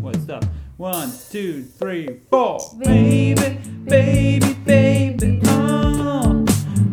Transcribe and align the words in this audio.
What's 0.00 0.28
up? 0.30 0.44
One, 0.78 1.10
two, 1.30 1.62
three, 1.62 2.20
four. 2.30 2.58
Baby, 2.82 3.58
baby, 3.84 4.54
baby, 4.64 5.40
oh. 5.46 6.44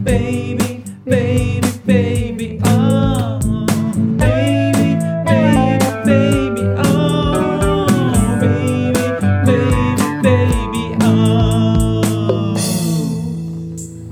Baby, 0.04 0.84
baby, 1.06 1.62
baby, 1.86 2.60
oh. 2.66 3.40
Baby, 4.18 5.00
baby, 5.26 5.86
baby, 6.06 6.62
oh. 6.78 7.88
Baby, 8.42 9.06
baby, 9.46 10.22
baby, 10.22 10.98
oh. 11.02 12.54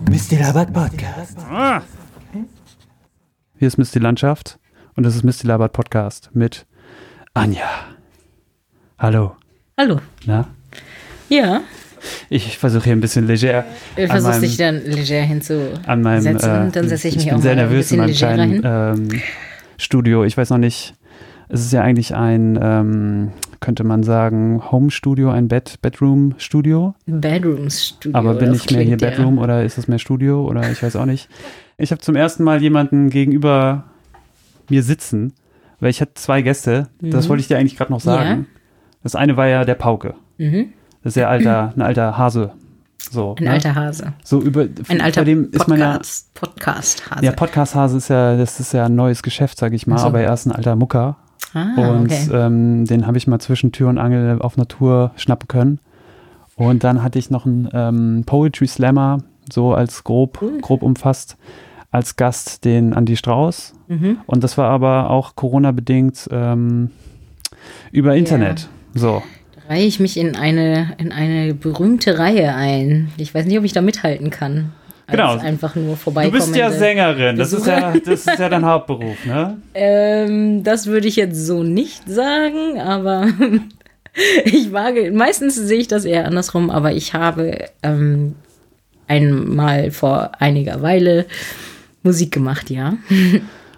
Misty 0.09 0.38
Labert 0.38 0.71
Podcast. 0.73 1.38
Ah. 1.39 1.82
Hier 3.57 3.68
ist 3.68 3.77
Misty 3.77 4.00
Landschaft 4.00 4.57
und 4.96 5.04
das 5.04 5.16
ist 5.16 5.23
Misty 5.23 5.48
Labert 5.48 5.73
Podcast 5.73 6.30
mit 6.34 6.66
Anja. 7.34 7.95
Hallo. 8.98 9.36
Hallo. 9.78 10.00
Na? 10.25 10.47
Ja, 11.29 11.61
Ich 12.29 12.57
versuche 12.57 12.86
hier 12.86 12.93
ein 12.93 13.01
bisschen 13.01 13.28
leger. 13.28 13.65
du 13.96 14.07
versuchst 14.07 14.42
dich 14.42 14.57
dann 14.57 14.83
leger 14.86 15.21
hinzusetzen. 15.21 15.86
an 15.86 16.01
meinem. 16.01 16.25
äh, 16.25 16.71
dann 16.71 16.87
setze 16.87 17.07
ich 17.07 17.15
mich 17.15 17.25
bin 17.25 17.36
auch 17.36 17.42
sehr 17.42 17.56
mal 17.56 17.64
ein 17.64 17.70
nervös 17.70 17.92
in 17.92 17.97
bisschen 18.06 18.28
meinem 18.29 18.61
kleinen 18.61 19.10
ähm, 19.14 19.21
Studio. 19.78 20.23
Ich 20.23 20.37
weiß 20.37 20.51
noch 20.51 20.57
nicht. 20.60 20.93
Es 21.50 21.61
ist 21.61 21.73
ja 21.73 21.82
eigentlich 21.82 22.15
ein, 22.15 22.57
ähm, 22.61 23.32
könnte 23.60 23.84
man 23.84 24.01
sagen, 24.04 24.64
Home-Studio, 24.71 25.29
ein 25.29 25.48
Bed 25.48 25.79
Bedroom-Studio. 25.82 26.96
Bedroom-Studio. 27.06 28.18
Aber 28.18 28.34
bin 28.36 28.50
das 28.54 28.65
ich 28.65 28.71
mehr 28.71 28.82
hier 28.82 28.98
ja- 28.98 29.09
Bedroom 29.09 29.37
oder 29.37 29.64
ist 29.64 29.78
es 29.78 29.87
mehr 29.87 30.00
Studio 30.00 30.43
oder 30.48 30.70
ich 30.71 30.82
weiß 30.82 30.96
auch 30.96 31.06
nicht. 31.06 31.28
Ich 31.78 31.92
habe 31.92 32.02
zum 32.02 32.16
ersten 32.16 32.44
Mal 32.44 32.62
jemanden 32.62 33.09
gegenüber 33.09 33.84
mir 34.70 34.81
sitzen, 34.81 35.34
weil 35.80 35.89
ich 35.92 36.02
hatte 36.02 36.14
zwei 36.16 36.42
Gäste. 36.42 36.88
Das 37.02 37.25
Mhm. 37.25 37.30
wollte 37.30 37.42
ich 37.42 37.48
dir 37.48 37.58
eigentlich 37.58 37.75
gerade 37.78 37.92
noch 37.92 38.00
sagen. 38.02 38.48
Das 39.05 39.14
eine 39.16 39.38
war 39.38 39.45
ja 39.45 39.66
der 39.66 39.75
Pauke. 39.75 40.16
Mhm. 40.39 40.69
Das 41.03 41.11
ist 41.11 41.22
ja 41.22 41.27
alter, 41.30 41.72
ein 41.75 41.84
alter 41.84 42.17
Hase. 42.17 42.53
So, 43.12 43.36
Ein 43.38 43.44
ne? 43.44 43.52
alter 43.52 43.75
Hase. 43.75 44.14
So 44.23 44.42
über, 44.42 44.66
Ein 44.88 45.00
alter 45.00 45.22
bei 45.22 45.25
dem 45.25 45.52
ist 45.52 45.67
man 45.67 45.78
ja, 45.78 45.92
Podcast, 45.94 46.34
Podcast-Hase. 46.34 47.23
ja, 47.23 47.31
Podcast-Hase 47.31 47.97
ist 47.97 48.08
ja, 48.08 48.36
das 48.36 48.59
ist 48.59 48.73
ja 48.73 48.86
ein 48.88 48.95
neues 48.95 49.22
Geschäft, 49.22 49.59
sag 49.59 49.73
ich 49.73 49.86
mal, 49.86 50.00
so. 50.00 50.08
aber 50.08 50.22
er 50.22 50.34
ist 50.34 50.47
ein 50.47 50.53
alter 50.53 50.75
Mucker. 50.75 51.17
ah, 51.53 51.67
und 51.92 52.06
okay. 52.06 52.30
ähm, 52.34 52.86
den 52.86 53.06
habe 53.06 53.20
ich 53.20 53.28
mal 53.28 53.38
zwischen 53.38 53.72
Tür 53.72 53.89
und 53.89 54.00
Angel 54.00 54.42
auf 54.42 54.58
Natur 54.58 55.12
schnappen 55.17 55.47
können. 55.47 55.80
Und 56.56 56.84
dann 56.84 57.03
hatte 57.03 57.19
ich 57.19 57.30
noch 57.30 57.45
einen 57.45 57.69
ähm, 57.73 58.23
Poetry 58.25 58.66
Slammer, 58.66 59.19
so 59.53 59.75
als 59.75 60.03
grob, 60.03 60.42
Cool. 60.42 60.59
grob 60.62 60.81
umfasst, 60.81 61.38
als 61.92 62.16
Gast 62.16 62.66
den 62.66 62.92
Andy 62.94 63.16
Strauß. 63.17 63.73
Mhm. 63.88 64.17
Und 64.25 64.44
das 64.44 64.58
war 64.58 64.72
aber 64.72 65.12
auch 65.12 65.36
Corona-bedingt 65.36 66.28
ähm, 66.31 66.90
über 67.92 68.16
Internet. 68.16 68.67
So. 68.96 69.22
Reihe 69.70 69.86
ich 69.86 70.00
mich 70.00 70.18
in 70.18 70.36
eine, 70.36 70.94
in 70.98 71.12
eine 71.12 71.54
berühmte 71.54 72.18
Reihe 72.18 72.54
ein. 72.56 73.12
Ich 73.18 73.34
weiß 73.36 73.46
nicht, 73.46 73.58
ob 73.58 73.64
ich 73.66 73.74
da 73.74 73.82
mithalten 73.82 74.30
kann. 74.30 74.72
Genau. 75.08 75.38
Einfach 75.38 75.76
nur 75.76 75.90
Du 75.92 75.96
vorbeikommen. 75.98 76.34
bist 76.34 76.56
ja 76.56 76.72
Sängerin, 76.72 77.36
das 77.36 77.54
ist 77.54 77.68
ja, 77.68 77.92
das 77.94 78.26
ist 78.26 78.40
ja 78.40 78.50
dein 78.50 78.66
Hauptberuf, 78.66 79.24
ne? 79.26 79.58
Ähm, 79.76 80.64
das 80.64 80.88
würde 80.88 81.08
ich 81.08 81.16
jetzt 81.16 81.46
so 81.46 81.62
nicht 81.62 82.10
sagen, 82.10 82.80
aber 82.80 83.28
ich 84.46 84.72
wage, 84.72 85.12
meistens 85.12 85.56
sehe 85.56 85.78
ich 85.78 85.88
das 85.88 86.06
eher 86.06 86.26
andersrum, 86.26 86.72
aber 86.72 86.94
ich 86.94 87.14
habe 87.14 87.66
ähm, 87.84 88.34
einmal 89.08 89.92
vor 89.92 90.32
einiger 90.40 90.82
Weile 90.82 91.26
Musik 92.02 92.32
gemacht, 92.32 92.70
ja. 92.72 92.98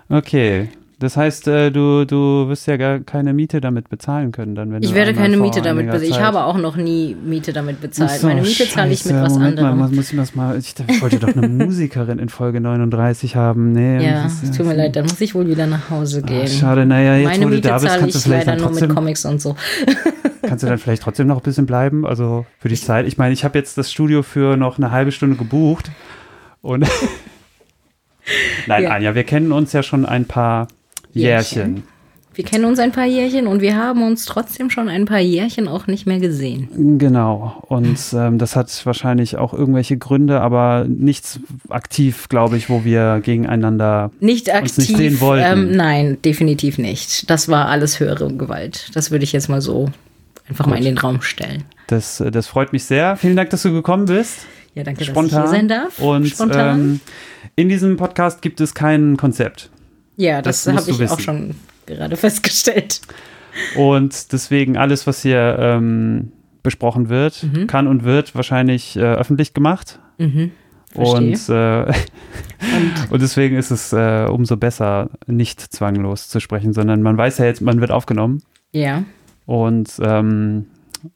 Okay. 0.09 0.69
Das 0.99 1.15
heißt, 1.15 1.47
äh, 1.47 1.69
du, 1.71 2.05
du 2.05 2.47
wirst 2.49 2.65
ja 2.65 2.75
gar 2.75 2.99
keine 2.99 3.31
Miete 3.31 3.61
damit 3.61 3.87
bezahlen 3.87 4.31
können, 4.31 4.55
dann, 4.55 4.71
wenn 4.71 4.81
Ich 4.81 4.89
du 4.89 4.95
werde 4.95 5.13
keine 5.13 5.37
Miete 5.37 5.61
damit 5.61 5.85
bezahlen. 5.91 6.09
Ich 6.11 6.19
habe 6.19 6.41
auch 6.43 6.57
noch 6.57 6.75
nie 6.75 7.15
Miete 7.23 7.53
damit 7.53 7.81
bezahlt. 7.81 8.09
Ach 8.13 8.17
so, 8.17 8.25
Meine 8.27 8.41
Miete 8.41 8.67
zahle 8.67 8.91
ich 8.93 9.05
mit 9.05 9.13
was 9.13 9.33
Moment 9.33 9.59
anderem. 9.59 9.77
Mal, 9.77 9.89
muss 9.89 10.11
ich 10.11 10.17
das 10.17 10.33
mal, 10.33 10.57
ich, 10.57 10.73
wollte 11.01 11.19
doch 11.19 11.35
eine 11.35 11.47
Musikerin 11.65 12.17
in 12.17 12.29
Folge 12.29 12.61
39 12.61 13.35
haben. 13.35 13.73
Nee, 13.73 14.03
ja, 14.03 14.25
ist- 14.25 14.57
tut 14.57 14.65
mir 14.65 14.73
leid, 14.73 14.95
dann 14.95 15.03
muss 15.05 15.21
ich 15.21 15.35
wohl 15.35 15.47
wieder 15.47 15.67
nach 15.67 15.91
Hause 15.91 16.21
Ah, 16.23 16.27
gehen. 16.27 16.47
schade, 16.47 16.87
naja, 16.87 17.15
jetzt 17.17 17.27
Meine 17.27 17.45
wo 17.45 17.49
du 17.49 17.55
Miete 17.57 17.67
da 17.67 17.77
bist, 17.77 17.99
kannst 17.99 18.15
du 18.15 18.17
ich 18.17 18.23
vielleicht 18.23 18.47
dann 18.47 18.57
nur 18.57 18.69
mit 18.69 18.79
trotzdem, 18.79 18.95
Comics 18.95 19.25
und 19.25 19.39
so. 19.39 19.55
kannst 20.41 20.63
du 20.63 20.67
dann 20.67 20.79
vielleicht 20.79 21.03
trotzdem 21.03 21.27
noch 21.27 21.37
ein 21.37 21.43
bisschen 21.43 21.67
bleiben, 21.67 22.07
also 22.07 22.47
für 22.57 22.69
die 22.69 22.75
Zeit. 22.75 23.05
Ich 23.05 23.19
meine, 23.19 23.33
ich 23.35 23.43
habe 23.43 23.55
jetzt 23.59 23.77
das 23.77 23.91
Studio 23.91 24.23
für 24.23 24.57
noch 24.57 24.79
eine 24.79 24.89
halbe 24.89 25.11
Stunde 25.11 25.35
gebucht 25.35 25.91
und 26.61 26.87
Nein, 28.67 28.83
Ja. 28.83 28.89
Anja, 28.89 29.15
wir 29.15 29.23
kennen 29.23 29.51
uns 29.51 29.71
ja 29.73 29.83
schon 29.83 30.05
ein 30.05 30.25
paar 30.25 30.67
Jährchen. 31.17 31.75
Jährchen. 31.75 31.83
Wir 32.37 32.43
kennen 32.43 32.65
uns 32.65 32.77
ein 32.77 32.91
paar 32.91 33.07
Jährchen 33.07 33.47
und 33.47 33.61
wir 33.61 33.75
haben 33.75 34.03
uns 34.03 34.25
trotzdem 34.25 34.69
schon 34.69 34.89
ein 34.89 35.05
paar 35.05 35.19
Jährchen 35.19 35.67
auch 35.67 35.87
nicht 35.87 36.05
mehr 36.05 36.19
gesehen. 36.19 36.99
Genau. 36.99 37.63
Und 37.67 37.97
ähm, 38.13 38.37
das 38.37 38.55
hat 38.55 38.85
wahrscheinlich 38.85 39.37
auch 39.37 39.55
irgendwelche 39.55 39.97
Gründe, 39.97 40.39
aber 40.39 40.85
nichts 40.87 41.39
aktiv, 41.69 42.29
glaube 42.29 42.57
ich, 42.57 42.69
wo 42.69 42.85
wir 42.85 43.21
gegeneinander. 43.23 44.11
Nicht 44.19 44.53
aktiv. 44.53 44.77
Uns 44.77 44.77
nicht 44.77 44.97
sehen 44.97 45.19
wollten. 45.19 45.51
Ähm, 45.51 45.71
nein, 45.75 46.17
definitiv 46.23 46.77
nicht. 46.77 47.27
Das 47.27 47.49
war 47.49 47.69
alles 47.69 47.99
höhere 47.99 48.31
Gewalt. 48.31 48.91
Das 48.93 49.09
würde 49.09 49.23
ich 49.23 49.33
jetzt 49.33 49.49
mal 49.49 49.61
so 49.61 49.89
einfach 50.47 50.67
mal 50.67 50.75
in 50.75 50.83
Gut. 50.83 50.87
den 50.89 50.97
Raum 50.99 51.23
stellen. 51.23 51.63
Das, 51.87 52.19
äh, 52.19 52.29
das 52.29 52.45
freut 52.45 52.71
mich 52.71 52.83
sehr. 52.83 53.15
Vielen 53.15 53.35
Dank, 53.35 53.49
dass 53.49 53.63
du 53.63 53.71
gekommen 53.71 54.05
bist. 54.05 54.41
Ja, 54.75 54.83
danke, 54.83 55.05
Spontan. 55.05 55.23
dass 55.23 55.33
ich 55.33 55.39
hier 55.39 55.47
sein 55.47 55.67
darf. 55.67 55.97
Und 55.97 56.27
Spontan. 56.27 56.79
Ähm, 56.79 56.99
in 57.55 57.67
diesem 57.67 57.97
Podcast 57.97 58.43
gibt 58.43 58.61
es 58.61 58.75
kein 58.75 59.17
Konzept. 59.17 59.71
Ja, 60.17 60.41
das, 60.41 60.65
das 60.65 60.75
habe 60.75 60.91
ich 60.91 60.95
auch 60.97 60.99
wissen. 60.99 61.19
schon 61.21 61.55
gerade 61.85 62.17
festgestellt. 62.17 63.01
Und 63.75 64.33
deswegen 64.33 64.77
alles, 64.77 65.07
was 65.07 65.21
hier 65.21 65.57
ähm, 65.59 66.31
besprochen 66.63 67.09
wird, 67.09 67.43
Mhm. 67.43 67.67
kann 67.67 67.87
und 67.87 68.03
wird 68.03 68.35
wahrscheinlich 68.35 68.97
äh, 68.97 69.01
öffentlich 69.01 69.53
gemacht. 69.53 69.99
Mhm. 70.17 70.51
Und, 70.93 71.49
äh, 71.49 71.85
und 73.09 73.21
deswegen 73.21 73.55
ist 73.57 73.71
es 73.71 73.93
äh, 73.93 74.25
umso 74.29 74.57
besser, 74.57 75.09
nicht 75.27 75.61
zwanglos 75.61 76.27
zu 76.29 76.39
sprechen, 76.39 76.73
sondern 76.73 77.01
man 77.01 77.17
weiß 77.17 77.37
ja 77.39 77.45
jetzt, 77.45 77.61
man 77.61 77.79
wird 77.81 77.91
aufgenommen. 77.91 78.41
Ja, 78.71 79.03
Und 79.45 79.91
ähm, 80.01 80.67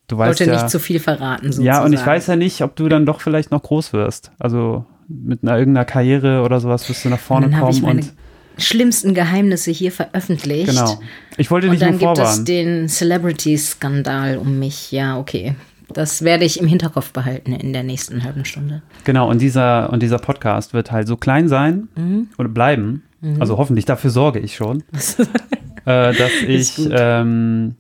du 0.08 0.18
weißt 0.18 0.40
wollte 0.40 0.52
ja. 0.52 0.58
nicht 0.58 0.70
zu 0.70 0.80
viel 0.80 1.00
verraten. 1.00 1.46
Sozusagen. 1.48 1.66
ja, 1.66 1.84
und 1.84 1.94
ich 1.94 2.06
weiß 2.06 2.28
ja 2.28 2.36
nicht, 2.36 2.62
ob 2.62 2.76
du 2.76 2.90
dann 2.90 3.06
doch 3.06 3.22
vielleicht 3.22 3.52
noch 3.52 3.64
groß 3.64 3.94
wirst. 3.94 4.32
Also 4.40 4.86
mit 5.08 5.44
einer 5.44 5.58
irgendeiner 5.58 5.86
Karriere 5.86 6.44
oder 6.44 6.60
sowas 6.60 6.88
wirst 6.88 7.04
du 7.06 7.10
nach 7.10 7.20
vorne 7.20 7.50
kommen 7.50 7.84
und 7.84 8.14
schlimmsten 8.62 9.14
Geheimnisse 9.14 9.72
hier 9.72 9.92
veröffentlicht. 9.92 10.68
genau. 10.68 11.00
Ich 11.38 11.50
wollte 11.52 11.68
Und 11.68 11.74
dich 11.74 11.80
dann 11.82 11.92
nur 11.92 12.00
gibt 12.00 12.12
es 12.18 12.18
vorwarnen. 12.20 12.46
den 12.46 12.88
Celebrity-Skandal 12.88 14.38
um 14.38 14.60
mich. 14.60 14.92
Ja, 14.92 15.18
okay. 15.18 15.56
Das 15.94 16.22
werde 16.22 16.46
ich 16.46 16.60
im 16.60 16.68
Hinterkopf 16.68 17.12
behalten 17.12 17.52
in 17.54 17.74
der 17.74 17.84
nächsten 17.84 18.24
halben 18.24 18.46
Stunde. 18.46 18.82
Genau, 19.04 19.30
und 19.30 19.42
dieser, 19.42 19.92
und 19.92 20.02
dieser 20.02 20.20
Podcast 20.20 20.74
wird 20.74 20.92
halt 20.92 21.08
so 21.08 21.18
klein 21.18 21.50
sein 21.50 21.90
Mhm. 21.96 22.28
oder 22.38 22.48
bleiben. 22.50 23.04
Also 23.40 23.58
hoffentlich, 23.58 23.86
dafür 23.86 24.10
sorge 24.10 24.40
ich 24.40 24.56
schon, 24.56 24.84
äh, 25.86 26.14
dass 26.14 26.32
ich, 26.48 26.80
ähm, 26.92 27.76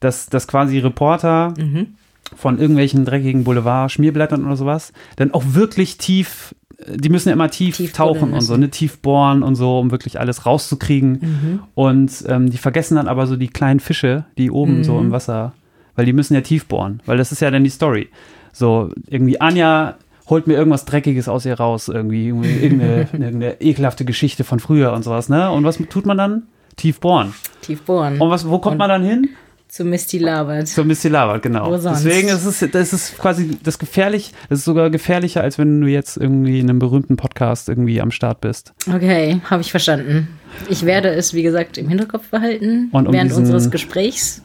dass, 0.00 0.26
dass 0.26 0.46
quasi 0.46 0.78
Reporter 0.80 1.54
Mhm. 1.56 1.94
von 2.36 2.58
irgendwelchen 2.58 3.04
dreckigen 3.06 3.44
Boulevard-Schmierblättern 3.44 4.44
oder 4.44 4.56
sowas 4.56 4.92
dann 5.16 5.32
auch 5.32 5.44
wirklich 5.46 5.96
tief, 5.96 6.54
die 6.86 7.08
müssen 7.08 7.28
ja 7.28 7.32
immer 7.34 7.50
tief, 7.50 7.76
Tief 7.76 7.92
tauchen 7.92 8.32
und 8.32 8.40
so, 8.40 8.56
ne, 8.56 8.70
tief 8.70 8.98
bohren 9.00 9.42
und 9.42 9.56
so, 9.56 9.78
um 9.80 9.90
wirklich 9.90 10.20
alles 10.20 10.46
rauszukriegen. 10.46 11.10
Mhm. 11.20 11.58
Und 11.74 12.24
ähm, 12.28 12.50
die 12.50 12.58
vergessen 12.58 12.94
dann 12.96 13.08
aber 13.08 13.26
so 13.26 13.36
die 13.36 13.48
kleinen 13.48 13.80
Fische, 13.80 14.24
die 14.38 14.50
oben 14.50 14.84
so 14.84 14.94
Mhm. 14.94 15.06
im 15.06 15.10
Wasser, 15.10 15.52
weil 15.96 16.06
die 16.06 16.12
müssen 16.12 16.34
ja 16.34 16.40
tief 16.40 16.66
bohren, 16.66 17.02
weil 17.06 17.18
das 17.18 17.32
ist 17.32 17.40
ja 17.40 17.50
dann 17.50 17.64
die 17.64 17.70
Story. 17.70 18.08
So, 18.52 18.90
irgendwie 19.08 19.40
Anja 19.40 19.96
holt 20.30 20.46
mir 20.46 20.54
irgendwas 20.54 20.84
Dreckiges 20.84 21.28
aus 21.28 21.46
ihr 21.46 21.54
raus, 21.58 21.88
irgendwie, 21.88 22.28
irgendwie 22.28 22.50
irgendeine, 22.50 23.00
irgendeine 23.12 23.60
ekelhafte 23.60 24.04
Geschichte 24.04 24.44
von 24.44 24.60
früher 24.60 24.92
und 24.92 25.02
sowas, 25.02 25.28
ne? 25.28 25.50
Und 25.50 25.64
was 25.64 25.78
tut 25.90 26.06
man 26.06 26.16
dann? 26.18 26.42
Tief 26.76 27.00
bohren. 27.00 27.34
Tief 27.62 27.82
bohren. 27.82 28.20
Und 28.20 28.30
was, 28.30 28.48
wo 28.48 28.58
kommt 28.60 28.74
Und- 28.74 28.78
man 28.78 28.88
dann 28.88 29.02
hin? 29.02 29.30
Zu 29.68 29.84
Misty 29.84 30.16
Labert. 30.18 30.66
Zur 30.68 30.84
Misty 30.86 31.08
Labert, 31.08 31.42
genau. 31.42 31.70
Wo 31.70 31.76
sonst? 31.76 32.02
Deswegen 32.04 32.28
ist 32.28 32.44
es, 32.46 32.64
das 32.72 32.92
ist 32.94 33.18
quasi 33.18 33.56
das 33.62 33.78
gefährlich, 33.78 34.32
das 34.48 34.60
ist 34.60 34.64
sogar 34.64 34.88
gefährlicher, 34.90 35.42
als 35.42 35.58
wenn 35.58 35.80
du 35.82 35.86
jetzt 35.86 36.16
irgendwie 36.16 36.58
in 36.58 36.70
einem 36.70 36.78
berühmten 36.78 37.16
Podcast 37.16 37.68
irgendwie 37.68 38.00
am 38.00 38.10
Start 38.10 38.40
bist. 38.40 38.72
Okay, 38.92 39.40
habe 39.44 39.60
ich 39.60 39.70
verstanden. 39.70 40.28
Ich 40.70 40.86
werde 40.86 41.10
es, 41.10 41.34
wie 41.34 41.42
gesagt, 41.42 41.76
im 41.76 41.88
Hinterkopf 41.88 42.28
behalten 42.30 42.88
Und 42.92 43.06
um 43.08 43.12
während 43.12 43.30
diesen- 43.30 43.42
unseres 43.44 43.70
Gesprächs. 43.70 44.42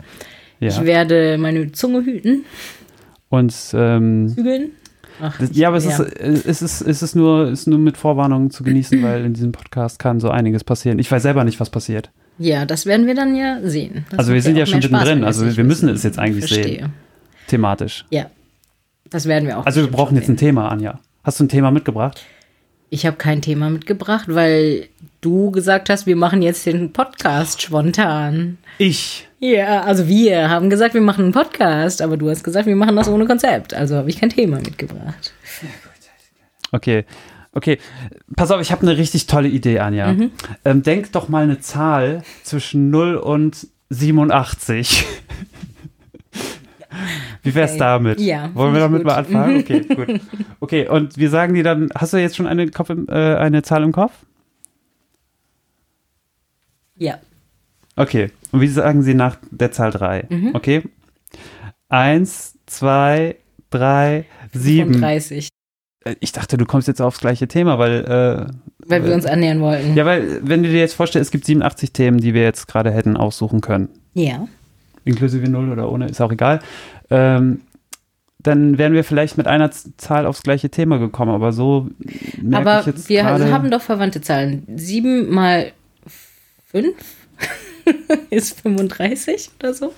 Ja. 0.59 0.69
Ich 0.69 0.83
werde 0.83 1.37
meine 1.37 1.71
Zunge 1.71 2.03
hüten, 2.05 2.43
Und 3.29 3.53
ähm, 3.73 4.27
zügeln. 4.35 4.71
Ach, 5.21 5.37
Das, 5.39 5.55
ja, 5.55 5.67
aber 5.69 5.77
es, 5.77 5.85
Ist, 5.85 5.99
äh, 5.99 6.27
es, 6.45 6.61
ist, 6.61 6.81
es 6.81 7.01
ist, 7.01 7.15
nur, 7.15 7.49
ist 7.49 7.67
nur 7.67 7.79
mit 7.79 7.97
Vorwarnung 7.97 8.49
zu 8.49 8.63
genießen, 8.63 9.01
weil 9.03 9.23
in 9.25 9.33
diesem 9.33 9.51
Podcast 9.51 9.99
kann 9.99 10.19
so 10.19 10.29
einiges 10.29 10.63
passieren. 10.63 10.99
Ich 10.99 11.11
weiß 11.11 11.21
selber 11.23 11.43
nicht, 11.43 11.59
was 11.59 11.69
passiert. 11.69 12.11
Ja, 12.37 12.65
das 12.65 12.85
werden 12.85 13.05
wir 13.05 13.15
dann 13.15 13.35
ja 13.35 13.59
sehen. 13.63 14.05
Das 14.09 14.19
Also 14.19 14.33
wir 14.33 14.41
sind 14.41 14.55
ja 14.55 14.63
auch 14.63 14.67
schon 14.67 14.79
mittendrin, 14.79 15.23
also 15.23 15.55
wir 15.55 15.63
müssen 15.63 15.89
es 15.89 16.03
jetzt 16.03 16.17
eigentlich 16.19 16.45
Verstehe. 16.47 16.79
sehen. 16.79 16.93
Thematisch. 17.47 18.05
Ja, 18.09 18.27
das 19.09 19.25
werden 19.27 19.47
wir 19.47 19.59
auch. 19.59 19.65
Also 19.65 19.81
wir 19.81 19.91
brauchen 19.91 20.15
jetzt 20.15 20.29
ein. 20.29 20.37
Thema, 20.37 20.69
Anja. 20.69 20.99
Hast 21.23 21.39
du 21.39 21.43
ein 21.45 21.49
Thema 21.49 21.71
mitgebracht? 21.71 22.25
Ich 22.89 23.05
habe 23.05 23.17
kein 23.17 23.41
Thema 23.41 23.69
mitgebracht, 23.69 24.25
weil 24.27 24.87
du 25.21 25.51
gesagt 25.51 25.89
hast, 25.89 26.05
wir 26.05 26.15
machen 26.15 26.41
jetzt 26.41 26.65
den 26.65 26.93
Podcast 26.93 27.61
spontan. 27.61 28.57
Ich. 28.77 29.27
Ja, 29.39 29.81
also 29.81 30.07
wir 30.07 30.49
haben 30.49 30.69
gesagt, 30.69 30.93
wir 30.93 31.01
machen 31.01 31.25
einen 31.25 31.33
Podcast, 31.33 32.01
aber 32.01 32.17
du 32.17 32.29
hast 32.29 32.43
gesagt, 32.43 32.65
wir 32.65 32.75
machen 32.75 32.95
das 32.95 33.07
ohne 33.07 33.25
Konzept. 33.25 33.73
Also 33.73 33.95
habe 33.95 34.09
ich 34.09 34.19
kein 34.19 34.29
Thema 34.29 34.57
mitgebracht. 34.57 35.33
Okay. 36.71 37.05
Okay, 37.55 37.77
pass 38.35 38.49
auf, 38.51 38.59
ich 38.61 38.71
habe 38.71 38.81
eine 38.81 38.97
richtig 38.97 39.27
tolle 39.27 39.47
Idee, 39.47 39.79
Anja. 39.79 40.13
Mhm. 40.13 40.31
Ähm, 40.65 40.81
denk 40.83 41.11
doch 41.11 41.29
mal 41.29 41.43
eine 41.43 41.59
Zahl 41.59 42.23
zwischen 42.43 42.89
0 42.89 43.15
und 43.15 43.67
87. 43.89 45.05
Wie 47.43 47.53
wär's 47.55 47.71
Okay. 47.71 47.79
damit? 47.79 48.19
Ja, 48.19 48.49
Wollen 48.55 48.73
wir 48.73 48.79
damit 48.79 49.03
mal 49.03 49.23
gut. 49.23 49.35
anfangen? 49.35 49.57
Okay, 49.59 49.81
gut. 49.81 50.21
Okay, 50.59 50.87
und 50.87 51.17
wir 51.17 51.29
sagen 51.29 51.53
dir 51.53 51.63
dann, 51.63 51.89
hast 51.95 52.13
du 52.13 52.17
jetzt 52.17 52.35
schon 52.35 52.47
eine, 52.47 52.69
Kopf 52.69 52.89
im, 52.89 53.07
äh, 53.07 53.35
eine 53.35 53.61
Zahl 53.63 53.83
im 53.83 53.91
Kopf? 53.91 54.13
Ja. 56.95 57.19
Okay, 57.95 58.31
und 58.51 58.61
wie 58.61 58.67
sagen 58.67 59.03
sie 59.03 59.13
nach 59.13 59.37
der 59.51 59.71
Zahl 59.71 59.91
3? 59.91 60.25
Mhm. 60.29 60.51
Okay. 60.55 60.83
Eins, 61.89 62.57
zwei, 62.65 63.35
drei, 63.69 64.25
sieben. 64.53 64.93
35. 64.93 65.49
Äh, 66.05 66.15
Ich 66.19 66.31
dachte, 66.31 66.57
du 66.57 66.65
kommst 66.65 66.87
jetzt 66.87 67.01
aufs 67.01 67.19
gleiche 67.19 67.47
Thema, 67.47 67.79
weil 67.79 68.03
äh, 68.05 68.53
Weil 68.87 69.05
wir 69.05 69.13
uns 69.13 69.25
annähern 69.25 69.61
wollten. 69.61 69.95
Ja, 69.95 70.05
weil, 70.05 70.39
wenn 70.43 70.63
du 70.63 70.69
dir 70.69 70.79
jetzt 70.79 70.93
vorstellst, 70.95 71.27
es 71.27 71.31
gibt 71.31 71.45
87 71.45 71.91
Themen, 71.93 72.17
die 72.19 72.33
wir 72.33 72.43
jetzt 72.43 72.67
gerade 72.67 72.91
hätten 72.91 73.17
aussuchen 73.17 73.61
können, 73.61 73.89
Ja. 74.13 74.47
inklusive 75.05 75.49
Null 75.49 75.71
oder 75.71 75.91
ohne, 75.91 76.07
ist 76.07 76.21
auch 76.21 76.31
egal, 76.31 76.59
ähm, 77.09 77.61
dann 78.39 78.77
wären 78.77 78.91
wir 78.93 79.05
vielleicht 79.05 79.37
mit 79.37 79.47
einer 79.47 79.71
Zahl 79.71 80.25
aufs 80.25 80.41
gleiche 80.43 80.69
Thema 80.69 80.97
gekommen, 80.97 81.31
aber 81.31 81.53
so 81.53 81.87
Aber 82.51 82.85
wir 83.07 83.23
haben 83.25 83.71
doch 83.71 83.81
verwandte 83.81 84.19
Zahlen. 84.19 84.63
7 84.75 85.29
mal 85.33 85.71
5 86.65 86.93
ist 88.29 88.59
35 88.61 89.51
oder 89.59 89.73
so. 89.73 89.93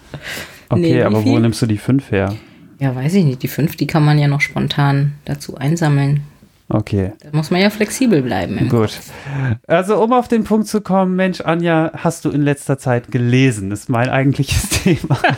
okay, 0.69 0.80
nee, 0.80 1.01
aber 1.01 1.25
wo 1.25 1.40
nimmst 1.40 1.60
du 1.62 1.66
die 1.66 1.78
5 1.80 2.12
her? 2.12 2.36
Ja, 2.80 2.95
weiß 2.95 3.13
ich 3.16 3.24
nicht. 3.25 3.42
Die 3.44 3.48
5, 3.48 3.75
die 3.77 3.88
kann 3.88 4.04
man 4.04 4.19
ja 4.19 4.27
noch 4.27 4.42
spontan 4.42 5.13
dazu 5.25 5.56
einsammeln. 5.57 6.22
Okay, 6.68 7.12
Da 7.22 7.30
muss 7.31 7.51
man 7.51 7.62
ja 7.62 7.69
flexibel 7.69 8.24
bleiben. 8.24 8.68
gut. 8.69 9.00
Also, 9.68 10.01
um 10.04 10.12
auf 10.13 10.27
den 10.27 10.44
Punkt 10.44 10.68
zu 10.68 10.81
kommen, 10.81 11.16
Mensch, 11.16 11.42
Anja, 11.42 11.92
hast 11.95 12.25
du 12.25 12.31
in 12.31 12.42
letzter 12.42 12.80
Zeit 12.80 13.12
gelesen? 13.12 13.72
Ist 13.72 13.88
mein 13.88 14.10
eigentliches 14.10 14.69
Thema. 14.83 15.19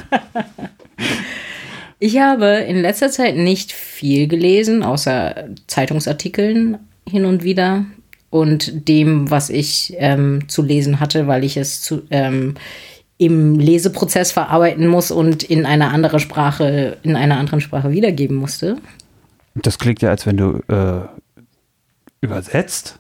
Ich 2.00 2.20
habe 2.20 2.46
in 2.68 2.78
letzter 2.80 3.10
Zeit 3.10 3.36
nicht 3.38 3.72
viel 3.72 4.28
gelesen, 4.28 4.84
außer 4.84 5.46
Zeitungsartikeln 5.66 6.78
hin 7.10 7.26
und 7.26 7.44
wieder 7.44 7.86
und 8.30 8.88
dem, 8.88 9.32
was 9.32 9.50
ich 9.50 9.96
ähm, 9.98 10.48
zu 10.48 10.62
lesen 10.62 11.00
hatte, 11.00 11.26
weil 11.26 11.44
ich 11.44 11.58
es 11.58 11.82
zu, 11.82 12.04
ähm, 12.12 12.54
im 13.18 13.58
Leseprozess 13.60 14.32
verarbeiten 14.32 14.88
muss 14.88 15.10
und 15.12 15.44
in 15.44 15.66
einer 15.66 15.92
andere 15.92 16.20
Sprache, 16.20 16.98
in 17.04 17.16
einer 17.16 17.38
anderen 17.38 17.62
Sprache 17.62 17.92
wiedergeben 17.92 18.38
musste. 18.38 18.78
Das 19.56 19.80
klingt 19.80 20.02
ja, 20.04 20.10
als 20.10 20.26
wenn 20.28 20.38
du 20.38 20.60
äh, 20.68 21.02
übersetzt. 22.22 23.00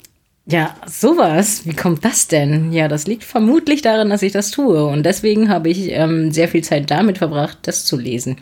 Ja, 0.49 0.75
sowas. 0.85 1.65
Wie 1.65 1.73
kommt 1.75 2.05
das 2.05 2.27
denn? 2.27 2.71
Ja, 2.71 2.87
das 2.87 3.05
liegt 3.05 3.23
vermutlich 3.25 3.81
daran, 3.81 4.09
dass 4.09 4.21
ich 4.21 4.31
das 4.31 4.49
tue. 4.51 4.85
Und 4.85 5.05
deswegen 5.05 5.49
habe 5.49 5.69
ich 5.69 5.91
ähm, 5.91 6.31
sehr 6.31 6.47
viel 6.47 6.63
Zeit 6.63 6.89
damit 6.89 7.17
verbracht, 7.17 7.59
das 7.63 7.85
zu 7.85 7.97
lesen. 7.97 8.37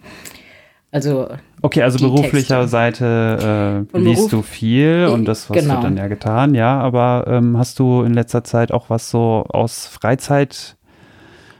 Also, 0.91 1.27
Okay, 1.61 1.81
also 1.81 1.97
beruflicher 1.97 2.59
Texte. 2.61 2.67
Seite 2.67 3.85
äh, 3.93 3.97
liest 3.97 4.29
Beruf- 4.29 4.29
du 4.29 4.41
viel 4.43 5.09
und 5.11 5.25
das 5.25 5.49
hast 5.49 5.55
Genau. 5.59 5.77
du 5.77 5.81
dann 5.81 5.97
ja 5.97 6.07
getan, 6.07 6.53
ja, 6.53 6.79
aber 6.79 7.25
ähm, 7.27 7.57
hast 7.57 7.79
du 7.79 8.03
in 8.03 8.13
letzter 8.13 8.43
Zeit 8.43 8.71
auch 8.71 8.89
was 8.91 9.09
so 9.09 9.43
aus 9.49 9.87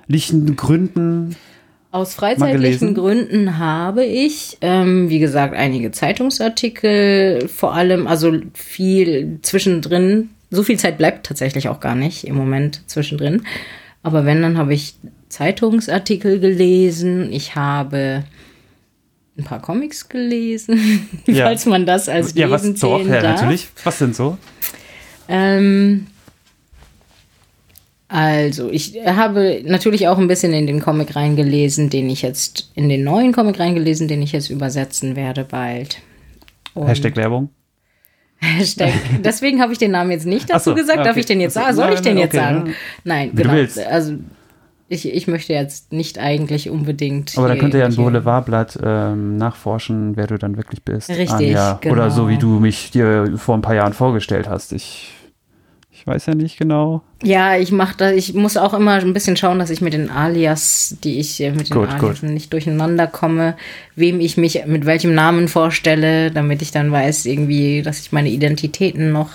freizeitlichen 0.07 0.56
Gründen? 0.56 1.36
Aus 1.92 2.13
freizeitlichen 2.16 2.94
Gründen 2.94 3.57
habe 3.57 4.04
ich, 4.04 4.57
ähm, 4.62 5.10
wie 5.10 5.19
gesagt, 5.19 5.54
einige 5.56 5.92
Zeitungsartikel, 5.92 7.48
vor 7.48 7.74
allem, 7.74 8.06
also 8.07 8.34
viel 8.54 9.40
zwischendrin. 9.42 10.30
So 10.52 10.63
viel 10.63 10.78
Zeit 10.78 10.98
bleibt 10.98 11.25
tatsächlich 11.25 11.69
auch 11.69 11.80
gar 11.80 11.96
nicht 11.96 12.28
im 12.28 12.36
Moment 12.36 12.81
zwischendrin. 12.88 13.44
Aber 14.04 14.25
wenn, 14.25 14.42
dann 14.42 14.57
habe 14.57 14.74
ich 14.74 14.96
Zeitungsartikel 15.30 16.40
gelesen. 16.40 17.31
Ich 17.31 17.56
habe 17.56 18.24
ein 19.38 19.44
paar 19.44 19.62
Comics 19.62 20.10
gelesen, 20.10 21.07
Ja. 21.28 21.46
falls 21.46 21.66
man 21.66 21.86
das 21.86 22.07
als 22.10 22.36
ja, 22.36 22.50
was 22.50 22.63
Lesen 22.63 22.80
doch, 22.80 22.98
zählen 23.00 23.13
ja, 23.13 23.22
darf. 23.22 23.42
natürlich. 23.42 23.68
Was 23.84 23.98
denn 24.00 24.13
so? 24.13 24.38
Ähm, 25.28 26.07
also, 28.15 28.71
ich 28.71 28.95
habe 29.06 29.62
natürlich 29.65 30.07
auch 30.07 30.17
ein 30.17 30.29
bisschen 30.29 30.53
in 30.53 30.67
den 30.67 30.79
Comic 30.79 31.17
reingelesen, 31.17 31.89
den 31.89 32.09
ich 32.09 32.21
jetzt, 32.21 32.71
in 32.73 32.88
den 32.88 33.03
neuen 33.03 33.33
Comic 33.33 33.59
reingelesen, 33.59 34.07
den 34.07 34.21
ich 34.21 34.31
jetzt 34.31 34.50
übersetzen 34.50 35.17
werde 35.17 35.44
bald. 35.44 35.97
Und 36.73 36.88
Hashtag 36.88 37.17
Werbung. 37.17 37.50
Hashtag. 38.38 38.94
Deswegen 39.19 39.62
habe 39.62 39.73
ich 39.73 39.79
den 39.79 39.91
Namen 39.91 40.12
jetzt 40.12 40.25
nicht 40.25 40.50
dazu 40.50 40.69
so, 40.69 40.75
gesagt. 40.75 41.00
Darf 41.00 41.09
okay. 41.09 41.19
ich 41.19 41.25
den 41.25 41.41
jetzt 41.41 41.57
Ach 41.57 41.71
so, 41.71 41.75
sagen? 41.75 41.75
Soll 41.75 41.94
ich 41.94 42.00
den 42.00 42.17
jetzt 42.17 42.33
okay, 42.33 42.38
sagen? 42.38 42.67
ja. 42.67 42.73
Nein, 43.03 43.31
Wie 43.33 43.35
du 43.35 43.41
genau. 43.41 43.53
willst. 43.56 43.79
Also, 43.79 44.13
ich, 44.88 45.13
ich 45.13 45.27
möchte 45.27 45.51
jetzt 45.51 45.91
nicht 45.91 46.18
eigentlich 46.18 46.69
unbedingt. 46.69 47.38
Aber 47.38 47.50
da 47.50 47.57
könnte 47.57 47.79
ja 47.79 47.85
ein 47.85 47.95
Boulevardblatt 47.97 48.79
ähm, 48.81 49.35
nachforschen, 49.35 50.15
wer 50.15 50.27
du 50.27 50.38
dann 50.38 50.56
wirklich 50.56 50.83
bist. 50.83 51.09
Richtig, 51.09 51.31
Anja. 51.31 51.79
genau. 51.81 51.95
Oder 51.95 52.11
so, 52.11 52.29
wie 52.29 52.38
du 52.38 52.61
mich 52.61 52.91
dir 52.91 53.33
vor 53.35 53.56
ein 53.56 53.61
paar 53.61 53.75
Jahren 53.75 53.91
vorgestellt 53.91 54.47
hast. 54.47 54.71
Ich, 54.71 55.11
ich 56.06 56.07
weiß 56.13 56.28
ja 56.28 56.36
nicht 56.36 56.60
genau. 56.60 57.02
Ja, 57.24 57.57
ich 57.57 57.72
mache 57.72 57.96
da, 57.98 58.12
ich 58.12 58.36
muss 58.36 58.57
auch 58.57 58.75
immer 58.75 58.92
ein 58.94 59.12
bisschen 59.13 59.36
schauen, 59.38 59.57
dass 59.57 59.72
ich 59.72 59.81
mit 59.81 59.94
den 59.94 60.12
Alias, 60.12 60.98
die 61.04 61.18
ich 61.19 61.42
äh, 61.42 61.50
mit 61.50 61.69
den 61.69 61.74
Gut, 61.74 61.90
Alias 61.90 62.22
gut. 62.22 62.30
nicht 62.30 62.54
durcheinander 62.54 63.07
komme, 63.07 63.56
wem 63.96 64.19
ich 64.19 64.38
mich 64.38 64.63
mit 64.68 64.86
welchem 64.86 65.16
Namen 65.16 65.48
vorstelle, 65.48 66.30
damit 66.30 66.62
ich 66.62 66.69
dann 66.69 66.92
weiß, 66.92 67.25
irgendwie, 67.25 67.81
dass 67.81 68.00
ich 68.02 68.12
meine 68.12 68.30
Identitäten 68.30 69.12
noch 69.12 69.31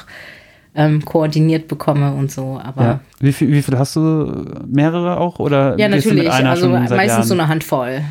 ähm, 0.76 1.04
koordiniert 1.04 1.66
bekomme 1.66 2.12
und 2.14 2.30
so. 2.30 2.60
Aber 2.62 2.82
Ja. 2.82 2.88
ja, 2.92 3.00
Wie, 3.18 3.32
viel, 3.32 3.50
wie 3.50 3.62
viel 3.62 3.76
hast 3.76 3.96
du? 3.96 4.44
Mehrere 4.68 5.18
auch? 5.18 5.40
Oder 5.40 5.76
du 5.76 5.88
natürlich. 5.88 6.30
Also 6.30 6.68
meistens 6.68 7.04
Jahren? 7.08 7.22
so 7.24 7.34
eine 7.34 7.48
Handvoll. 7.48 8.02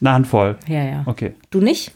Eine 0.00 0.12
Handvoll. 0.12 0.56
Ja, 0.68 0.84
ja. 0.84 1.02
Okay. 1.06 1.34
Du 1.50 1.60
nicht? 1.60 1.90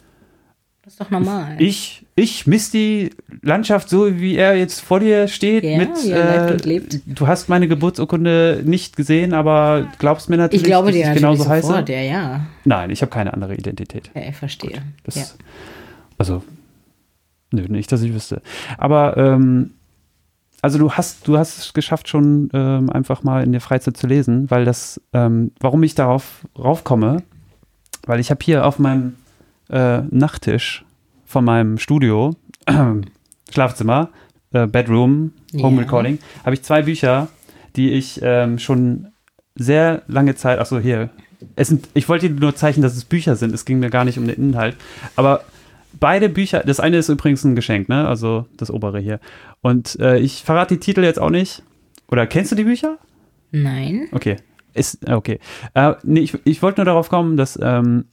Das 0.82 0.94
ist 0.94 1.00
doch 1.00 1.10
normal. 1.10 1.54
Ich, 1.58 2.04
ich 2.18 2.48
misst 2.48 2.74
die 2.74 3.10
Landschaft 3.42 3.88
so, 3.88 4.18
wie 4.18 4.34
er 4.34 4.56
jetzt 4.56 4.80
vor 4.80 4.98
dir 4.98 5.28
steht. 5.28 5.62
Ja, 5.62 5.78
mit, 5.78 6.04
äh, 6.04 6.52
und 6.52 6.64
lebt. 6.64 7.00
Du 7.06 7.28
hast 7.28 7.48
meine 7.48 7.68
Geburtsurkunde 7.68 8.62
nicht 8.64 8.96
gesehen, 8.96 9.32
aber 9.32 9.86
glaubst 9.98 10.28
mir 10.28 10.36
natürlich, 10.36 10.62
ich 10.62 10.66
glaube 10.66 10.88
dass 10.88 10.94
dir 10.94 11.00
ich 11.00 11.06
natürlich 11.06 11.22
genauso 11.22 11.48
heiße. 11.48 11.66
sofort, 11.68 11.88
ja, 11.88 12.00
ja. 12.00 12.46
Nein, 12.64 12.90
ich 12.90 13.02
habe 13.02 13.10
keine 13.10 13.32
andere 13.32 13.54
Identität. 13.54 14.10
Ja, 14.14 14.22
ich 14.28 14.36
verstehe. 14.36 14.82
Das, 15.04 15.14
ja. 15.14 15.24
Also, 16.18 16.42
nö, 17.52 17.66
nicht, 17.68 17.92
dass 17.92 18.02
ich 18.02 18.12
wüsste. 18.12 18.42
Aber, 18.78 19.16
ähm, 19.16 19.70
also 20.60 20.80
du 20.80 20.90
hast, 20.90 21.28
du 21.28 21.38
hast 21.38 21.58
es 21.58 21.72
geschafft, 21.72 22.08
schon 22.08 22.50
ähm, 22.52 22.90
einfach 22.90 23.22
mal 23.22 23.44
in 23.44 23.52
der 23.52 23.60
Freizeit 23.60 23.96
zu 23.96 24.08
lesen, 24.08 24.50
weil 24.50 24.64
das, 24.64 25.00
ähm, 25.12 25.52
warum 25.60 25.84
ich 25.84 25.94
darauf 25.94 26.40
raufkomme, 26.58 27.22
weil 28.06 28.18
ich 28.18 28.32
habe 28.32 28.40
hier 28.42 28.66
auf 28.66 28.80
meinem 28.80 29.14
äh, 29.70 30.00
Nachttisch 30.10 30.84
von 31.28 31.44
meinem 31.44 31.78
Studio, 31.78 32.34
Schlafzimmer, 33.52 34.08
äh, 34.52 34.66
Bedroom, 34.66 35.32
Home 35.62 35.76
Ja. 35.76 35.82
Recording, 35.82 36.18
habe 36.42 36.54
ich 36.54 36.62
zwei 36.62 36.82
Bücher, 36.82 37.28
die 37.76 37.92
ich 37.92 38.18
ähm, 38.22 38.58
schon 38.58 39.08
sehr 39.54 40.02
lange 40.08 40.34
Zeit, 40.34 40.58
achso, 40.58 40.78
hier, 40.78 41.10
es 41.54 41.68
sind, 41.68 41.86
ich 41.92 42.08
wollte 42.08 42.30
dir 42.30 42.40
nur 42.40 42.56
zeichnen, 42.56 42.82
dass 42.82 42.96
es 42.96 43.04
Bücher 43.04 43.36
sind, 43.36 43.54
es 43.54 43.66
ging 43.66 43.78
mir 43.78 43.90
gar 43.90 44.06
nicht 44.06 44.18
um 44.18 44.26
den 44.26 44.36
Inhalt, 44.36 44.76
aber 45.16 45.44
beide 46.00 46.30
Bücher, 46.30 46.62
das 46.64 46.80
eine 46.80 46.96
ist 46.96 47.10
übrigens 47.10 47.44
ein 47.44 47.54
Geschenk, 47.54 47.90
ne, 47.90 48.08
also 48.08 48.46
das 48.56 48.70
obere 48.70 48.98
hier, 48.98 49.20
und 49.60 50.00
äh, 50.00 50.18
ich 50.18 50.42
verrate 50.42 50.74
die 50.76 50.80
Titel 50.80 51.04
jetzt 51.04 51.20
auch 51.20 51.30
nicht, 51.30 51.62
oder 52.10 52.26
kennst 52.26 52.52
du 52.52 52.56
die 52.56 52.64
Bücher? 52.64 52.96
Nein. 53.50 54.08
Okay. 54.12 54.36
Ist, 54.72 55.06
okay. 55.10 55.40
Äh, 55.74 55.94
nee, 56.04 56.20
ich, 56.20 56.38
ich 56.44 56.62
wollte 56.62 56.80
nur 56.80 56.86
darauf 56.86 57.08
kommen, 57.10 57.36
dass 57.36 57.58
ähm, 57.60 58.06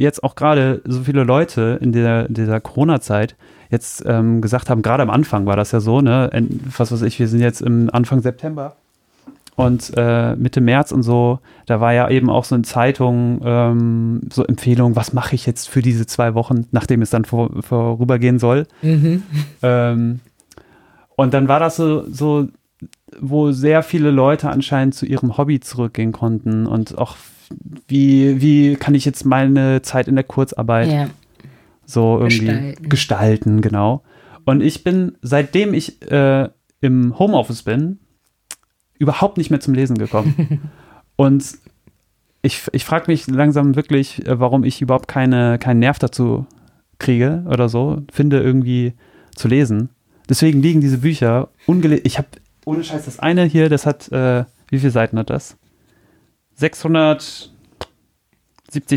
jetzt 0.00 0.24
auch 0.24 0.34
gerade 0.34 0.82
so 0.84 1.02
viele 1.02 1.24
Leute 1.24 1.78
in 1.80 1.92
der, 1.92 2.28
dieser 2.28 2.60
Corona-Zeit 2.60 3.36
jetzt 3.70 4.02
ähm, 4.06 4.40
gesagt 4.40 4.68
haben, 4.68 4.82
gerade 4.82 5.02
am 5.02 5.10
Anfang 5.10 5.46
war 5.46 5.56
das 5.56 5.72
ja 5.72 5.80
so, 5.80 6.00
ne, 6.00 6.30
was 6.76 6.90
weiß 6.90 7.02
ich, 7.02 7.18
wir 7.18 7.28
sind 7.28 7.40
jetzt 7.40 7.62
im 7.62 7.88
Anfang 7.92 8.20
September 8.20 8.76
und 9.54 9.92
äh, 9.96 10.34
Mitte 10.36 10.60
März 10.60 10.90
und 10.90 11.02
so, 11.02 11.38
da 11.66 11.80
war 11.80 11.92
ja 11.92 12.08
eben 12.08 12.30
auch 12.30 12.44
so 12.44 12.56
in 12.56 12.64
Zeitungen 12.64 13.40
ähm, 13.44 14.20
so 14.32 14.44
Empfehlungen, 14.44 14.96
was 14.96 15.12
mache 15.12 15.34
ich 15.34 15.46
jetzt 15.46 15.68
für 15.68 15.82
diese 15.82 16.06
zwei 16.06 16.34
Wochen, 16.34 16.66
nachdem 16.72 17.02
es 17.02 17.10
dann 17.10 17.24
vor, 17.24 17.50
vorübergehen 17.62 18.38
soll. 18.38 18.66
Mhm. 18.82 19.22
Ähm, 19.62 20.20
und 21.14 21.34
dann 21.34 21.48
war 21.48 21.60
das 21.60 21.76
so, 21.76 22.04
so, 22.10 22.48
wo 23.18 23.52
sehr 23.52 23.82
viele 23.82 24.10
Leute 24.10 24.50
anscheinend 24.50 24.94
zu 24.94 25.06
ihrem 25.06 25.36
Hobby 25.36 25.60
zurückgehen 25.60 26.12
konnten 26.12 26.66
und 26.66 26.96
auch 26.98 27.16
wie, 27.88 28.40
wie 28.40 28.76
kann 28.76 28.94
ich 28.94 29.04
jetzt 29.04 29.24
meine 29.24 29.82
Zeit 29.82 30.06
in 30.08 30.14
der 30.14 30.24
Kurzarbeit 30.24 30.90
Ja. 30.92 31.10
so 31.84 32.18
irgendwie 32.18 32.46
gestalten. 32.46 32.88
Gestalten. 32.88 33.60
genau. 33.60 34.02
Und 34.44 34.62
ich 34.62 34.84
bin, 34.84 35.16
seitdem 35.22 35.74
ich 35.74 36.00
äh, 36.10 36.48
im 36.80 37.18
Homeoffice 37.18 37.62
bin, 37.62 37.98
überhaupt 38.98 39.38
nicht 39.38 39.50
mehr 39.50 39.60
zum 39.60 39.74
Lesen 39.74 39.98
gekommen. 39.98 40.60
Und 41.16 41.44
ich, 42.42 42.62
ich 42.72 42.84
frage 42.84 43.10
mich 43.10 43.26
langsam 43.26 43.76
wirklich, 43.76 44.26
äh, 44.26 44.38
warum 44.40 44.64
ich 44.64 44.80
überhaupt 44.80 45.08
keine, 45.08 45.58
keinen 45.58 45.80
Nerv 45.80 45.98
dazu 45.98 46.46
kriege 46.98 47.44
oder 47.48 47.68
so, 47.68 48.02
finde 48.12 48.40
irgendwie 48.40 48.94
zu 49.34 49.48
lesen. 49.48 49.90
Deswegen 50.28 50.62
liegen 50.62 50.80
diese 50.80 50.98
Bücher 50.98 51.48
ungelesen. 51.66 52.04
Ich 52.06 52.16
habe, 52.18 52.28
ohne 52.70 52.84
Scheiß, 52.84 53.04
das 53.04 53.18
eine 53.18 53.44
hier, 53.44 53.68
das 53.68 53.86
hat, 53.86 54.10
äh, 54.12 54.44
wie 54.68 54.78
viele 54.78 54.90
Seiten 54.90 55.18
hat 55.18 55.30
das? 55.30 55.56
670 56.54 57.50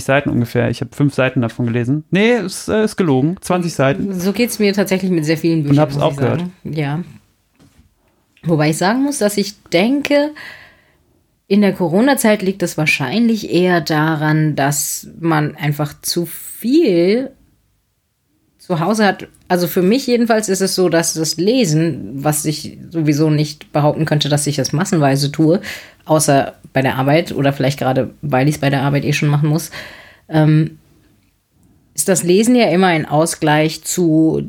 Seiten 0.04 0.30
ungefähr. 0.30 0.70
Ich 0.70 0.82
habe 0.82 0.96
fünf 0.96 1.14
Seiten 1.14 1.42
davon 1.42 1.66
gelesen. 1.66 2.04
Nee, 2.12 2.36
ist, 2.38 2.68
äh, 2.68 2.84
ist 2.84 2.98
gelogen. 2.98 3.38
20 3.42 3.74
Seiten. 3.74 4.20
So 4.20 4.34
geht 4.34 4.50
es 4.50 4.60
mir 4.60 4.74
tatsächlich 4.74 5.12
mit 5.12 5.26
sehr 5.26 5.38
vielen 5.38 5.64
Büchern. 5.64 5.80
hab's 5.80 5.96
muss 5.96 6.04
ich 6.04 6.08
aufgehört. 6.08 6.40
sagen. 6.40 6.54
Ja. 6.64 7.04
Wobei 8.44 8.72
ich 8.72 8.78
sagen 8.78 9.04
muss, 9.04 9.20
dass 9.20 9.38
ich 9.38 9.64
denke, 9.64 10.32
in 11.48 11.62
der 11.62 11.74
Corona-Zeit 11.74 12.42
liegt 12.42 12.62
es 12.64 12.78
wahrscheinlich 12.78 13.52
eher 13.52 13.80
daran, 13.82 14.56
dass 14.56 15.08
man 15.20 15.56
einfach 15.56 15.94
zu 16.02 16.26
viel 16.26 17.32
zu 18.66 18.80
Hause 18.80 19.06
hat. 19.06 19.28
Also 19.50 19.68
für 19.68 19.82
mich 19.82 20.08
jedenfalls 20.08 20.48
ist 20.48 20.62
es 20.62 20.74
so, 20.74 20.88
dass 20.88 21.16
das 21.16 21.36
Lesen, 21.36 22.24
was 22.24 22.46
ich 22.46 22.78
sowieso 22.90 23.30
nicht 23.30 23.74
behaupten 23.74 24.06
könnte, 24.06 24.30
dass 24.30 24.48
ich 24.48 24.56
das 24.56 24.72
massenweise 24.72 25.34
tue, 25.34 25.60
außer 26.06 26.54
bei 26.72 26.82
der 26.82 26.96
Arbeit 26.96 27.34
oder 27.34 27.52
vielleicht 27.52 27.78
gerade, 27.78 28.12
weil 28.22 28.48
ich 28.48 28.56
es 28.56 28.62
bei 28.62 28.70
der 28.70 28.84
Arbeit 28.84 29.04
eh 29.04 29.12
schon 29.12 29.28
machen 29.28 29.50
muss, 29.50 29.70
ähm, 30.30 30.78
ist 31.94 32.08
das 32.08 32.24
Lesen 32.24 32.56
ja 32.56 32.70
immer 32.70 32.88
ein 32.88 33.06
Ausgleich 33.06 33.84
zu, 33.84 34.44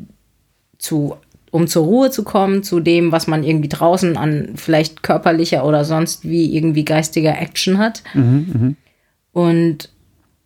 zu, 0.77 1.17
um 1.51 1.67
zur 1.67 1.83
Ruhe 1.83 2.09
zu 2.09 2.23
kommen, 2.23 2.63
zu 2.63 2.79
dem, 2.79 3.11
was 3.11 3.27
man 3.27 3.43
irgendwie 3.43 3.67
draußen 3.69 4.15
an 4.15 4.53
vielleicht 4.55 5.03
körperlicher 5.03 5.65
oder 5.65 5.83
sonst 5.83 6.23
wie 6.23 6.55
irgendwie 6.55 6.85
geistiger 6.85 7.37
Action 7.37 7.79
hat. 7.79 8.01
Und 9.33 9.89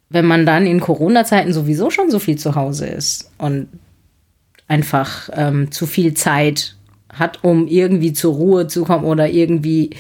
wenn 0.09 0.25
man 0.25 0.45
dann 0.45 0.65
in 0.65 0.79
Corona-Zeiten 0.79 1.53
sowieso 1.53 1.89
schon 1.89 2.09
so 2.09 2.19
viel 2.19 2.37
zu 2.37 2.55
Hause 2.55 2.87
ist 2.87 3.31
und 3.37 3.67
einfach 4.67 5.29
ähm, 5.33 5.71
zu 5.71 5.85
viel 5.85 6.13
Zeit 6.13 6.75
hat, 7.11 7.43
um 7.43 7.67
irgendwie 7.67 8.13
zur 8.13 8.33
Ruhe 8.35 8.67
zu 8.67 8.83
kommen 8.83 9.05
oder 9.05 9.29
irgendwie, 9.29 9.91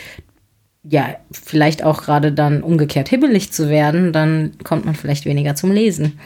ja, 0.83 1.15
vielleicht 1.31 1.83
auch 1.83 2.03
gerade 2.03 2.31
dann 2.31 2.63
umgekehrt 2.63 3.09
hibbelig 3.09 3.51
zu 3.51 3.69
werden, 3.69 4.13
dann 4.13 4.53
kommt 4.63 4.85
man 4.85 4.95
vielleicht 4.95 5.25
weniger 5.25 5.55
zum 5.55 5.71
Lesen. 5.71 6.19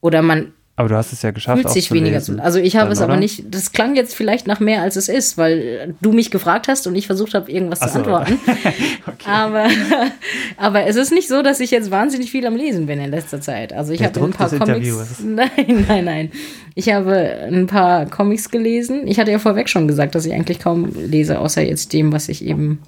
Oder 0.00 0.22
man 0.22 0.52
Aber 0.78 0.88
du 0.88 0.94
hast 0.94 1.12
es 1.12 1.22
ja 1.22 1.32
geschafft. 1.32 1.60
fühlt 1.60 1.72
sich 1.72 1.90
weniger 1.90 2.20
zu. 2.20 2.40
Also 2.40 2.60
ich 2.60 2.76
habe 2.76 2.84
Dann, 2.84 2.92
es 2.92 3.00
aber 3.00 3.14
oder? 3.14 3.20
nicht, 3.20 3.52
das 3.52 3.72
klang 3.72 3.96
jetzt 3.96 4.14
vielleicht 4.14 4.46
nach 4.46 4.60
mehr, 4.60 4.80
als 4.80 4.94
es 4.94 5.08
ist, 5.08 5.36
weil 5.36 5.96
du 6.00 6.12
mich 6.12 6.30
gefragt 6.30 6.68
hast 6.68 6.86
und 6.86 6.94
ich 6.94 7.06
versucht 7.08 7.34
habe, 7.34 7.50
irgendwas 7.50 7.82
Ach 7.82 7.88
zu 7.88 7.94
so. 7.94 7.98
antworten. 7.98 8.38
aber, 9.26 9.66
aber 10.56 10.86
es 10.86 10.94
ist 10.94 11.10
nicht 11.10 11.26
so, 11.26 11.42
dass 11.42 11.58
ich 11.58 11.72
jetzt 11.72 11.90
wahnsinnig 11.90 12.30
viel 12.30 12.46
am 12.46 12.54
Lesen 12.54 12.86
bin 12.86 13.00
in 13.00 13.10
letzter 13.10 13.40
Zeit. 13.40 13.72
Also 13.72 13.92
ich 13.92 14.04
habe 14.04 14.20
ein 14.22 14.30
paar 14.30 14.48
Comics. 14.50 15.18
Nein, 15.24 15.84
nein, 15.88 16.04
nein. 16.04 16.32
Ich 16.76 16.92
habe 16.92 17.12
ein 17.50 17.66
paar 17.66 18.06
Comics 18.06 18.48
gelesen. 18.48 19.08
Ich 19.08 19.18
hatte 19.18 19.32
ja 19.32 19.40
vorweg 19.40 19.68
schon 19.68 19.88
gesagt, 19.88 20.14
dass 20.14 20.26
ich 20.26 20.32
eigentlich 20.32 20.60
kaum 20.60 20.92
lese, 20.94 21.40
außer 21.40 21.60
jetzt 21.62 21.92
dem, 21.92 22.12
was 22.12 22.28
ich 22.28 22.44
eben 22.44 22.78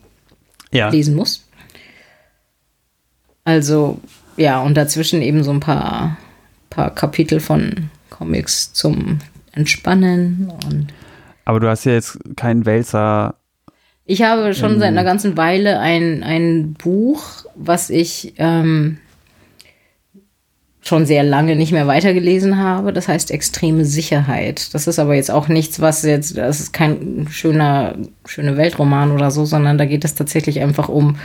Ja. 0.70 0.90
lesen 0.90 1.16
muss. 1.16 1.44
Also, 3.42 3.98
ja, 4.36 4.60
und 4.60 4.76
dazwischen 4.76 5.22
eben 5.22 5.42
so 5.42 5.50
ein 5.50 5.58
paar, 5.58 6.16
paar 6.70 6.94
Kapitel 6.94 7.40
von 7.40 7.90
Comics 8.08 8.72
zum 8.72 9.18
Entspannen. 9.52 10.52
Aber 11.44 11.60
du 11.60 11.68
hast 11.68 11.84
ja 11.84 11.92
jetzt 11.92 12.18
keinen 12.36 12.64
Wälzer. 12.64 13.34
ich 14.06 14.22
habe 14.22 14.54
schon 14.54 14.78
seit 14.78 14.88
einer 14.88 15.04
ganzen 15.04 15.36
Weile 15.36 15.80
ein, 15.80 16.22
ein 16.22 16.74
Buch, 16.74 17.44
was 17.56 17.90
ich 17.90 18.34
ähm, 18.38 18.98
schon 20.82 21.06
sehr 21.06 21.22
lange 21.22 21.56
nicht 21.56 21.72
mehr 21.72 21.86
weitergelesen 21.86 22.58
habe. 22.58 22.92
Das 22.92 23.08
heißt 23.08 23.30
Extreme 23.30 23.84
Sicherheit. 23.84 24.72
Das 24.74 24.86
ist 24.86 24.98
aber 24.98 25.14
jetzt 25.14 25.30
auch 25.30 25.48
nichts, 25.48 25.80
was 25.80 26.02
jetzt, 26.02 26.36
das 26.36 26.60
ist 26.60 26.72
kein 26.72 27.28
schöner, 27.30 27.96
schöne 28.24 28.56
Weltroman 28.56 29.12
oder 29.12 29.30
so, 29.30 29.44
sondern 29.44 29.78
da 29.78 29.84
geht 29.84 30.04
es 30.04 30.14
tatsächlich 30.14 30.60
einfach 30.60 30.88
um 30.88 31.16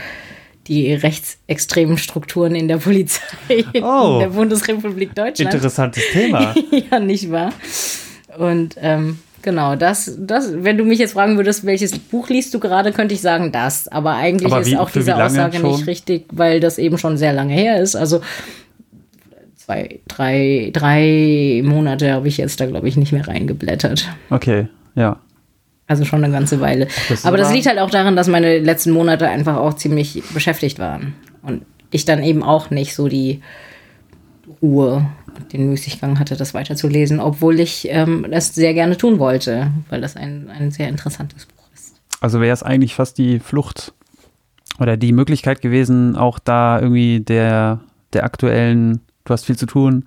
die 0.68 0.92
rechtsextremen 0.94 1.98
Strukturen 1.98 2.54
in 2.54 2.68
der 2.68 2.78
Polizei 2.78 3.22
Oh. 3.82 4.14
in 4.14 4.18
der 4.20 4.28
Bundesrepublik 4.28 5.14
Deutschland. 5.14 5.54
Interessantes 5.54 6.02
Thema. 6.12 6.54
ja, 6.90 6.98
nicht 6.98 7.30
wahr? 7.30 7.52
Und 8.38 8.76
ähm, 8.80 9.18
genau, 9.42 9.76
das, 9.76 10.14
das, 10.18 10.52
wenn 10.62 10.76
du 10.76 10.84
mich 10.84 10.98
jetzt 10.98 11.12
fragen 11.12 11.36
würdest, 11.36 11.64
welches 11.64 11.98
Buch 11.98 12.28
liest 12.28 12.52
du 12.52 12.58
gerade, 12.60 12.92
könnte 12.92 13.14
ich 13.14 13.20
sagen, 13.20 13.52
das. 13.52 13.88
Aber 13.88 14.14
eigentlich 14.14 14.52
Aber 14.52 14.60
ist 14.60 14.70
wie- 14.70 14.76
auch 14.76 14.88
für 14.88 14.96
wie 14.96 15.04
diese 15.04 15.16
Aussage 15.24 15.58
schon? 15.58 15.70
nicht 15.70 15.86
richtig, 15.86 16.26
weil 16.32 16.60
das 16.60 16.78
eben 16.78 16.98
schon 16.98 17.16
sehr 17.16 17.32
lange 17.32 17.54
her 17.54 17.80
ist. 17.80 17.94
Also 17.96 18.20
zwei, 19.56 20.00
drei, 20.08 20.70
drei 20.72 21.62
Monate 21.64 22.12
habe 22.12 22.28
ich 22.28 22.36
jetzt 22.36 22.60
da, 22.60 22.66
glaube 22.66 22.88
ich, 22.88 22.96
nicht 22.96 23.12
mehr 23.12 23.26
reingeblättert. 23.26 24.08
Okay, 24.30 24.68
ja. 24.94 25.18
Also 25.86 26.04
schon 26.04 26.24
eine 26.24 26.32
ganze 26.32 26.60
Weile. 26.60 26.88
das 27.08 27.24
Aber 27.24 27.36
das 27.36 27.52
liegt 27.52 27.66
halt 27.66 27.78
auch 27.78 27.90
daran, 27.90 28.16
dass 28.16 28.26
meine 28.26 28.58
letzten 28.58 28.90
Monate 28.90 29.28
einfach 29.28 29.56
auch 29.56 29.74
ziemlich 29.74 30.22
beschäftigt 30.34 30.78
waren. 30.78 31.14
Und 31.42 31.64
ich 31.90 32.04
dann 32.04 32.22
eben 32.22 32.42
auch 32.42 32.70
nicht 32.70 32.94
so 32.94 33.08
die 33.08 33.40
Ruhe 34.60 35.06
und 35.36 35.52
den 35.52 35.68
Müßiggang 35.68 36.18
hatte, 36.18 36.36
das 36.36 36.54
weiterzulesen, 36.54 37.20
obwohl 37.20 37.60
ich 37.60 37.88
ähm, 37.90 38.26
das 38.30 38.54
sehr 38.54 38.74
gerne 38.74 38.96
tun 38.96 39.18
wollte, 39.18 39.70
weil 39.88 40.00
das 40.00 40.16
ein, 40.16 40.50
ein 40.50 40.70
sehr 40.70 40.88
interessantes 40.88 41.46
Buch 41.46 41.64
ist. 41.74 42.00
Also 42.20 42.40
wäre 42.40 42.52
es 42.52 42.62
eigentlich 42.62 42.94
fast 42.94 43.18
die 43.18 43.38
Flucht 43.38 43.92
oder 44.80 44.96
die 44.96 45.12
Möglichkeit 45.12 45.60
gewesen, 45.60 46.16
auch 46.16 46.38
da 46.38 46.80
irgendwie 46.80 47.20
der, 47.20 47.80
der 48.12 48.24
aktuellen, 48.24 49.00
du 49.24 49.32
hast 49.32 49.44
viel 49.44 49.56
zu 49.56 49.66
tun, 49.66 50.06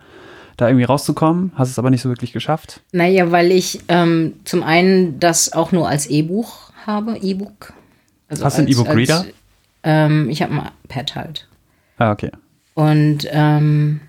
da 0.61 0.67
irgendwie 0.67 0.85
rauszukommen, 0.85 1.51
hast 1.55 1.69
es 1.69 1.79
aber 1.79 1.89
nicht 1.89 2.01
so 2.01 2.09
wirklich 2.09 2.33
geschafft. 2.33 2.81
Naja, 2.91 3.31
weil 3.31 3.51
ich 3.51 3.81
ähm, 3.87 4.33
zum 4.43 4.63
einen 4.63 5.19
das 5.19 5.53
auch 5.53 5.71
nur 5.71 5.87
als 5.87 6.07
E-Buch 6.07 6.71
habe, 6.85 7.17
E-Book. 7.17 7.73
Also 8.27 8.45
Hast 8.45 8.57
du 8.57 8.61
einen 8.61 8.71
E-Book-Reader? 8.71 9.25
Ähm, 9.83 10.29
ich 10.29 10.41
habe 10.41 10.53
ein 10.53 10.69
Pad 10.87 11.15
halt. 11.15 11.47
Ah, 11.97 12.11
okay. 12.11 12.31
Und 12.73 13.27
ähm, 13.31 14.01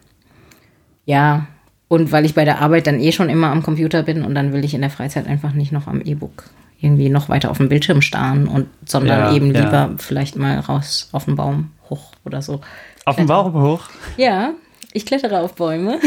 ja, 1.07 1.47
und 1.88 2.12
weil 2.12 2.25
ich 2.25 2.35
bei 2.35 2.45
der 2.45 2.61
Arbeit 2.61 2.87
dann 2.87 3.00
eh 3.00 3.12
schon 3.12 3.28
immer 3.28 3.50
am 3.50 3.62
Computer 3.62 4.02
bin 4.02 4.23
und 4.23 4.35
dann 4.35 4.52
will 4.52 4.64
ich 4.64 4.75
in 4.75 4.80
der 4.80 4.90
Freizeit 4.90 5.26
einfach 5.26 5.52
nicht 5.52 5.73
noch 5.73 5.87
am 5.87 6.00
E-Book 6.00 6.45
irgendwie 6.80 7.11
noch 7.11 7.28
weiter 7.28 7.50
auf 7.50 7.59
dem 7.59 7.69
Bildschirm 7.69 8.00
starren 8.00 8.49
und 8.49 8.69
sondern 8.87 9.19
Ja, 9.19 9.33
eben 9.35 9.54
ja. 9.54 9.61
lieber 9.64 9.90
vielleicht 9.99 10.37
mal 10.37 10.59
raus 10.61 11.09
auf 11.12 11.26
den 11.26 11.37
Baum 11.37 11.73
hoch 11.90 12.12
oder 12.25 12.42
so. 12.42 12.61
Auf 13.04 13.16
dem 13.16 13.26
Baum 13.26 13.52
hoch. 13.52 13.83
Ja, 14.16 14.52
ich 14.92 15.06
klettere 15.06 15.40
auf 15.40 15.54
Bäume, 15.54 15.99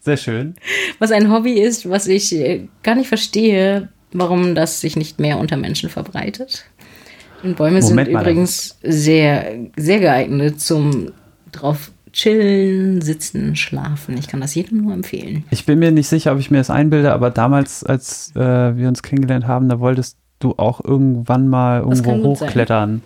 Sehr 0.00 0.16
schön. 0.16 0.54
was 0.98 1.10
ein 1.12 1.30
Hobby 1.30 1.60
ist, 1.60 1.88
was 1.88 2.06
ich 2.06 2.34
äh, 2.34 2.68
gar 2.82 2.94
nicht 2.94 3.08
verstehe, 3.08 3.88
warum 4.12 4.54
das 4.54 4.80
sich 4.80 4.96
nicht 4.96 5.20
mehr 5.20 5.38
unter 5.38 5.56
Menschen 5.56 5.90
verbreitet. 5.90 6.64
Und 7.42 7.56
Bäume 7.56 7.80
Moment 7.80 8.08
sind 8.08 8.18
übrigens 8.18 8.78
sehr, 8.82 9.58
sehr 9.76 9.98
geeignet 10.00 10.60
zum 10.60 11.12
drauf 11.52 11.90
chillen, 12.12 13.00
sitzen, 13.00 13.56
schlafen. 13.56 14.16
Ich 14.18 14.28
kann 14.28 14.40
das 14.40 14.54
jedem 14.54 14.82
nur 14.82 14.92
empfehlen. 14.92 15.44
Ich 15.50 15.64
bin 15.64 15.78
mir 15.78 15.92
nicht 15.92 16.08
sicher, 16.08 16.32
ob 16.32 16.38
ich 16.38 16.50
mir 16.50 16.58
das 16.58 16.70
einbilde, 16.70 17.12
aber 17.12 17.30
damals, 17.30 17.84
als 17.84 18.32
äh, 18.34 18.76
wir 18.76 18.88
uns 18.88 19.02
kennengelernt 19.02 19.46
haben, 19.46 19.68
da 19.68 19.80
wolltest 19.80 20.16
du 20.40 20.54
auch 20.56 20.82
irgendwann 20.82 21.48
mal 21.48 21.80
irgendwo 21.80 22.16
gut 22.16 22.38
sein. 22.38 23.02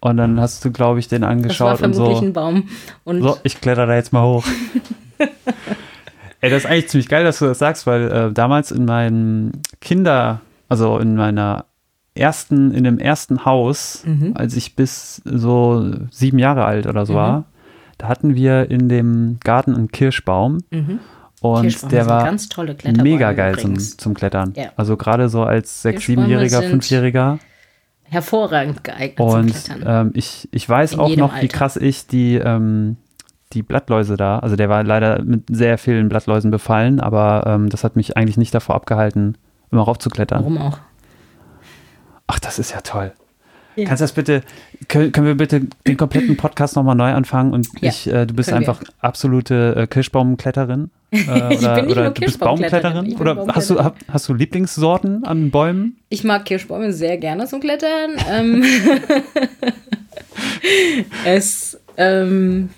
Und 0.00 0.16
dann 0.16 0.40
hast 0.40 0.64
du, 0.64 0.70
glaube 0.72 0.98
ich, 0.98 1.08
den 1.08 1.20
Das 1.22 1.28
war 1.28 1.32
angeschaut 1.32 1.72
und 1.82 1.94
vermutlich 1.94 2.18
so. 2.18 2.24
ein 2.24 2.32
Baum. 2.32 2.68
Und 3.04 3.22
So, 3.22 3.36
ich 3.42 3.60
kletter 3.60 3.86
da 3.86 3.94
jetzt 3.94 4.12
mal 4.12 4.22
hoch. 4.24 4.44
Ey, 6.40 6.48
das 6.50 6.64
ist 6.64 6.70
eigentlich 6.70 6.88
ziemlich 6.88 7.08
geil, 7.08 7.22
dass 7.24 7.38
du 7.38 7.44
das 7.46 7.58
sagst, 7.58 7.86
weil 7.86 8.10
äh, 8.10 8.32
damals 8.32 8.72
in 8.72 8.86
meinem 8.86 9.52
Kinder, 9.82 10.40
also 10.70 10.98
in 10.98 11.14
meiner 11.16 11.66
ersten, 12.14 12.72
in 12.72 12.84
dem 12.84 12.98
ersten 12.98 13.44
Haus, 13.44 14.02
Mhm. 14.06 14.32
als 14.34 14.56
ich 14.56 14.74
bis 14.74 15.20
so 15.24 15.92
sieben 16.10 16.38
Jahre 16.38 16.64
alt 16.64 16.86
oder 16.86 17.04
so 17.04 17.14
war, 17.14 17.44
da 17.98 18.08
hatten 18.08 18.34
wir 18.34 18.70
in 18.70 18.88
dem 18.88 19.36
Garten 19.44 19.74
einen 19.74 19.88
Kirschbaum 19.88 20.58
und 21.42 21.60
Kirschbäume 21.62 21.90
der 21.90 22.06
war 22.08 22.24
ganz 22.24 22.48
tolle 22.48 22.74
mega 23.02 23.32
geil 23.34 23.58
zum, 23.58 23.72
übrigens. 23.72 23.96
zum 23.98 24.14
Klettern. 24.14 24.54
Ja. 24.56 24.70
Also 24.76 24.96
gerade 24.96 25.28
so 25.28 25.42
als 25.42 25.82
sechs, 25.82 26.06
siebenjähriger, 26.06 26.62
fünfjähriger. 26.62 27.38
Hervorragend 28.10 28.84
geeignet 28.84 29.16
zum 29.18 29.28
Und 29.40 29.46
Klettern. 29.52 30.06
ähm, 30.08 30.10
ich, 30.14 30.48
ich 30.52 30.68
weiß 30.68 30.94
In 30.94 31.00
auch 31.00 31.16
noch, 31.16 31.34
wie 31.36 31.40
Alter. 31.42 31.56
krass 31.56 31.76
ich 31.76 32.06
die, 32.06 32.34
ähm, 32.36 32.96
die 33.52 33.62
Blattläuse 33.62 34.16
da, 34.16 34.38
also 34.40 34.56
der 34.56 34.68
war 34.68 34.82
leider 34.84 35.22
mit 35.22 35.44
sehr 35.50 35.78
vielen 35.78 36.08
Blattläusen 36.08 36.50
befallen, 36.50 37.00
aber 37.00 37.44
ähm, 37.46 37.68
das 37.68 37.84
hat 37.84 37.96
mich 37.96 38.16
eigentlich 38.16 38.36
nicht 38.36 38.54
davor 38.54 38.74
abgehalten, 38.74 39.36
immer 39.70 39.82
raufzuklettern. 39.82 40.40
Warum 40.40 40.58
auch? 40.58 40.78
Ach, 42.26 42.38
das 42.38 42.58
ist 42.58 42.72
ja 42.72 42.80
toll. 42.80 43.12
Ja. 43.80 43.88
Kannst 43.88 44.00
du 44.00 44.04
das 44.04 44.12
bitte, 44.12 44.42
können, 44.88 45.12
können 45.12 45.26
wir 45.26 45.34
bitte 45.34 45.62
den 45.86 45.96
kompletten 45.96 46.36
Podcast 46.36 46.76
nochmal 46.76 46.96
neu 46.96 47.12
anfangen 47.12 47.52
und 47.52 47.68
Ja, 47.80 47.88
ich, 47.88 48.06
äh, 48.06 48.26
du 48.26 48.34
bist 48.34 48.50
können 48.50 48.62
wir. 48.62 48.68
einfach 48.68 48.82
absolute 49.00 49.74
äh, 49.76 49.86
Kirschbaumkletterin? 49.86 50.90
Äh, 51.10 51.18
oder, 51.28 51.50
Ich 51.50 51.60
bin 51.60 51.74
nicht 51.86 51.92
oder 51.92 52.02
nur 52.04 52.10
du 52.12 52.20
bist 52.20 52.38
Baumkletterin? 52.38 53.16
Oder 53.16 53.46
hast 53.48 53.70
du, 53.70 53.92
hast 54.08 54.28
du 54.28 54.34
Lieblingssorten 54.34 55.24
an 55.24 55.50
Bäumen? 55.50 55.96
Ich 56.08 56.24
mag 56.24 56.44
Kirschbäume 56.44 56.92
sehr 56.92 57.16
gerne 57.18 57.46
zum 57.46 57.60
Klettern. 57.60 58.12
Ähm, 58.30 58.64
es 61.24 61.78
ähm, 61.96 62.70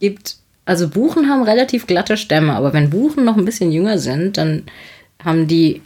gibt, 0.00 0.36
also 0.64 0.88
Buchen 0.88 1.28
haben 1.28 1.42
relativ 1.42 1.86
glatte 1.86 2.16
Stämme, 2.16 2.54
aber 2.54 2.72
wenn 2.72 2.90
Buchen 2.90 3.24
noch 3.24 3.36
ein 3.36 3.44
bisschen 3.44 3.72
jünger 3.72 3.98
sind, 3.98 4.36
dann 4.36 4.64
haben 5.22 5.46
die, 5.46 5.82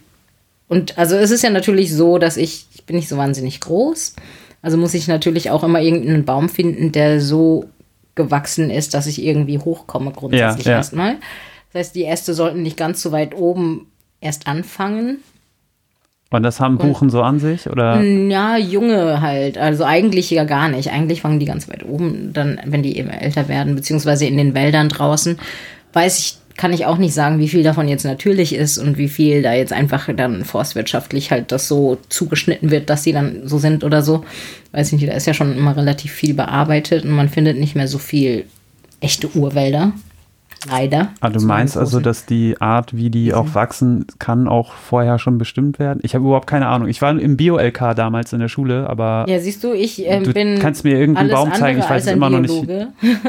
und 0.67 0.97
also 0.97 1.15
es 1.15 1.31
ist 1.31 1.43
ja 1.43 1.49
natürlich 1.49 1.93
so, 1.93 2.17
dass 2.17 2.37
ich, 2.37 2.67
ich 2.73 2.85
bin 2.85 2.95
nicht 2.95 3.09
so 3.09 3.17
wahnsinnig 3.17 3.59
groß, 3.61 4.15
also 4.61 4.77
muss 4.77 4.93
ich 4.93 5.07
natürlich 5.07 5.49
auch 5.49 5.63
immer 5.63 5.81
irgendeinen 5.81 6.25
Baum 6.25 6.49
finden, 6.49 6.91
der 6.91 7.21
so 7.21 7.65
gewachsen 8.15 8.69
ist, 8.69 8.93
dass 8.93 9.07
ich 9.07 9.23
irgendwie 9.23 9.59
hochkomme 9.59 10.11
grundsätzlich 10.11 10.65
Ja, 10.65 10.71
ja. 10.71 10.77
erstmal. 10.77 11.15
Das 11.71 11.79
heißt, 11.79 11.95
die 11.95 12.05
Äste 12.05 12.33
sollten 12.33 12.63
nicht 12.63 12.77
ganz 12.77 13.01
so 13.01 13.11
weit 13.11 13.35
oben 13.35 13.87
erst 14.19 14.47
anfangen, 14.47 15.19
Und 16.31 16.43
das 16.43 16.59
haben 16.59 16.77
Buchen 16.77 17.09
so 17.09 17.21
an 17.21 17.39
sich? 17.39 17.69
Oder? 17.69 18.01
ja, 18.03 18.57
junge 18.57 19.21
halt. 19.21 19.57
Also 19.57 19.85
eigentlich 19.85 20.29
ja 20.29 20.43
gar 20.43 20.67
nicht. 20.67 20.91
Eigentlich 20.91 21.21
fangen 21.21 21.39
die 21.39 21.45
ganz 21.45 21.69
weit 21.69 21.85
oben, 21.85 22.33
dann, 22.33 22.59
wenn 22.65 22.83
die 22.83 22.97
eben 22.97 23.09
älter 23.09 23.47
werden, 23.47 23.75
beziehungsweise 23.75 24.25
in 24.25 24.35
den 24.35 24.53
Wäldern 24.53 24.89
draußen. 24.89 25.37
Weiß 25.93 26.19
ich, 26.19 26.37
kann 26.57 26.73
ich 26.73 26.87
auch 26.87 26.97
nicht 26.97 27.13
sagen, 27.13 27.37
wie 27.39 27.47
viel 27.47 27.61
davon 27.61 27.87
jetzt 27.87 28.03
natürlich 28.03 28.53
ist 28.53 28.79
und 28.79 28.97
wie 28.97 29.07
viel 29.07 29.43
da 29.43 29.53
jetzt 29.53 29.71
einfach 29.71 30.09
dann 30.15 30.43
forstwirtschaftlich 30.43 31.29
halt 31.29 31.51
das 31.51 31.67
so 31.67 31.99
zugeschnitten 32.09 32.71
wird, 32.71 32.89
dass 32.89 33.03
sie 33.03 33.13
dann 33.13 33.47
so 33.47 33.59
sind 33.59 33.83
oder 33.83 34.01
so. 34.01 34.25
Weiß 34.71 34.91
nicht, 34.91 35.07
da 35.07 35.13
ist 35.13 35.27
ja 35.27 35.35
schon 35.35 35.55
immer 35.55 35.77
relativ 35.77 36.11
viel 36.11 36.33
bearbeitet 36.33 37.05
und 37.05 37.11
man 37.11 37.29
findet 37.29 37.57
nicht 37.59 37.75
mehr 37.75 37.87
so 37.87 37.99
viel 37.99 38.45
echte 38.99 39.29
Urwälder. 39.35 39.93
Leider. 40.69 41.09
Ah, 41.21 41.29
du 41.29 41.39
meinst 41.39 41.77
also, 41.77 41.99
dass 41.99 42.25
die 42.25 42.59
Art, 42.59 42.95
wie 42.95 43.09
die 43.09 43.33
auch 43.33 43.53
wachsen, 43.53 44.05
kann 44.19 44.47
auch 44.47 44.73
vorher 44.73 45.19
schon 45.19 45.37
bestimmt 45.37 45.79
werden? 45.79 45.99
Ich 46.03 46.15
habe 46.15 46.25
überhaupt 46.25 46.47
keine 46.47 46.67
Ahnung. 46.67 46.87
Ich 46.87 47.01
war 47.01 47.11
im 47.17 47.37
Bio-LK 47.37 47.95
damals 47.95 48.33
in 48.33 48.39
der 48.39 48.47
Schule, 48.47 48.89
aber 48.89 49.25
Ja, 49.27 49.39
siehst 49.39 49.63
du, 49.63 49.73
ich 49.73 50.05
ähm, 50.05 50.23
du 50.23 50.33
bin. 50.33 50.59
kannst 50.59 50.83
mir 50.83 50.97
irgendeinen 50.97 51.31
Baum 51.31 51.53
zeigen. 51.53 51.79
Ich 51.79 51.89
weiß 51.89 52.05
es 52.05 52.11
immer 52.11 52.29
noch 52.29 52.39
nicht. 52.39 52.49
Biologe. 52.53 52.89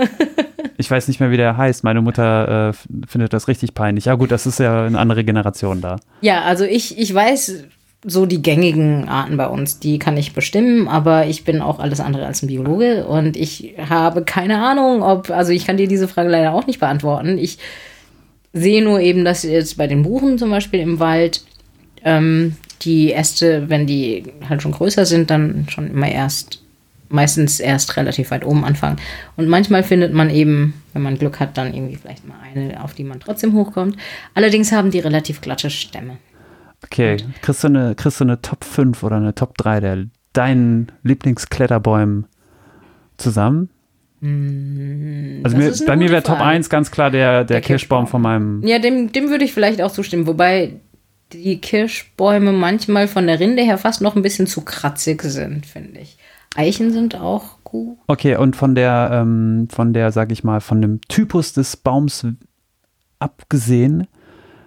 Ich 0.81 0.89
weiß 0.89 1.09
nicht 1.09 1.19
mehr, 1.19 1.33
wie 1.33 1.37
der 1.37 1.57
heißt. 1.57 1.83
Meine 1.83 2.01
Mutter 2.03 2.69
äh, 2.69 2.73
findet 3.09 3.33
das 3.33 3.49
richtig 3.49 3.75
peinlich. 3.75 4.05
Ja 4.05 4.15
gut, 4.15 4.31
das 4.31 4.47
ist 4.47 4.61
ja 4.61 4.85
eine 4.87 4.97
andere 4.97 5.25
Generation 5.25 5.81
da. 5.81 5.97
Ja, 6.21 6.43
also 6.43 6.65
ich, 6.65 6.97
ich 6.99 7.13
weiß 7.13 7.65
so 8.05 8.27
die 8.27 8.43
gängigen 8.43 9.09
Arten 9.09 9.37
bei 9.37 9.49
uns, 9.49 9.81
die 9.81 9.99
kann 9.99 10.17
ich 10.17 10.33
bestimmen, 10.33 10.87
aber 10.87 11.27
ich 11.27 11.45
bin 11.45 11.61
auch 11.61 11.81
alles 11.81 12.01
andere 12.01 12.27
als 12.27 12.43
ein 12.43 12.47
Biologe 12.47 13.07
und 13.07 13.37
ich 13.37 13.75
habe 13.89 14.23
keine 14.23 14.63
Ahnung, 14.63 15.03
ob, 15.03 15.31
also 15.31 15.53
ich 15.53 15.67
kann 15.67 15.77
dir 15.77 15.89
diese 15.89 16.07
Frage 16.07 16.29
leider 16.29 16.55
auch 16.55 16.67
nicht 16.67 16.79
beantworten. 16.79 17.39
Ich 17.39 17.59
sehe 18.53 18.85
nur 18.85 19.01
eben, 19.01 19.25
dass 19.25 19.43
jetzt 19.43 19.77
bei 19.77 19.89
den 19.89 20.03
Buchen 20.03 20.39
zum 20.39 20.51
Beispiel 20.51 20.81
im 20.81 21.01
Wald 21.01 21.45
ähm, 22.05 22.57
die 22.83 23.13
Äste, 23.13 23.69
wenn 23.69 23.87
die 23.87 24.25
halt 24.49 24.63
schon 24.63 24.73
größer 24.73 25.05
sind, 25.05 25.31
dann 25.31 25.67
schon 25.69 25.91
immer 25.91 26.09
erst, 26.09 26.63
meistens 27.09 27.59
erst 27.59 27.97
relativ 27.97 28.31
weit 28.31 28.47
oben 28.47 28.65
anfangen. 28.65 28.99
Und 29.37 29.49
manchmal 29.49 29.83
findet 29.83 30.15
man 30.15 30.31
eben, 30.31 30.75
wenn 30.93 31.03
man 31.03 31.19
Glück 31.19 31.41
hat, 31.41 31.59
dann 31.59 31.75
irgendwie 31.75 31.97
vielleicht 31.97 32.27
mal 32.29 32.37
eine, 32.55 32.83
auf 32.83 32.95
die 32.95 33.05
man 33.05 33.19
trotzdem 33.19 33.55
hochkommt. 33.55 33.97
Allerdings 34.35 34.71
haben 34.71 34.93
die 34.93 35.01
relativ 35.01 35.41
glatte 35.41 35.71
Stämme. 35.71 36.19
Okay, 36.85 37.17
kriegst 37.43 37.65
du 37.65 37.69
eine, 37.69 37.95
kriegst 37.95 38.21
du 38.21 38.25
eine 38.25 38.41
Top 38.41 38.65
5 38.65 39.03
oder 39.03 39.17
eine 39.17 39.35
Top 39.35 39.57
3 39.59 39.81
der 39.81 40.05
deinen 40.33 40.93
Lieblingskletterbäumen 41.03 42.27
zusammen? 43.17 43.71
Also 44.21 44.27
Mm, 44.27 45.43
das 45.45 45.55
mir, 45.55 45.87
bei 45.87 45.97
mir 45.97 46.11
wäre 46.11 46.23
Top 46.23 46.39
Frage. 46.39 46.51
1 46.51 46.71
ganz 46.71 46.91
klar 46.91 47.11
der, 47.11 47.45
der, 47.45 47.45
Der 47.45 47.61
Kirschbaum 47.61 48.05
Kirschbaum. 48.05 48.07
von 48.09 48.23
meinem. 48.23 48.67
Ja, 48.67 48.79
dem, 48.81 49.13
dem 49.13 49.31
würde 49.31 49.45
ich 49.45 49.53
vielleicht 49.53 49.81
auch 49.81 49.93
zustimmen. 49.93 50.27
Wobei 50.27 50.81
die 51.33 51.61
Kirschbäume 51.61 52.53
manchmal 52.53 53.07
von 53.07 53.27
der 53.27 53.39
Rinde 53.39 53.63
her 53.63 53.79
fast 53.79 54.01
noch 54.01 54.17
ein 54.17 54.23
bisschen 54.23 54.47
zu 54.47 54.63
kratzig 54.63 55.23
sind, 55.23 55.67
finde 55.67 56.01
ich. 56.01 56.19
Eichen 56.57 56.91
sind 56.93 57.15
auch 57.15 57.59
gut. 57.63 57.99
Okay, 58.09 58.37
und 58.37 58.57
von 58.57 58.75
der, 58.75 59.11
ähm, 59.13 59.69
von 59.71 59.93
der, 59.93 60.11
sag 60.11 60.33
ich 60.33 60.43
mal, 60.43 60.61
von 60.61 60.83
dem 60.83 61.01
Typus 61.03 61.53
des 61.53 61.77
Baums 61.77 62.27
abgesehen, 63.19 64.07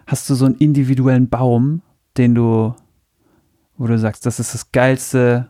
hast 0.08 0.30
du 0.30 0.36
so 0.36 0.46
einen 0.46 0.56
individuellen 0.56 1.28
Baum, 1.30 1.82
den 2.18 2.36
du, 2.36 2.74
wo 3.78 3.88
du 3.88 3.98
sagst, 3.98 4.26
das 4.26 4.40
ist 4.40 4.54
das 4.54 4.72
geilste 4.72 5.48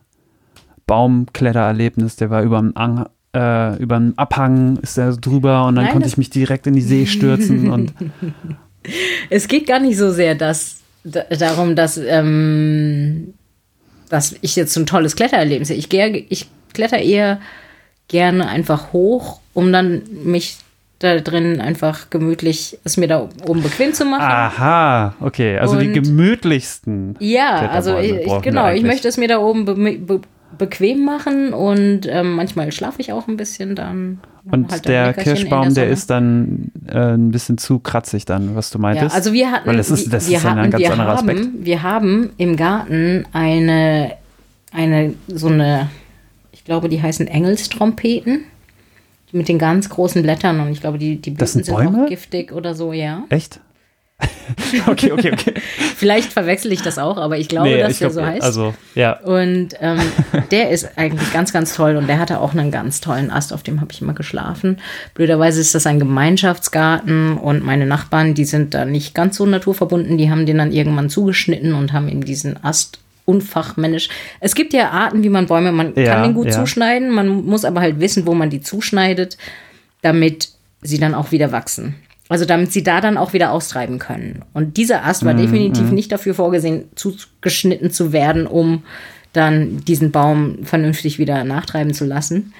Baumklettererlebnis, 0.88 2.16
der 2.16 2.30
war 2.30 2.44
über 2.44 2.60
dem 2.60 2.76
Ang 2.76 3.06
äh, 3.34 3.78
über 3.82 3.96
einen 3.96 4.18
Abhang 4.18 4.76
ist 4.78 4.98
er 4.98 5.16
drüber 5.16 5.66
und 5.66 5.76
dann 5.76 5.86
Nein, 5.86 5.94
konnte 5.94 6.08
ich 6.10 6.18
mich 6.18 6.30
direkt 6.30 6.68
in 6.68 6.74
die 6.74 6.82
See 6.82 7.06
stürzen 7.06 7.70
und 7.72 7.94
Es 9.30 9.48
geht 9.48 9.68
gar 9.68 9.80
nicht 9.80 9.98
so 9.98 10.12
sehr 10.12 10.36
dass, 10.36 10.78
da, 11.06 11.24
darum, 11.24 11.76
dass, 11.78 11.98
ähm, 11.98 13.34
dass 14.10 14.36
ich 14.42 14.58
jetzt 14.58 14.74
so 14.74 14.82
ein 14.82 14.86
tolles 14.86 15.16
Klettererlebnis 15.16 15.70
sehe. 15.70 15.78
Ich, 15.78 15.88
gehe- 15.88 16.26
ich 16.30 16.50
kletter 16.74 16.98
eher 17.00 17.40
gerne 18.10 18.50
einfach 18.50 18.92
hoch, 18.92 19.40
um 19.54 19.72
dann 19.72 20.02
mich 20.26 20.58
da 21.04 21.20
drin 21.20 21.60
einfach 21.62 22.10
gemütlich, 22.10 22.78
es 22.84 22.98
mir 22.98 23.08
da 23.08 23.28
oben 23.48 23.62
bequem 23.64 23.94
zu 23.94 24.06
machen. 24.06 24.22
aha, 24.24 25.16
okay, 25.20 25.58
also 25.58 25.78
die 25.80 25.88
Und- 25.88 25.94
gemütlichsten. 25.94 27.16
Ja, 27.20 27.70
also 27.70 27.98
ich, 27.98 28.26
genau, 28.42 28.70
ich 28.72 28.84
möchte 28.84 29.08
es 29.08 29.18
mir 29.18 29.28
da 29.28 29.40
oben 29.40 29.66
be 29.66 29.76
be 29.76 30.22
bequem 30.58 31.06
machen 31.06 31.54
und 31.54 32.02
ähm, 32.08 32.34
manchmal 32.34 32.72
schlafe 32.74 33.00
ich 33.02 33.14
auch 33.14 33.28
ein 33.28 33.38
bisschen 33.38 33.74
dann. 33.76 34.20
Und 34.52 34.70
halt 34.72 34.86
der 34.88 35.14
Kirschbaum, 35.14 35.74
der 35.74 35.86
Sonne. 35.86 35.88
ist 35.88 36.10
dann 36.10 36.72
äh, 36.88 37.14
ein 37.14 37.32
bisschen 37.32 37.58
zu 37.58 37.80
kratzig 37.80 38.26
dann, 38.26 38.54
was 38.56 38.70
du 38.70 38.78
Ja, 38.78 38.82
meintest. 38.82 39.16
also 39.16 39.32
wir 39.34 39.50
hatten, 39.50 39.68
Weil 39.70 39.78
das 39.78 39.90
ist, 39.90 40.12
das 40.14 40.30
wir 40.30 40.38
ist 40.38 40.44
ja 40.44 40.52
ein 40.52 40.60
hatten, 40.60 40.72
ganz 40.72 40.90
anderer 40.90 41.18
haben, 41.18 41.30
Aspekt. 41.30 41.48
Wir 41.62 41.82
haben 41.84 42.30
im 42.38 42.58
Garten 42.58 43.26
eine, 43.32 44.12
eine, 44.74 45.14
so 45.30 45.48
eine, 45.48 45.90
ich 46.52 46.64
glaube, 46.66 46.90
die 46.90 47.02
heißen 47.02 47.28
Engelstrompeten 47.28 48.44
mit 49.34 49.48
den 49.48 49.60
ganz 49.60 49.90
großen 49.90 50.22
Blättern 50.22 50.60
und 50.60 50.72
ich 50.72 50.82
glaube, 50.82 50.98
die, 50.98 51.22
die 51.22 51.32
Blüten 51.32 51.48
sind 51.48 51.66
sind 51.66 51.76
Bäume? 51.76 52.04
auch 52.04 52.10
giftig 52.10 52.52
oder 52.52 52.76
so, 52.76 52.94
ja. 52.94 53.24
Echt? 53.30 53.60
okay, 54.88 55.12
okay, 55.12 55.32
okay. 55.32 55.54
Vielleicht 55.96 56.32
verwechsel 56.32 56.72
ich 56.72 56.82
das 56.82 56.98
auch, 56.98 57.18
aber 57.18 57.38
ich 57.38 57.48
glaube, 57.48 57.70
Nee, 57.70 57.80
dass 57.80 57.94
ich 57.94 58.00
der 58.00 58.10
glaub, 58.10 58.26
so 58.26 58.30
heißt. 58.30 58.44
Also, 58.44 58.74
ja. 58.96 59.20
Und 59.20 59.70
ähm, 59.80 60.00
der 60.52 60.70
ist 60.70 60.98
eigentlich 60.98 61.32
ganz, 61.34 61.54
ganz 61.54 61.76
toll 61.76 61.96
und 61.96 62.08
der 62.08 62.20
hatte 62.20 62.40
auch 62.40 62.54
einen 62.54 62.72
ganz 62.72 63.02
tollen 63.02 63.32
Ast, 63.32 63.54
auf 63.54 63.64
dem 63.64 63.82
habe 63.82 63.92
ich 63.92 64.02
immer 64.02 64.14
geschlafen. 64.14 64.78
Blöderweise 65.14 65.62
ist 65.62 65.76
das 65.76 65.88
ein 65.88 66.00
Gemeinschaftsgarten 66.00 67.38
und 67.38 67.64
meine 67.64 67.86
Nachbarn, 67.86 68.34
die 68.34 68.46
sind 68.46 68.74
da 68.74 68.86
nicht 68.86 69.14
ganz 69.14 69.38
so 69.38 69.46
naturverbunden, 69.46 70.18
die 70.18 70.30
haben 70.30 70.46
den 70.46 70.58
dann 70.58 70.72
irgendwann 70.72 71.10
zugeschnitten 71.10 71.74
und 71.74 71.94
haben 71.94 72.08
ihm 72.08 72.24
diesen 72.24 72.64
Ast 72.64 73.00
unfachmännisch. 73.26 74.10
Es 74.40 74.56
gibt 74.56 74.74
ja 74.74 74.90
Arten, 74.90 75.24
wie 75.24 75.30
man 75.30 75.48
Bäume, 75.48 75.72
man 75.72 75.94
Ja, 75.96 76.14
kann 76.14 76.24
den 76.24 76.34
gut 76.34 76.48
ja. 76.48 76.52
zuschneiden, 76.52 77.10
man 77.10 77.28
muss 77.28 77.66
aber 77.66 77.82
halt 77.82 78.00
wissen, 78.00 78.26
wo 78.26 78.34
man 78.34 78.50
die 78.50 78.62
zuschneidet, 78.62 79.38
damit 80.02 80.50
sie 80.82 80.98
dann 80.98 81.14
auch 81.14 81.32
wieder 81.32 81.52
wachsen. 81.52 81.96
Also 82.30 82.46
damit 82.46 82.72
sie 82.72 82.82
da 82.82 83.02
dann 83.02 83.18
auch 83.18 83.34
wieder 83.34 83.52
austreiben 83.52 84.00
können. 84.00 84.44
Und 84.54 84.78
dieser 84.78 85.06
Ast 85.06 85.26
war 85.26 85.34
definitiv 85.34 85.92
nicht 85.92 86.14
dafür 86.14 86.34
vorgesehen, 86.34 86.86
zugeschnitten 86.96 87.92
zu 87.92 88.14
werden, 88.14 88.48
um 88.48 88.84
dann 89.34 89.84
diesen 89.84 90.12
Baum 90.12 90.60
vernünftig 90.64 91.20
wieder 91.20 91.44
nachtreiben 91.44 91.94
zu 91.94 92.06
lassen. 92.06 92.54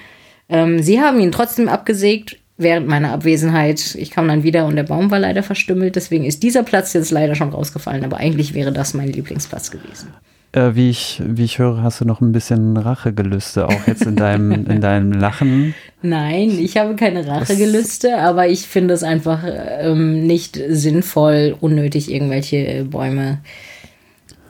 Ähm, 0.50 0.82
sie 0.82 1.00
haben 1.00 1.20
ihn 1.20 1.32
trotzdem 1.32 1.68
abgesägt 1.68 2.36
während 2.58 2.86
meiner 2.86 3.12
Abwesenheit. 3.12 3.94
Ich 3.94 4.10
kam 4.10 4.28
dann 4.28 4.42
wieder 4.42 4.66
und 4.66 4.76
der 4.76 4.82
Baum 4.82 5.10
war 5.10 5.18
leider 5.18 5.42
verstümmelt. 5.42 5.96
Deswegen 5.96 6.24
ist 6.24 6.42
dieser 6.42 6.62
Platz 6.62 6.92
jetzt 6.92 7.10
leider 7.10 7.34
schon 7.34 7.50
rausgefallen. 7.50 8.04
Aber 8.04 8.18
eigentlich 8.18 8.54
wäre 8.54 8.72
das 8.72 8.94
mein 8.94 9.08
Lieblingsplatz 9.08 9.70
gewesen. 9.70 10.12
Äh, 10.52 10.74
wie, 10.74 10.90
ich, 10.90 11.22
wie 11.24 11.44
ich 11.44 11.58
höre, 11.58 11.82
hast 11.82 12.02
du 12.02 12.04
noch 12.04 12.20
ein 12.20 12.32
bisschen 12.32 12.76
Rachegelüste, 12.76 13.66
auch 13.66 13.86
jetzt 13.86 14.04
in 14.04 14.16
deinem, 14.16 14.52
in 14.52 14.80
deinem 14.82 15.12
Lachen. 15.12 15.74
Nein, 16.02 16.50
ich 16.50 16.76
habe 16.76 16.94
keine 16.94 17.26
Rachegelüste, 17.26 18.18
aber 18.18 18.48
ich 18.48 18.68
finde 18.68 18.92
es 18.92 19.02
einfach 19.02 19.44
ähm, 19.46 20.26
nicht 20.26 20.60
sinnvoll, 20.68 21.56
unnötig 21.58 22.12
irgendwelche 22.12 22.84
Bäume 22.84 23.38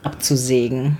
abzusägen. 0.03 0.97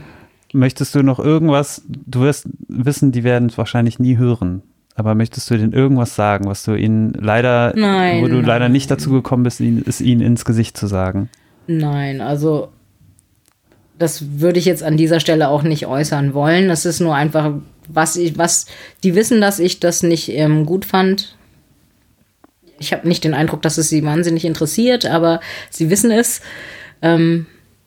Möchtest 0.53 0.95
du 0.95 1.03
noch 1.03 1.19
irgendwas, 1.19 1.81
du 1.87 2.21
wirst 2.21 2.47
wissen, 2.69 3.11
die 3.11 3.25
werden 3.25 3.49
es 3.49 3.57
wahrscheinlich 3.57 3.99
nie 3.99 4.15
hören, 4.15 4.61
aber 4.95 5.15
möchtest 5.15 5.49
du 5.49 5.57
denen 5.57 5.73
irgendwas 5.73 6.15
sagen, 6.15 6.45
was 6.45 6.63
du 6.63 6.75
ihnen 6.75 7.11
leider, 7.19 7.73
Nein, 7.75 8.21
wo 8.21 8.27
du 8.27 8.35
nein. 8.35 8.45
leider 8.45 8.69
nicht 8.69 8.89
dazu 8.89 9.09
gekommen 9.09 9.43
bist, 9.43 9.59
es 9.59 9.99
ihnen 9.99 10.21
ins 10.21 10.45
Gesicht 10.45 10.77
zu 10.77 10.87
sagen? 10.87 11.29
Nein, 11.67 12.21
also 12.21 12.69
das 14.03 14.39
würde 14.39 14.59
ich 14.59 14.65
jetzt 14.65 14.83
an 14.83 14.97
dieser 14.97 15.19
Stelle 15.19 15.47
auch 15.47 15.63
nicht 15.63 15.87
äußern 15.87 16.33
wollen. 16.33 16.67
Das 16.67 16.85
ist 16.85 16.99
nur 16.99 17.15
einfach, 17.15 17.53
was 17.87 18.17
ich, 18.17 18.37
was, 18.37 18.65
die 19.03 19.15
wissen, 19.15 19.41
dass 19.41 19.59
ich 19.59 19.79
das 19.79 20.03
nicht 20.03 20.29
ähm, 20.29 20.65
gut 20.65 20.85
fand. 20.85 21.35
Ich 22.79 22.91
habe 22.91 23.07
nicht 23.07 23.23
den 23.23 23.33
Eindruck, 23.33 23.61
dass 23.61 23.77
es 23.77 23.89
sie 23.89 24.03
wahnsinnig 24.03 24.45
interessiert, 24.45 25.05
aber 25.05 25.39
sie 25.69 25.89
wissen 25.89 26.11
es. 26.11 26.41
Ähm, 27.01 27.45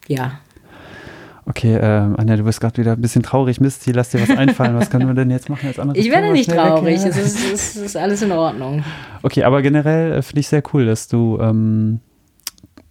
ja, 0.09 0.40
Okay, 1.48 1.79
ähm, 1.81 2.16
Anja, 2.18 2.37
du 2.37 2.42
bist 2.42 2.61
gerade 2.61 2.76
wieder 2.79 2.94
ein 2.94 3.00
bisschen 3.00 3.22
traurig. 3.22 3.61
Mist, 3.61 3.85
hier 3.85 3.94
lass 3.94 4.11
dir 4.11 4.20
was 4.20 4.37
einfallen. 4.37 4.74
Was 4.74 4.90
können 4.90 5.07
wir 5.07 5.14
denn 5.14 5.31
jetzt 5.31 5.48
machen 5.48 5.68
als 5.68 5.79
anderes? 5.79 6.05
Ich 6.05 6.11
werde 6.11 6.33
nicht 6.33 6.50
traurig. 6.50 6.96
Es 6.96 7.16
ist, 7.16 7.52
es 7.52 7.76
ist 7.76 7.96
alles 7.96 8.20
in 8.22 8.33
Ordnung. 8.33 8.83
Okay, 9.22 9.44
aber 9.44 9.62
generell 9.62 10.12
äh, 10.12 10.22
finde 10.22 10.40
ich 10.40 10.48
sehr 10.48 10.62
cool, 10.72 10.87
dass 10.87 11.07
du 11.07 11.38
ähm, 11.40 12.00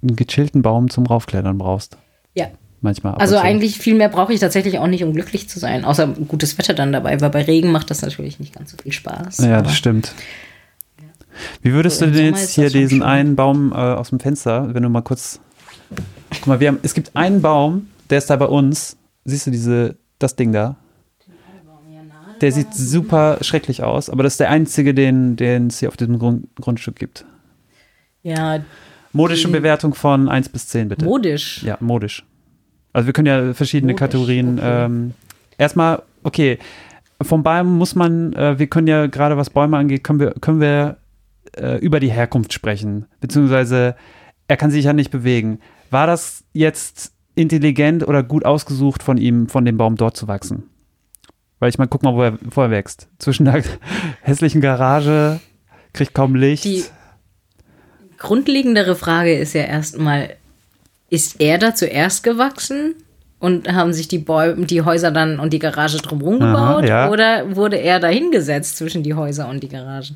einen 0.01 0.15
gechillten 0.15 0.61
Baum 0.61 0.89
zum 0.89 1.05
Raufklettern 1.05 1.57
brauchst. 1.57 1.97
Ja. 2.33 2.47
Manchmal. 2.85 3.15
Also 3.15 3.37
eigentlich 3.39 3.79
viel 3.79 3.95
mehr 3.95 4.09
brauche 4.09 4.31
ich 4.31 4.39
tatsächlich 4.39 4.77
auch 4.77 4.85
nicht, 4.85 5.03
um 5.03 5.11
glücklich 5.11 5.49
zu 5.49 5.57
sein. 5.57 5.83
Außer 5.85 6.05
gutes 6.27 6.59
Wetter 6.59 6.75
dann 6.75 6.91
dabei, 6.91 7.19
weil 7.19 7.31
bei 7.31 7.41
Regen 7.41 7.71
macht 7.71 7.89
das 7.89 8.03
natürlich 8.03 8.39
nicht 8.39 8.53
ganz 8.53 8.69
so 8.71 8.77
viel 8.77 8.91
Spaß. 8.91 9.39
Ja, 9.39 9.63
das 9.63 9.75
stimmt. 9.75 10.13
Wie 11.63 11.73
würdest 11.73 11.97
So 11.97 12.05
du 12.05 12.11
denn 12.11 12.35
jetzt 12.35 12.51
hier 12.51 12.69
diesen 12.69 12.99
schön. 12.99 13.01
einen 13.01 13.35
Baum 13.35 13.71
äh, 13.71 13.75
aus 13.75 14.09
dem 14.09 14.19
Fenster, 14.19 14.71
wenn 14.75 14.83
du 14.83 14.89
mal 14.89 15.01
kurz. 15.01 15.39
Guck 16.29 16.45
mal, 16.45 16.59
wir 16.59 16.67
haben, 16.67 16.77
es 16.83 16.93
gibt 16.93 17.15
einen 17.15 17.41
Baum, 17.41 17.87
der 18.11 18.19
ist 18.19 18.29
da 18.29 18.35
bei 18.35 18.45
uns. 18.45 18.97
Siehst 19.23 19.47
du 19.47 19.51
diese, 19.51 19.95
das 20.19 20.35
Ding 20.35 20.51
da? 20.53 20.75
Der 22.41 22.51
sieht 22.51 22.71
super 22.75 23.39
schrecklich 23.41 23.81
aus, 23.81 24.11
aber 24.11 24.21
das 24.21 24.33
ist 24.33 24.41
der 24.41 24.51
einzige, 24.51 24.93
den 24.93 25.37
den 25.37 25.67
es 25.67 25.79
hier 25.79 25.89
auf 25.89 25.97
diesem 25.97 26.19
Grund, 26.19 26.47
Grundstück 26.61 26.97
gibt. 26.97 27.25
Ja, 28.21 28.59
Modische 29.11 29.47
Bewertung 29.47 29.93
von 29.95 30.27
1 30.27 30.49
bis 30.49 30.67
10, 30.67 30.89
bitte. 30.89 31.05
modisch. 31.05 31.63
Ja, 31.63 31.77
modisch. 31.79 32.23
Also 32.95 33.07
wir 33.07 33.13
können 33.13 33.27
ja 33.27 33.53
verschiedene 33.53 33.91
Modisch, 33.91 33.99
Kategorien. 33.99 34.57
okay. 34.57 34.85
Ähm, 34.85 35.13
erstmal, 35.57 36.03
okay, 36.23 36.59
vom 37.21 37.43
Baum 37.43 37.77
muss 37.77 37.93
man, 37.93 38.31
äh, 38.31 38.57
wir 38.57 38.67
können 38.67 38.87
ja 38.87 39.07
gerade 39.07 39.35
was 39.35 39.49
Bäume 39.49 39.75
angeht, 39.75 40.01
können 40.05 40.21
wir, 40.21 40.31
können 40.39 40.61
wir 40.61 40.95
äh, 41.57 41.77
über 41.79 41.99
die 41.99 42.09
Herkunft 42.09 42.53
sprechen. 42.53 43.05
Beziehungsweise 43.19 43.97
er 44.47 44.55
kann 44.55 44.71
sich 44.71 44.85
ja 44.85 44.93
nicht 44.93 45.11
bewegen. 45.11 45.59
War 45.91 46.07
das 46.07 46.45
jetzt 46.53 47.11
intelligent 47.35 48.07
oder 48.07 48.23
gut 48.23 48.45
ausgesucht 48.45 49.03
von 49.03 49.17
ihm, 49.17 49.49
von 49.49 49.65
dem 49.65 49.75
Baum 49.75 49.97
dort 49.97 50.15
zu 50.15 50.29
wachsen? 50.29 50.69
Weil 51.59 51.71
ich 51.71 51.77
mal, 51.77 51.87
guck 51.87 52.01
mal, 52.01 52.15
wo 52.15 52.23
er, 52.23 52.37
wo 52.41 52.61
er 52.61 52.71
wächst. 52.71 53.09
Zwischen 53.19 53.43
der 53.43 53.61
hässlichen 54.21 54.61
Garage, 54.61 55.41
kriegt 55.91 56.13
kaum 56.13 56.33
Licht. 56.33 56.63
Die 56.63 56.85
grundlegendere 58.19 58.95
Frage 58.95 59.33
ist 59.33 59.51
ja 59.51 59.63
erstmal, 59.63 60.37
ist 61.15 61.41
er 61.41 61.57
da 61.57 61.73
zuerst 61.73 62.23
gewachsen? 62.23 62.95
Und 63.37 63.71
haben 63.71 63.93
sich 63.93 64.07
die 64.07 64.17
Bäume, 64.17 64.65
die 64.65 64.81
Häuser 64.81 65.11
dann 65.11 65.39
und 65.39 65.51
die 65.53 65.59
Garage 65.59 65.97
drumherum 65.97 66.41
Aha, 66.41 66.51
gebaut? 66.51 66.89
ja. 66.89 67.09
Oder 67.11 67.55
wurde 67.55 67.75
er 67.75 67.99
da 67.99 68.07
hingesetzt 68.07 68.77
zwischen 68.77 69.03
die 69.03 69.13
Häuser 69.13 69.49
und 69.49 69.61
die 69.61 69.67
Garage? 69.67 70.13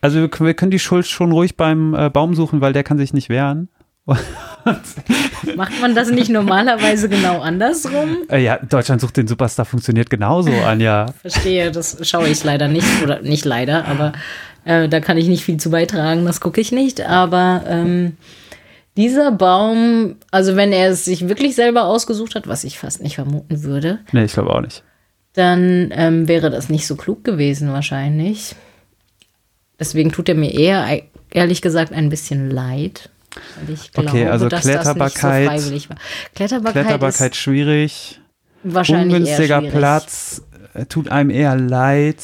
Also 0.00 0.18
wir 0.18 0.28
können, 0.28 0.46
wir 0.48 0.54
können 0.54 0.72
die 0.72 0.78
Schuld 0.78 1.06
schon 1.06 1.32
ruhig 1.32 1.56
beim 1.56 1.94
äh, 1.94 2.10
Baum 2.10 2.34
suchen, 2.34 2.60
weil 2.60 2.72
der 2.72 2.82
kann 2.82 2.98
sich 2.98 3.14
nicht 3.14 3.28
wehren. 3.28 3.68
Macht 5.56 5.80
man 5.80 5.94
das 5.94 6.10
nicht 6.10 6.28
normalerweise 6.28 7.08
genau 7.08 7.40
andersrum? 7.40 8.18
Äh, 8.28 8.42
ja, 8.42 8.58
Deutschland 8.58 9.00
sucht 9.00 9.16
den 9.16 9.28
Superstar 9.28 9.64
funktioniert 9.64 10.10
genauso, 10.10 10.50
Anja. 10.52 11.06
Verstehe, 11.22 11.70
das 11.70 11.98
schaue 12.02 12.28
ich 12.28 12.42
leider 12.44 12.68
nicht. 12.68 12.86
Oder 13.02 13.22
nicht 13.22 13.44
leider, 13.44 13.86
aber 13.86 14.12
äh, 14.64 14.88
da 14.88 15.00
kann 15.00 15.16
ich 15.16 15.28
nicht 15.28 15.44
viel 15.44 15.58
zu 15.58 15.70
beitragen, 15.70 16.24
das 16.26 16.40
gucke 16.40 16.60
ich 16.60 16.72
nicht. 16.72 17.00
Aber 17.00 17.62
ähm, 17.68 18.16
dieser 18.96 19.30
Baum, 19.32 20.16
also 20.30 20.56
wenn 20.56 20.72
er 20.72 20.90
es 20.90 21.04
sich 21.04 21.28
wirklich 21.28 21.54
selber 21.54 21.84
ausgesucht 21.84 22.34
hat, 22.34 22.48
was 22.48 22.64
ich 22.64 22.78
fast 22.78 23.02
nicht 23.02 23.14
vermuten 23.16 23.62
würde, 23.62 24.00
Nee, 24.12 24.24
ich 24.24 24.32
glaube 24.32 24.54
auch 24.54 24.60
nicht. 24.60 24.82
dann 25.34 25.90
ähm, 25.92 26.28
wäre 26.28 26.50
das 26.50 26.68
nicht 26.68 26.86
so 26.86 26.96
klug 26.96 27.22
gewesen 27.24 27.72
wahrscheinlich. 27.72 28.54
Deswegen 29.78 30.10
tut 30.12 30.28
er 30.28 30.34
mir 30.34 30.54
eher, 30.54 31.02
ehrlich 31.30 31.60
gesagt, 31.60 31.92
ein 31.92 32.08
bisschen 32.08 32.50
leid. 32.50 33.10
Weil 33.60 33.74
ich 33.74 33.92
glaube, 33.92 34.08
Okay, 34.08 34.26
also 34.28 34.48
dass 34.48 34.62
das 34.62 34.66
nicht 34.66 34.84
so 34.84 34.90
Kletterbarkeit- 34.92 35.46
freiwillig 35.46 35.90
war. 35.90 35.96
Kletterbarkeit, 36.34 36.84
Kletterbarkeit 36.84 37.36
schwierig, 37.36 38.20
wahrscheinlich 38.62 39.16
ungünstiger. 39.20 39.60
Platz, 39.60 40.42
äh, 40.72 40.86
tut 40.86 41.10
einem 41.10 41.28
eher 41.28 41.54
leid. 41.56 42.16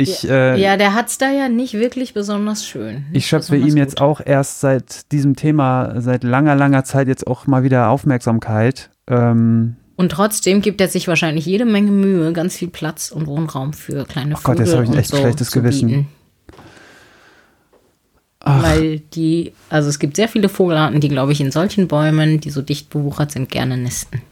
Ich, 0.00 0.22
Ja, 0.22 0.54
äh, 0.54 0.60
ja, 0.60 0.76
der 0.76 0.94
hat 0.94 1.08
es 1.08 1.18
da 1.18 1.30
ja 1.30 1.48
nicht 1.48 1.74
wirklich 1.74 2.14
besonders 2.14 2.64
schön. 2.66 3.04
ich 3.08 3.12
Nicht 3.12 3.26
schöpfe 3.28 3.52
besonders 3.52 3.74
ihm 3.74 3.76
jetzt 3.78 3.96
gut. 3.96 4.02
auch 4.02 4.20
erst 4.24 4.60
seit 4.60 5.10
diesem 5.12 5.36
Thema, 5.36 6.00
seit 6.00 6.24
langer, 6.24 6.54
langer 6.54 6.84
Zeit 6.84 7.08
jetzt 7.08 7.26
auch 7.26 7.46
mal 7.46 7.62
wieder 7.62 7.88
Aufmerksamkeit. 7.90 8.90
Ähm, 9.08 9.76
Und 9.96 10.12
trotzdem 10.12 10.60
gibt 10.62 10.80
er 10.80 10.88
sich 10.88 11.08
wahrscheinlich 11.08 11.46
jede 11.46 11.64
Menge 11.64 11.90
Mühe, 11.90 12.32
ganz 12.32 12.56
viel 12.56 12.68
Platz 12.68 13.10
und 13.10 13.26
Wohnraum 13.26 13.72
für 13.72 14.04
kleine 14.04 14.34
Oh 14.36 14.40
Gott, 14.42 14.58
jetzt 14.58 14.70
Vögel 14.70 14.78
hab 14.78 14.84
ich 14.84 14.90
ein 14.90 14.98
echt 15.00 15.10
so 15.10 15.16
schlechtes 15.16 15.50
Gewissen. 15.50 16.06
Weil 18.40 19.00
die, 19.00 19.52
also 19.68 19.88
es 19.88 19.98
gibt 19.98 20.16
sehr 20.16 20.28
viele 20.28 20.48
Vogelarten, 20.48 21.00
die, 21.00 21.08
glaube 21.08 21.32
ich, 21.32 21.40
in 21.40 21.50
solchen 21.50 21.88
Bäumen, 21.88 22.40
die 22.40 22.50
so 22.50 22.62
dicht 22.62 22.88
bewuchert 22.88 23.32
sind, 23.32 23.50
gerne 23.50 23.76
nisten. 23.76 24.22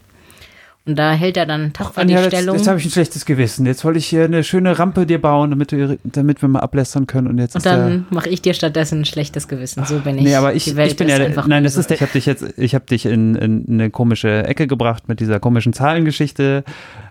Und 0.87 0.97
da 0.97 1.11
hält 1.11 1.35
er 1.35 1.45
dann 1.45 1.73
tapfer 1.73 2.05
die 2.05 2.13
jetzt, 2.13 2.27
Stellung. 2.27 2.55
jetzt 2.55 2.67
habe 2.67 2.79
ich 2.79 2.85
ein 2.85 2.91
schlechtes 2.91 3.25
Gewissen. 3.25 3.65
Jetzt 3.65 3.83
wollte 3.83 3.99
ich 3.99 4.05
hier 4.05 4.23
eine 4.23 4.43
schöne 4.43 4.79
Rampe 4.79 5.05
dir 5.05 5.21
bauen, 5.21 5.49
damit, 5.49 5.73
du, 5.73 5.99
damit 6.03 6.41
wir 6.41 6.47
mal 6.47 6.61
ablästern 6.61 7.07
können. 7.07 7.27
Und 7.27 7.37
jetzt 7.39 7.55
und 7.55 7.65
dann 7.65 8.05
mache 8.09 8.29
ich 8.29 8.41
dir 8.41 8.53
stattdessen 8.53 9.01
ein 9.01 9.05
schlechtes 9.05 9.47
Gewissen. 9.49 9.83
So 9.85 9.99
bin 9.99 10.17
ich. 10.17 10.23
Nee, 10.23 10.35
aber 10.35 10.53
ich, 10.53 10.63
Die 10.63 10.75
Welt 10.77 10.91
ich 10.91 10.97
bin 10.97 11.09
ja, 11.09 11.17
einfach 11.17 11.45
nein, 11.45 11.65
das 11.65 11.75
ist 11.75 11.89
der, 11.89 11.95
ich 11.95 12.01
habe 12.01 12.13
dich 12.13 12.25
jetzt, 12.25 12.45
ich 12.57 12.73
habe 12.73 12.85
dich 12.85 13.05
in, 13.05 13.35
in 13.35 13.65
eine 13.67 13.89
komische 13.89 14.45
Ecke 14.45 14.65
gebracht 14.65 15.09
mit 15.09 15.19
dieser 15.19 15.39
komischen 15.41 15.73
Zahlengeschichte. 15.73 16.63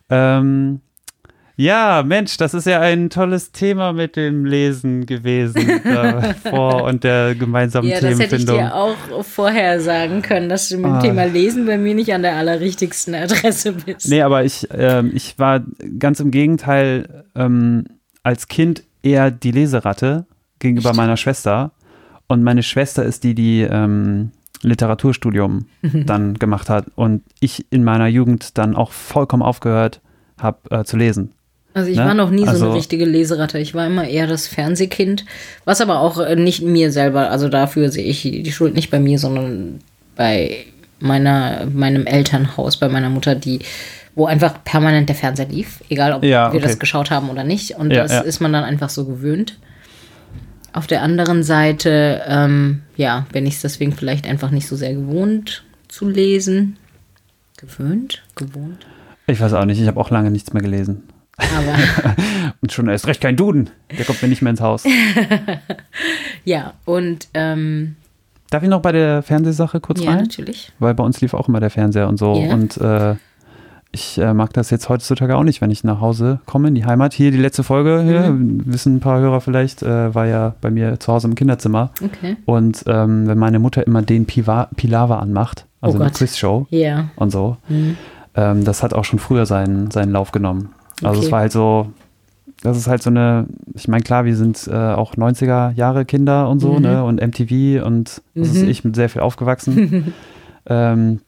Ähm, 0.08 0.80
ja, 1.56 2.02
Mensch, 2.06 2.36
das 2.36 2.52
ist 2.54 2.66
ja 2.66 2.80
ein 2.80 3.08
tolles 3.10 3.50
Thema 3.52 3.92
mit 3.94 4.14
dem 4.16 4.44
Lesen 4.44 5.06
gewesen 5.06 5.66
davor 5.84 6.84
und 6.84 7.02
der 7.02 7.34
gemeinsamen 7.34 7.88
Ja, 7.88 8.00
das 8.00 8.04
hätte 8.18 8.36
ich 8.36 8.44
Themenfindung. 8.44 8.56
dir 8.58 8.74
auch 8.74 8.96
vorher 9.24 9.80
sagen 9.80 10.20
können, 10.22 10.48
dass 10.50 10.68
du 10.68 10.76
mit 10.76 10.86
Ah. 10.86 11.00
dem 11.00 11.08
Thema 11.10 11.24
Lesen 11.24 11.64
bei 11.66 11.78
mir 11.78 11.94
nicht 11.94 12.12
an 12.12 12.22
der 12.22 12.36
allerrichtigsten 12.36 13.14
Adresse 13.14 13.72
bist. 13.72 14.08
Nee, 14.08 14.20
aber 14.22 14.44
ich, 14.44 14.68
ähm, 14.72 15.12
ich 15.14 15.38
war 15.38 15.62
ganz 15.98 16.20
im 16.20 16.30
Gegenteil 16.30 17.24
ähm, 17.34 17.84
als 18.22 18.48
Kind 18.48 18.82
eher 19.02 19.30
die 19.30 19.50
Leseratte 19.52 20.26
gegenüber 20.58 20.92
meiner 20.94 21.16
Schwester. 21.16 21.72
Und 22.28 22.42
meine 22.42 22.62
Schwester 22.64 23.04
ist 23.04 23.22
die, 23.24 23.34
die 23.34 23.62
ähm, 23.62 24.32
Literaturstudium 24.62 25.66
dann 25.82 26.34
gemacht 26.34 26.68
hat. 26.68 26.86
Und 26.96 27.22
ich 27.40 27.66
in 27.70 27.84
meiner 27.84 28.08
Jugend 28.08 28.58
dann 28.58 28.74
auch 28.74 28.90
vollkommen 28.92 29.42
aufgehört 29.42 30.00
habe 30.38 30.58
äh, 30.70 30.84
zu 30.84 30.96
lesen. 30.96 31.32
Also 31.76 31.90
ich 31.90 31.98
Ne? 31.98 32.06
war 32.06 32.14
noch 32.14 32.30
nie 32.30 32.44
so 32.44 32.50
Also- 32.52 32.66
eine 32.70 32.74
richtige 32.74 33.04
Leseratte. 33.04 33.58
Ich 33.58 33.74
war 33.74 33.86
immer 33.86 34.08
eher 34.08 34.26
das 34.26 34.46
Fernsehkind, 34.48 35.26
was 35.66 35.82
aber 35.82 36.00
auch 36.00 36.18
äh, 36.18 36.34
nicht 36.34 36.62
mir 36.62 36.90
selber, 36.90 37.30
also 37.30 37.50
dafür 37.50 37.90
sehe 37.90 38.04
ich 38.06 38.22
die 38.22 38.50
Schuld 38.50 38.74
nicht 38.74 38.90
bei 38.90 38.98
mir, 38.98 39.18
sondern 39.18 39.80
bei 40.16 40.64
meiner, 41.00 41.66
meinem 41.70 42.06
Elternhaus, 42.06 42.78
bei 42.78 42.88
meiner 42.88 43.10
Mutter, 43.10 43.34
die, 43.34 43.58
wo 44.14 44.24
einfach 44.24 44.64
permanent 44.64 45.10
der 45.10 45.16
Fernseher 45.16 45.48
lief, 45.48 45.82
egal 45.90 46.14
ob 46.14 46.24
Ja, 46.24 46.50
wir 46.50 46.56
okay. 46.60 46.66
das 46.66 46.78
geschaut 46.78 47.10
haben 47.10 47.28
oder 47.28 47.44
nicht. 47.44 47.72
Und 47.72 47.90
Ja, 47.90 48.04
das 48.04 48.12
ja. 48.12 48.20
ist 48.20 48.40
man 48.40 48.54
dann 48.54 48.64
einfach 48.64 48.88
so 48.88 49.04
gewöhnt. 49.04 49.58
Auf 50.72 50.86
der 50.86 51.02
anderen 51.02 51.42
Seite, 51.42 52.22
ähm, 52.26 52.80
ja, 52.96 53.26
bin 53.32 53.44
ich 53.44 53.56
es 53.56 53.60
deswegen 53.60 53.92
vielleicht 53.92 54.26
einfach 54.26 54.50
nicht 54.50 54.66
so 54.66 54.76
sehr 54.76 54.94
gewohnt 54.94 55.62
zu 55.88 56.08
lesen. 56.08 56.78
Gewöhnt? 57.58 58.22
Gewohnt? 58.34 58.86
Ich 59.26 59.40
weiß 59.40 59.52
auch 59.52 59.66
nicht, 59.66 59.78
ich 59.80 59.86
habe 59.88 60.00
auch 60.00 60.10
lange 60.10 60.30
nichts 60.30 60.54
mehr 60.54 60.62
gelesen. 60.62 61.02
Aber 61.38 61.74
Und 62.62 62.72
schon 62.72 62.88
erst 62.88 63.06
recht 63.06 63.20
kein 63.20 63.36
Duden. 63.36 63.70
Der 63.96 64.04
kommt 64.04 64.22
mir 64.22 64.28
nicht 64.28 64.42
mehr 64.42 64.50
ins 64.50 64.60
Haus. 64.60 64.84
ja, 66.44 66.72
und 66.84 67.28
ähm, 67.34 67.96
Darf 68.50 68.62
ich 68.62 68.68
noch 68.68 68.80
bei 68.80 68.92
der 68.92 69.22
Fernsehsache 69.22 69.80
kurz 69.80 70.02
ja, 70.02 70.10
rein? 70.10 70.20
natürlich. 70.22 70.72
Weil 70.78 70.94
bei 70.94 71.02
uns 71.04 71.20
lief 71.20 71.34
auch 71.34 71.48
immer 71.48 71.60
der 71.60 71.70
Fernseher 71.70 72.08
und 72.08 72.16
so. 72.18 72.34
Ja. 72.36 72.54
Und 72.54 72.76
äh, 72.78 73.16
ich 73.92 74.18
äh, 74.18 74.32
mag 74.34 74.52
das 74.52 74.70
jetzt 74.70 74.88
heutzutage 74.88 75.36
auch 75.36 75.42
nicht, 75.42 75.60
wenn 75.60 75.70
ich 75.70 75.82
nach 75.84 76.00
Hause 76.00 76.40
komme 76.46 76.68
in 76.68 76.74
die 76.74 76.84
Heimat. 76.84 77.12
Hier 77.12 77.30
die 77.32 77.38
letzte 77.38 77.64
Folge, 77.64 78.02
hier, 78.04 78.30
Mhm. 78.30 78.62
wissen 78.66 78.96
ein 78.96 79.00
paar 79.00 79.18
Hörer 79.20 79.40
vielleicht, 79.40 79.82
äh, 79.82 80.14
war 80.14 80.26
ja 80.26 80.54
bei 80.60 80.70
mir 80.70 81.00
zu 81.00 81.12
Hause 81.12 81.26
im 81.28 81.34
Kinderzimmer. 81.34 81.90
Okay. 82.02 82.36
Und 82.44 82.84
ähm, 82.86 83.26
wenn 83.26 83.38
meine 83.38 83.58
Mutter 83.58 83.86
immer 83.86 84.02
den 84.02 84.26
Piva 84.26 84.68
Pilava 84.76 85.18
anmacht, 85.18 85.66
also 85.80 85.98
Oh 85.98 86.02
eine. 86.02 86.10
Quizshow 86.12 86.66
Ja. 86.70 87.08
und 87.16 87.30
so, 87.30 87.56
Mhm. 87.68 87.96
ähm, 88.36 88.64
das 88.64 88.82
hat 88.82 88.94
auch 88.94 89.04
schon 89.04 89.18
früher 89.18 89.44
seinen, 89.46 89.90
seinen 89.90 90.12
Lauf 90.12 90.30
genommen. 90.30 90.70
Also 91.02 91.18
Okay. 91.18 91.26
es 91.26 91.32
war 91.32 91.40
halt 91.40 91.52
so, 91.52 91.92
das 92.62 92.76
ist 92.78 92.86
halt 92.86 93.02
so 93.02 93.10
eine, 93.10 93.46
ich 93.74 93.86
meine, 93.88 94.02
klar, 94.02 94.24
wir 94.24 94.36
sind 94.36 94.66
äh, 94.66 94.72
auch 94.74 95.14
90er 95.14 95.72
Jahre 95.74 96.04
Kinder 96.04 96.48
und 96.48 96.60
so, 96.60 96.74
Mhm. 96.74 96.82
ne? 96.82 97.04
Und 97.04 97.20
MTV 97.20 97.84
und 97.84 98.22
ist 98.34 98.54
Mhm. 98.62 98.68
ich 98.68 98.84
mit 98.84 98.96
sehr 98.96 99.08
viel 99.08 99.20
aufgewachsen. 99.22 100.14
ähm, 100.66 101.20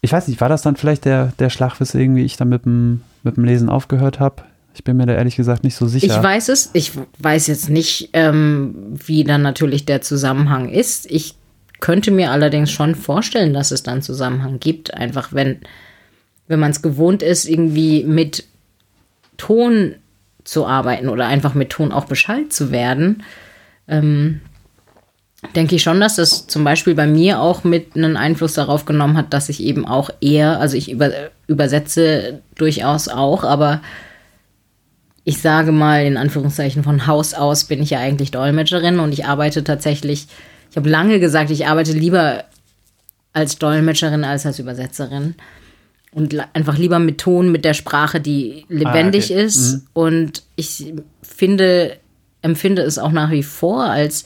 ich 0.00 0.12
weiß 0.12 0.28
nicht, 0.28 0.40
war 0.40 0.48
das 0.48 0.62
dann 0.62 0.76
vielleicht 0.76 1.04
der, 1.04 1.32
der 1.38 1.50
Schlag, 1.50 1.80
weswegen 1.80 2.16
ich 2.16 2.36
dann 2.36 2.48
mit 2.48 2.64
dem, 2.64 3.00
mit 3.24 3.36
dem 3.36 3.44
Lesen 3.44 3.68
aufgehört 3.68 4.20
habe? 4.20 4.42
Ich 4.74 4.84
bin 4.84 4.96
mir 4.96 5.06
da 5.06 5.14
ehrlich 5.14 5.34
gesagt 5.34 5.64
nicht 5.64 5.74
so 5.74 5.88
sicher. 5.88 6.06
Ich 6.16 6.22
weiß 6.22 6.48
es. 6.50 6.70
Ich 6.72 6.92
weiß 7.18 7.48
jetzt 7.48 7.68
nicht, 7.68 8.10
ähm, 8.12 8.76
wie 9.04 9.24
dann 9.24 9.42
natürlich 9.42 9.84
der 9.86 10.02
Zusammenhang 10.02 10.68
ist. 10.68 11.10
Ich 11.10 11.34
könnte 11.80 12.12
mir 12.12 12.30
allerdings 12.30 12.70
schon 12.70 12.94
vorstellen, 12.94 13.52
dass 13.52 13.72
es 13.72 13.82
dann 13.82 14.02
Zusammenhang 14.02 14.60
gibt. 14.60 14.94
Einfach 14.94 15.32
wenn, 15.32 15.56
wenn 16.46 16.60
man 16.60 16.70
es 16.70 16.80
gewohnt 16.82 17.24
ist, 17.24 17.48
irgendwie 17.48 18.04
mit 18.04 18.44
Ton 19.38 19.94
zu 20.44 20.66
arbeiten 20.66 21.08
oder 21.08 21.26
einfach 21.26 21.54
mit 21.54 21.70
Ton 21.70 21.92
auch 21.92 22.04
beschallt 22.04 22.52
zu 22.52 22.70
werden, 22.70 23.22
ähm, 23.86 24.40
denke 25.54 25.76
ich 25.76 25.82
schon, 25.82 26.00
dass 26.00 26.16
das 26.16 26.46
zum 26.46 26.64
Beispiel 26.64 26.94
bei 26.94 27.06
mir 27.06 27.40
auch 27.40 27.64
mit 27.64 27.96
einen 27.96 28.16
Einfluss 28.16 28.54
darauf 28.54 28.84
genommen 28.84 29.16
hat, 29.16 29.32
dass 29.32 29.48
ich 29.48 29.62
eben 29.62 29.86
auch 29.86 30.10
eher, 30.20 30.60
also 30.60 30.76
ich 30.76 30.90
über, 30.90 31.10
übersetze 31.46 32.42
durchaus 32.56 33.08
auch, 33.08 33.44
aber 33.44 33.80
ich 35.24 35.40
sage 35.40 35.72
mal 35.72 36.04
in 36.04 36.16
Anführungszeichen 36.16 36.82
von 36.82 37.06
Haus 37.06 37.34
aus 37.34 37.64
bin 37.64 37.82
ich 37.82 37.90
ja 37.90 38.00
eigentlich 38.00 38.30
Dolmetscherin 38.30 38.98
und 38.98 39.12
ich 39.12 39.26
arbeite 39.26 39.62
tatsächlich, 39.62 40.26
ich 40.70 40.76
habe 40.76 40.88
lange 40.88 41.20
gesagt, 41.20 41.50
ich 41.50 41.66
arbeite 41.66 41.92
lieber 41.92 42.44
als 43.32 43.58
Dolmetscherin 43.58 44.24
als 44.24 44.46
als 44.46 44.58
Übersetzerin 44.58 45.34
und 46.12 46.36
einfach 46.54 46.78
lieber 46.78 46.98
mit 46.98 47.18
Ton, 47.18 47.52
mit 47.52 47.64
der 47.64 47.74
Sprache, 47.74 48.20
die 48.20 48.64
lebendig 48.68 49.30
okay. 49.30 49.42
ist. 49.42 49.86
Und 49.92 50.42
ich 50.56 50.92
finde, 51.22 51.96
empfinde 52.42 52.82
es 52.82 52.98
auch 52.98 53.12
nach 53.12 53.30
wie 53.30 53.42
vor 53.42 53.84
als 53.84 54.24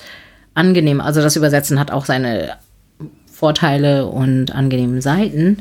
angenehm. 0.55 1.01
Also 1.01 1.21
das 1.21 1.37
Übersetzen 1.37 1.81
hat 1.81 1.91
auch 1.91 2.05
seine 2.05 2.55
Vorteile 3.27 4.07
und 4.07 4.55
angenehmen 4.55 5.01
Seiten. 5.01 5.59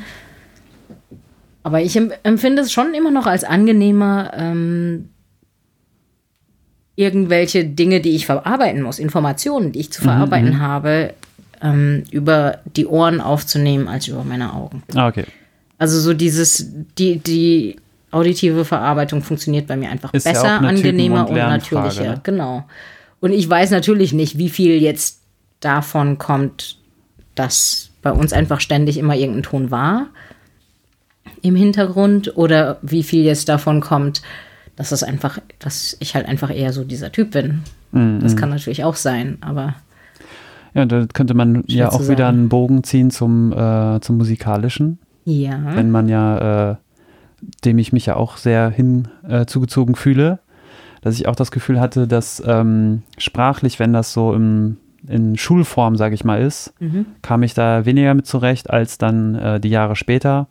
Aber 1.64 1.82
ich 1.82 1.96
em- 1.96 2.12
empfinde 2.24 2.62
es 2.62 2.72
schon 2.72 2.94
immer 2.94 3.12
noch 3.12 3.26
als 3.26 3.44
angenehmer, 3.44 4.32
ähm, 4.36 5.10
irgendwelche 6.96 7.66
Dinge, 7.66 8.02
die 8.02 8.12
ich 8.12 8.26
verarbeiten 8.26 8.82
muss, 8.82 9.00
Informationen, 9.00 9.72
die 9.72 9.80
ich 9.80 9.92
zu 9.92 10.02
verarbeiten 10.02 10.60
habe, 10.60 11.14
ähm, 11.62 12.04
über 12.12 12.60
die 12.76 12.86
Ohren 12.86 13.22
aufzunehmen 13.22 13.88
als 13.88 14.08
über 14.08 14.24
meine 14.24 14.54
Augen. 14.54 14.84
Ah, 14.94 15.08
okay. 15.08 15.26
Also 15.82 16.00
so 16.00 16.14
dieses, 16.14 16.68
die, 17.00 17.18
die 17.18 17.78
auditive 18.12 18.66
Verarbeitung 18.66 19.24
funktioniert 19.24 19.66
bei 19.66 19.76
mir 19.76 19.90
einfach 19.90 20.14
Ist 20.14 20.28
ja 20.28 20.34
besser, 20.34 20.54
Typen- 20.58 20.68
angenehmer 20.68 21.22
und 21.28 21.32
und, 21.32 21.38
natürlicher. 21.38 22.04
ne? 22.04 22.20
Genau. 22.22 22.66
Und 23.20 23.32
ich 23.32 23.50
weiß 23.50 23.72
natürlich 23.72 24.14
nicht, 24.14 24.38
wie 24.38 24.50
viel 24.50 24.80
jetzt 24.80 25.22
davon 25.60 26.20
kommt, 26.20 26.78
dass 27.34 27.90
bei 28.04 28.12
uns 28.12 28.32
einfach 28.32 28.60
ständig 28.60 28.98
immer 29.00 29.16
irgendein 29.16 29.44
Ton 29.44 29.72
war 29.72 30.08
im 31.42 31.56
Hintergrund 31.56 32.38
oder 32.38 32.78
wie 32.84 33.02
viel 33.02 33.24
jetzt 33.24 33.50
davon 33.50 33.82
kommt, 33.82 34.22
dass 34.76 34.92
es 34.92 35.02
einfach, 35.02 35.40
dass 35.58 35.98
ich 36.00 36.14
halt 36.14 36.28
einfach 36.28 36.56
eher 36.56 36.74
so 36.74 36.84
dieser 36.84 37.12
Typ 37.12 37.32
bin. 37.32 37.64
Mhm. 37.92 38.20
Das 38.22 38.36
kann 38.36 38.50
natürlich 38.50 38.84
auch 38.84 38.96
sein, 38.96 39.38
aber 39.42 39.74
Ja, 40.76 40.86
da 40.86 41.08
könnte 41.12 41.34
man 41.34 41.64
ja 41.66 41.90
auch 41.92 42.08
wieder 42.08 42.28
einen 42.28 42.50
Bogen 42.50 42.84
ziehen 42.84 43.10
zum, 43.10 43.52
äh, 43.52 44.00
zum 44.02 44.18
Musikalischen. 44.18 45.00
Ja. 45.26 45.76
wenn 45.76 45.92
man 45.92 46.10
ja, 46.10 46.72
äh, 46.72 46.76
dem 47.66 47.78
ich 47.78 47.94
mich 47.94 48.06
ja 48.06 48.16
auch 48.16 48.38
sehr 48.38 48.70
hin 48.70 49.08
äh, 49.28 49.46
zugezogen 49.46 49.96
fühle, 49.96 50.40
dass 51.02 51.16
ich 51.16 51.28
auch 51.28 51.36
das 51.36 51.52
Gefühl 51.52 51.80
hatte, 51.80 52.08
dass 52.08 52.42
ähm, 52.46 53.04
sprachlich, 53.18 53.80
wenn 53.80 53.94
das 53.94 54.14
so 54.14 54.34
im, 54.34 54.78
in 55.08 55.38
Schulform, 55.38 55.96
sage 55.96 56.16
ich 56.16 56.24
mal, 56.24 56.42
ist, 56.42 56.74
kam 57.22 57.44
ich 57.44 57.54
da 57.54 57.86
weniger 57.86 58.14
mit 58.14 58.28
zurecht 58.28 58.70
als 58.70 58.98
dann 58.98 59.36
äh, 59.36 59.60
die 59.60 59.70
Jahre 59.70 59.96
später, 59.96 60.48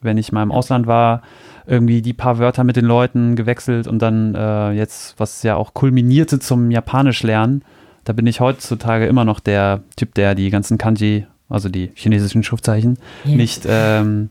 wenn 0.00 0.18
ich 0.18 0.32
mal 0.32 0.42
im 0.42 0.50
Ausland 0.50 0.88
war, 0.88 1.22
irgendwie 1.66 2.02
die 2.02 2.12
paar 2.12 2.38
Wörter 2.38 2.64
mit 2.64 2.74
den 2.74 2.84
Leuten 2.84 3.36
gewechselt 3.36 3.86
und 3.86 4.00
dann 4.00 4.34
äh, 4.34 4.72
jetzt, 4.72 5.14
was 5.18 5.44
ja 5.44 5.54
auch 5.54 5.74
kulminierte 5.74 6.40
zum 6.40 6.72
Japanisch 6.72 7.22
lernen, 7.22 7.62
da 8.04 8.12
bin 8.12 8.26
ich 8.26 8.40
heutzutage 8.40 9.06
immer 9.06 9.24
noch 9.24 9.38
der 9.38 9.82
Typ, 9.96 10.14
der 10.14 10.34
die 10.34 10.50
ganzen 10.50 10.76
Kanji, 10.76 11.26
also 11.52 11.68
die 11.68 11.90
chinesischen 11.94 12.42
Schriftzeichen, 12.42 12.98
Ja. 13.24 13.36
nicht, 13.36 13.64
ähm, 13.68 14.30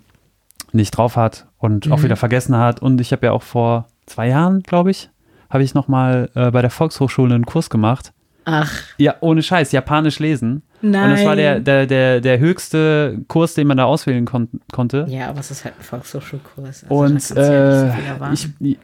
nicht 0.74 0.92
drauf 0.92 1.16
hat 1.16 1.46
und 1.60 1.92
auch 1.92 2.04
wieder 2.04 2.16
vergessen 2.16 2.58
hat. 2.58 2.82
Und 2.82 3.00
ich 3.02 3.12
habe 3.12 3.26
ja 3.28 3.32
auch 3.32 3.44
vor 3.44 3.88
zwei 4.06 4.28
Jahren, 4.30 4.64
glaube 4.64 4.92
ich, 4.92 5.10
habe 5.50 5.64
ich 5.64 5.74
nochmal 5.74 6.30
äh, 6.36 6.50
bei 6.52 6.62
der 6.62 6.70
Volkshochschule 6.72 7.36
einen 7.36 7.46
Kurs 7.46 7.70
gemacht. 7.70 8.14
Ach, 8.46 8.72
Ja, 8.98 9.16
ohne 9.20 9.44
Scheiß, 9.44 9.72
Japanisch 9.72 10.18
lesen. 10.20 10.64
Und 10.82 10.94
das 10.94 11.24
war 11.26 11.36
der, 11.36 11.56
Nein. 11.56 11.64
der, 11.66 11.86
der, 11.86 12.22
der 12.22 12.40
höchste 12.40 13.20
Kurs, 13.28 13.54
den 13.54 13.68
man 13.68 13.78
da 13.78 13.84
auswählen 13.86 14.26
kon 14.26 14.48
konnte. 14.72 15.06
ja, 15.10 15.28
aber 15.30 15.40
es 15.42 15.52
ist 15.52 15.64
halt 15.64 15.76
ein 15.80 15.84
Volkshochschulkurs. 15.84 16.86
Also 16.90 16.96
Und 16.96 17.30
ja 17.30 17.36
äh, 17.94 18.08
erwarten. 18.08 18.34
ich, 18.34 18.78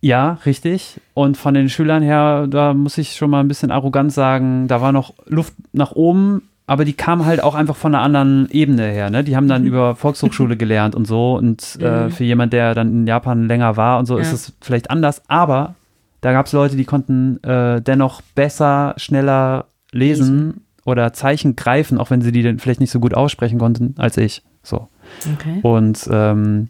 ja, 0.00 0.38
richtig. 0.44 1.00
Und 1.14 1.36
von 1.36 1.54
den 1.54 1.68
Schülern 1.68 2.02
her, 2.02 2.46
da 2.48 2.74
muss 2.74 2.98
ich 2.98 3.14
schon 3.14 3.30
mal 3.30 3.40
ein 3.40 3.48
bisschen 3.48 3.70
arrogant 3.70 4.12
sagen, 4.12 4.66
da 4.68 4.80
war 4.80 4.90
noch 4.92 5.14
Luft 5.26 5.54
nach 5.72 5.92
oben, 5.92 6.48
aber 6.66 6.84
die 6.84 6.94
kam 6.94 7.24
halt 7.24 7.42
auch 7.42 7.54
einfach 7.54 7.76
von 7.76 7.94
einer 7.94 8.02
anderen 8.02 8.48
Ebene 8.50 8.82
her. 8.88 9.08
Ne? 9.10 9.22
Die 9.24 9.36
haben 9.36 9.44
Mhm. 9.44 9.48
dann 9.50 9.64
über 9.66 9.94
Volkshochschule 9.94 10.56
gelernt 10.56 10.94
und 10.94 11.06
so. 11.06 11.36
Und 11.36 11.80
äh, 11.80 12.10
für 12.10 12.24
jemand, 12.24 12.52
der 12.52 12.74
dann 12.74 12.90
in 12.90 13.06
Japan 13.06 13.46
länger 13.46 13.76
war 13.76 13.98
und 13.98 14.06
so, 14.06 14.16
ist 14.18 14.28
Ja. 14.28 14.34
es 14.34 14.52
vielleicht 14.60 14.90
anders. 14.90 15.22
Aber 15.28 15.76
da 16.22 16.32
gab 16.32 16.46
es 16.46 16.52
Leute, 16.52 16.76
die 16.76 16.84
konnten 16.84 17.42
äh, 17.44 17.80
dennoch 17.80 18.20
besser, 18.34 18.94
schneller 18.96 19.66
lesen 19.92 20.62
oder 20.84 21.12
Zeichen 21.12 21.54
greifen, 21.56 21.98
auch 21.98 22.10
wenn 22.10 22.20
sie 22.20 22.32
die 22.32 22.42
dann 22.42 22.58
vielleicht 22.58 22.80
nicht 22.80 22.90
so 22.90 22.98
gut 23.00 23.14
aussprechen 23.14 23.58
konnten 23.58 23.94
als 23.98 24.16
ich. 24.16 24.42
So. 24.62 24.88
okay. 25.34 25.60
Und 25.62 26.08
ähm, 26.10 26.68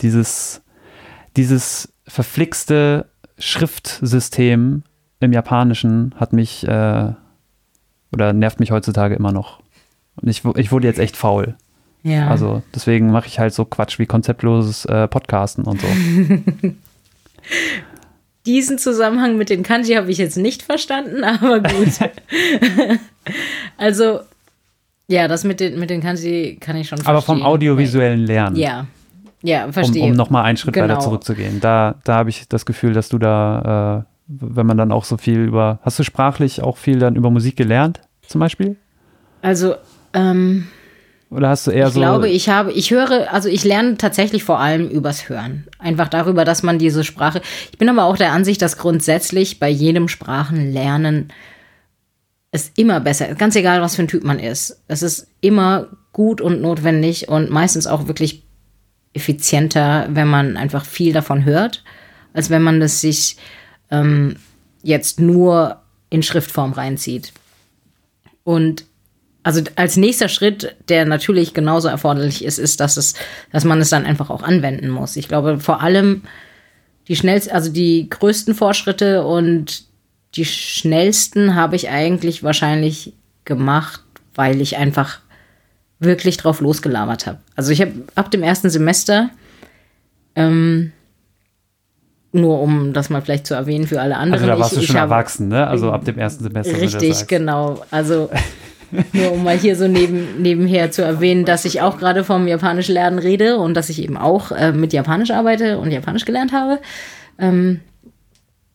dieses, 0.00 0.62
dieses 1.36 1.92
verflixte 2.08 3.06
Schriftsystem 3.38 4.82
im 5.20 5.32
Japanischen 5.32 6.14
hat 6.16 6.32
mich 6.32 6.66
äh, 6.66 7.12
oder 8.16 8.32
nervt 8.32 8.58
mich 8.58 8.70
heutzutage 8.70 9.14
immer 9.14 9.32
noch. 9.32 9.60
Und 10.16 10.28
ich, 10.28 10.42
ich 10.56 10.72
wurde 10.72 10.88
jetzt 10.88 10.98
echt 10.98 11.16
faul. 11.16 11.54
Ja. 12.02 12.28
Also 12.28 12.62
deswegen 12.74 13.10
mache 13.10 13.26
ich 13.26 13.38
halt 13.38 13.52
so 13.52 13.64
Quatsch 13.64 13.98
wie 13.98 14.06
konzeptloses 14.06 14.86
äh, 14.86 15.06
Podcasten 15.06 15.64
und 15.64 15.80
so. 15.80 15.86
Diesen 18.46 18.78
Zusammenhang 18.78 19.36
mit 19.36 19.50
den 19.50 19.62
Kanji 19.62 19.94
habe 19.94 20.10
ich 20.10 20.18
jetzt 20.18 20.36
nicht 20.36 20.62
verstanden, 20.62 21.24
aber 21.24 21.60
gut. 21.60 21.88
also, 23.76 24.20
ja, 25.08 25.28
das 25.28 25.44
mit 25.44 25.60
den, 25.60 25.78
mit 25.78 25.90
den 25.90 26.00
Kanji 26.00 26.56
kann 26.60 26.76
ich 26.76 26.88
schon 26.88 26.98
verstehen. 26.98 27.10
Aber 27.10 27.22
vom 27.22 27.42
audiovisuellen 27.42 28.20
Lernen. 28.20 28.56
Ja, 28.56 28.86
ja, 29.42 29.66
um, 29.66 29.72
verstehe. 29.72 30.04
um 30.04 30.12
nochmal 30.12 30.44
einen 30.44 30.56
Schritt 30.56 30.74
Genau. 30.74 30.88
weiter 30.88 31.00
zurückzugehen. 31.00 31.60
Da, 31.60 31.96
da 32.04 32.14
habe 32.16 32.30
ich 32.30 32.48
das 32.48 32.66
Gefühl, 32.66 32.92
dass 32.92 33.08
du 33.08 33.18
da, 33.18 34.04
äh, 34.06 34.10
wenn 34.28 34.66
man 34.66 34.76
dann 34.76 34.92
auch 34.92 35.04
so 35.04 35.16
viel 35.16 35.40
über, 35.40 35.80
hast 35.82 35.98
du 35.98 36.04
sprachlich 36.04 36.62
auch 36.62 36.76
viel 36.76 36.98
dann 36.98 37.16
über 37.16 37.30
Musik 37.30 37.56
gelernt, 37.56 38.00
zum 38.28 38.40
Beispiel? 38.40 38.76
Also, 39.42 39.76
ähm, 40.12 40.66
Oder 41.30 41.50
hast 41.50 41.66
du 41.66 41.70
eher 41.70 41.88
ich 41.88 41.94
so. 41.94 42.00
glaube, 42.00 42.28
ich 42.28 42.48
habe, 42.48 42.72
ich 42.72 42.90
höre, 42.90 43.32
also 43.32 43.48
ich 43.48 43.64
lerne 43.64 43.96
tatsächlich 43.96 44.44
vor 44.44 44.60
allem 44.60 44.88
übers 44.88 45.28
Hören. 45.28 45.66
Einfach 45.78 46.08
darüber, 46.08 46.44
dass 46.44 46.62
man 46.62 46.78
diese 46.78 47.04
Sprache. 47.04 47.40
Ich 47.70 47.78
bin 47.78 47.88
aber 47.88 48.04
auch 48.04 48.16
der 48.16 48.32
Ansicht, 48.32 48.62
dass 48.62 48.78
grundsätzlich 48.78 49.60
bei 49.60 49.68
jedem 49.68 50.08
Sprachenlernen 50.08 51.32
es 52.50 52.72
immer 52.76 53.00
besser 53.00 53.28
ist. 53.28 53.38
Ganz 53.38 53.54
egal, 53.56 53.82
was 53.82 53.96
für 53.96 54.02
ein 54.02 54.08
Typ 54.08 54.24
man 54.24 54.38
ist. 54.38 54.82
Es 54.88 55.02
ist 55.02 55.28
immer 55.40 55.88
gut 56.12 56.40
und 56.40 56.62
notwendig 56.62 57.28
und 57.28 57.50
meistens 57.50 57.86
auch 57.86 58.08
wirklich 58.08 58.44
effizienter, 59.12 60.08
wenn 60.10 60.28
man 60.28 60.56
einfach 60.56 60.84
viel 60.84 61.12
davon 61.12 61.44
hört, 61.44 61.84
als 62.32 62.50
wenn 62.50 62.62
man 62.62 62.80
das 62.80 63.00
sich 63.00 63.36
ähm, 63.90 64.36
jetzt 64.82 65.20
nur 65.20 65.82
in 66.10 66.22
Schriftform 66.22 66.72
reinzieht. 66.72 67.32
Und 68.46 68.84
also 69.42 69.60
als 69.74 69.96
nächster 69.96 70.28
Schritt, 70.28 70.76
der 70.88 71.04
natürlich 71.04 71.52
genauso 71.52 71.88
erforderlich 71.88 72.44
ist, 72.44 72.58
ist, 72.58 72.78
dass 72.78 72.96
es, 72.96 73.14
dass 73.50 73.64
man 73.64 73.80
es 73.80 73.90
dann 73.90 74.06
einfach 74.06 74.30
auch 74.30 74.44
anwenden 74.44 74.88
muss. 74.88 75.16
Ich 75.16 75.26
glaube, 75.26 75.58
vor 75.58 75.82
allem 75.82 76.22
die 77.08 77.16
schnellsten, 77.16 77.52
also 77.52 77.72
die 77.72 78.08
größten 78.08 78.54
Fortschritte 78.54 79.24
und 79.24 79.82
die 80.36 80.44
schnellsten 80.44 81.56
habe 81.56 81.74
ich 81.74 81.90
eigentlich 81.90 82.44
wahrscheinlich 82.44 83.14
gemacht, 83.44 84.00
weil 84.36 84.60
ich 84.60 84.76
einfach 84.76 85.18
wirklich 85.98 86.36
drauf 86.36 86.60
losgelabert 86.60 87.26
habe. 87.26 87.40
Also 87.56 87.72
ich 87.72 87.80
habe 87.80 87.94
ab 88.14 88.30
dem 88.30 88.44
ersten 88.44 88.70
Semester, 88.70 89.30
ähm, 90.36 90.92
nur 92.36 92.60
um 92.60 92.92
das 92.92 93.10
mal 93.10 93.22
vielleicht 93.22 93.46
zu 93.46 93.54
erwähnen 93.54 93.86
für 93.86 94.00
alle 94.00 94.16
anderen. 94.16 94.34
also 94.34 94.46
da 94.46 94.58
warst 94.58 94.72
ich, 94.74 94.80
du 94.80 94.86
schon 94.86 94.96
erwachsen, 94.96 95.48
ne? 95.48 95.66
Also 95.66 95.90
ab 95.90 96.04
dem 96.04 96.18
ersten 96.18 96.44
Semester. 96.44 96.80
Richtig, 96.80 97.26
genau. 97.26 97.82
Also 97.90 98.30
nur 99.12 99.32
um 99.32 99.44
mal 99.44 99.56
hier 99.56 99.76
so 99.76 99.88
neben, 99.88 100.40
nebenher 100.40 100.90
zu 100.90 101.02
erwähnen, 101.02 101.44
dass 101.44 101.64
ich 101.64 101.80
auch 101.80 101.98
gerade 101.98 102.24
vom 102.24 102.46
Japanisch 102.46 102.88
lernen 102.88 103.18
rede 103.18 103.58
und 103.58 103.74
dass 103.74 103.88
ich 103.88 104.02
eben 104.02 104.16
auch 104.16 104.52
äh, 104.52 104.72
mit 104.72 104.92
Japanisch 104.92 105.30
arbeite 105.30 105.78
und 105.78 105.90
Japanisch 105.90 106.24
gelernt 106.24 106.52
habe. 106.52 106.78
Ähm, 107.38 107.80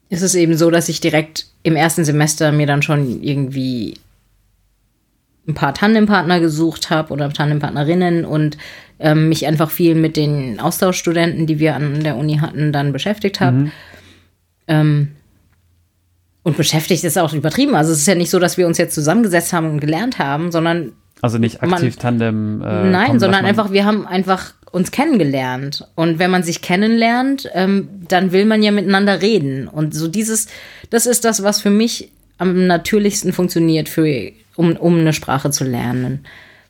ist 0.09 0.21
es 0.21 0.35
eben 0.35 0.55
so, 0.57 0.69
dass 0.69 0.89
ich 0.89 0.99
direkt 0.99 1.47
im 1.63 1.75
ersten 1.75 2.03
Semester 2.03 2.51
mir 2.51 2.67
dann 2.67 2.81
schon 2.81 3.23
irgendwie 3.23 3.95
ein 5.47 5.53
paar 5.55 5.73
Tandempartner 5.73 6.39
gesucht 6.39 6.89
habe 6.89 7.11
oder 7.13 7.31
Tandempartnerinnen 7.31 8.25
und 8.25 8.57
ähm, 8.99 9.29
mich 9.29 9.47
einfach 9.47 9.71
viel 9.71 9.95
mit 9.95 10.15
den 10.15 10.59
Austauschstudenten, 10.59 11.47
die 11.47 11.59
wir 11.59 11.75
an 11.75 12.03
der 12.03 12.15
Uni 12.15 12.37
hatten, 12.37 12.71
dann 12.71 12.91
beschäftigt 12.93 13.39
habe. 13.41 13.71
Ähm, 14.67 15.09
und 16.43 16.57
beschäftigt 16.57 17.03
ist 17.03 17.17
auch 17.17 17.33
übertrieben. 17.33 17.75
Also 17.75 17.91
es 17.91 17.99
ist 17.99 18.07
ja 18.07 18.15
nicht 18.15 18.29
so, 18.29 18.39
dass 18.39 18.57
wir 18.57 18.65
uns 18.67 18.77
jetzt 18.77 18.95
zusammengesetzt 18.95 19.53
haben 19.53 19.69
und 19.69 19.79
gelernt 19.79 20.17
haben, 20.19 20.51
sondern 20.51 20.93
Also 21.21 21.37
nicht 21.37 21.61
Man- 21.61 21.73
aktiv 21.73 21.97
Tandem. 21.97 22.61
Äh, 22.61 22.89
nein, 22.89 23.07
kommen, 23.07 23.19
sondern 23.19 23.41
man- 23.41 23.49
einfach, 23.49 23.71
wir 23.71 23.85
haben 23.85 24.07
einfach 24.07 24.53
uns 24.71 24.91
kennengelernt. 24.91 25.87
Und 25.95 26.17
wenn 26.17 26.31
man 26.31 26.43
sich 26.43 26.61
kennenlernt, 26.61 27.49
ähm, 27.53 27.89
dann 28.07 28.31
will 28.31 28.45
man 28.45 28.63
ja 28.63 28.71
miteinander 28.71 29.21
reden. 29.21 29.67
Und 29.67 29.93
so 29.93 30.07
dieses, 30.07 30.47
das 30.89 31.05
ist 31.05 31.25
das, 31.25 31.43
was 31.43 31.61
für 31.61 31.69
mich 31.69 32.11
am 32.37 32.65
natürlichsten 32.65 33.33
funktioniert, 33.33 33.87
für, 33.89 34.31
um, 34.61 34.75
um 34.77 34.99
eine 34.99 35.13
Sprache 35.13 35.49
zu 35.49 35.63
lernen. 35.63 36.25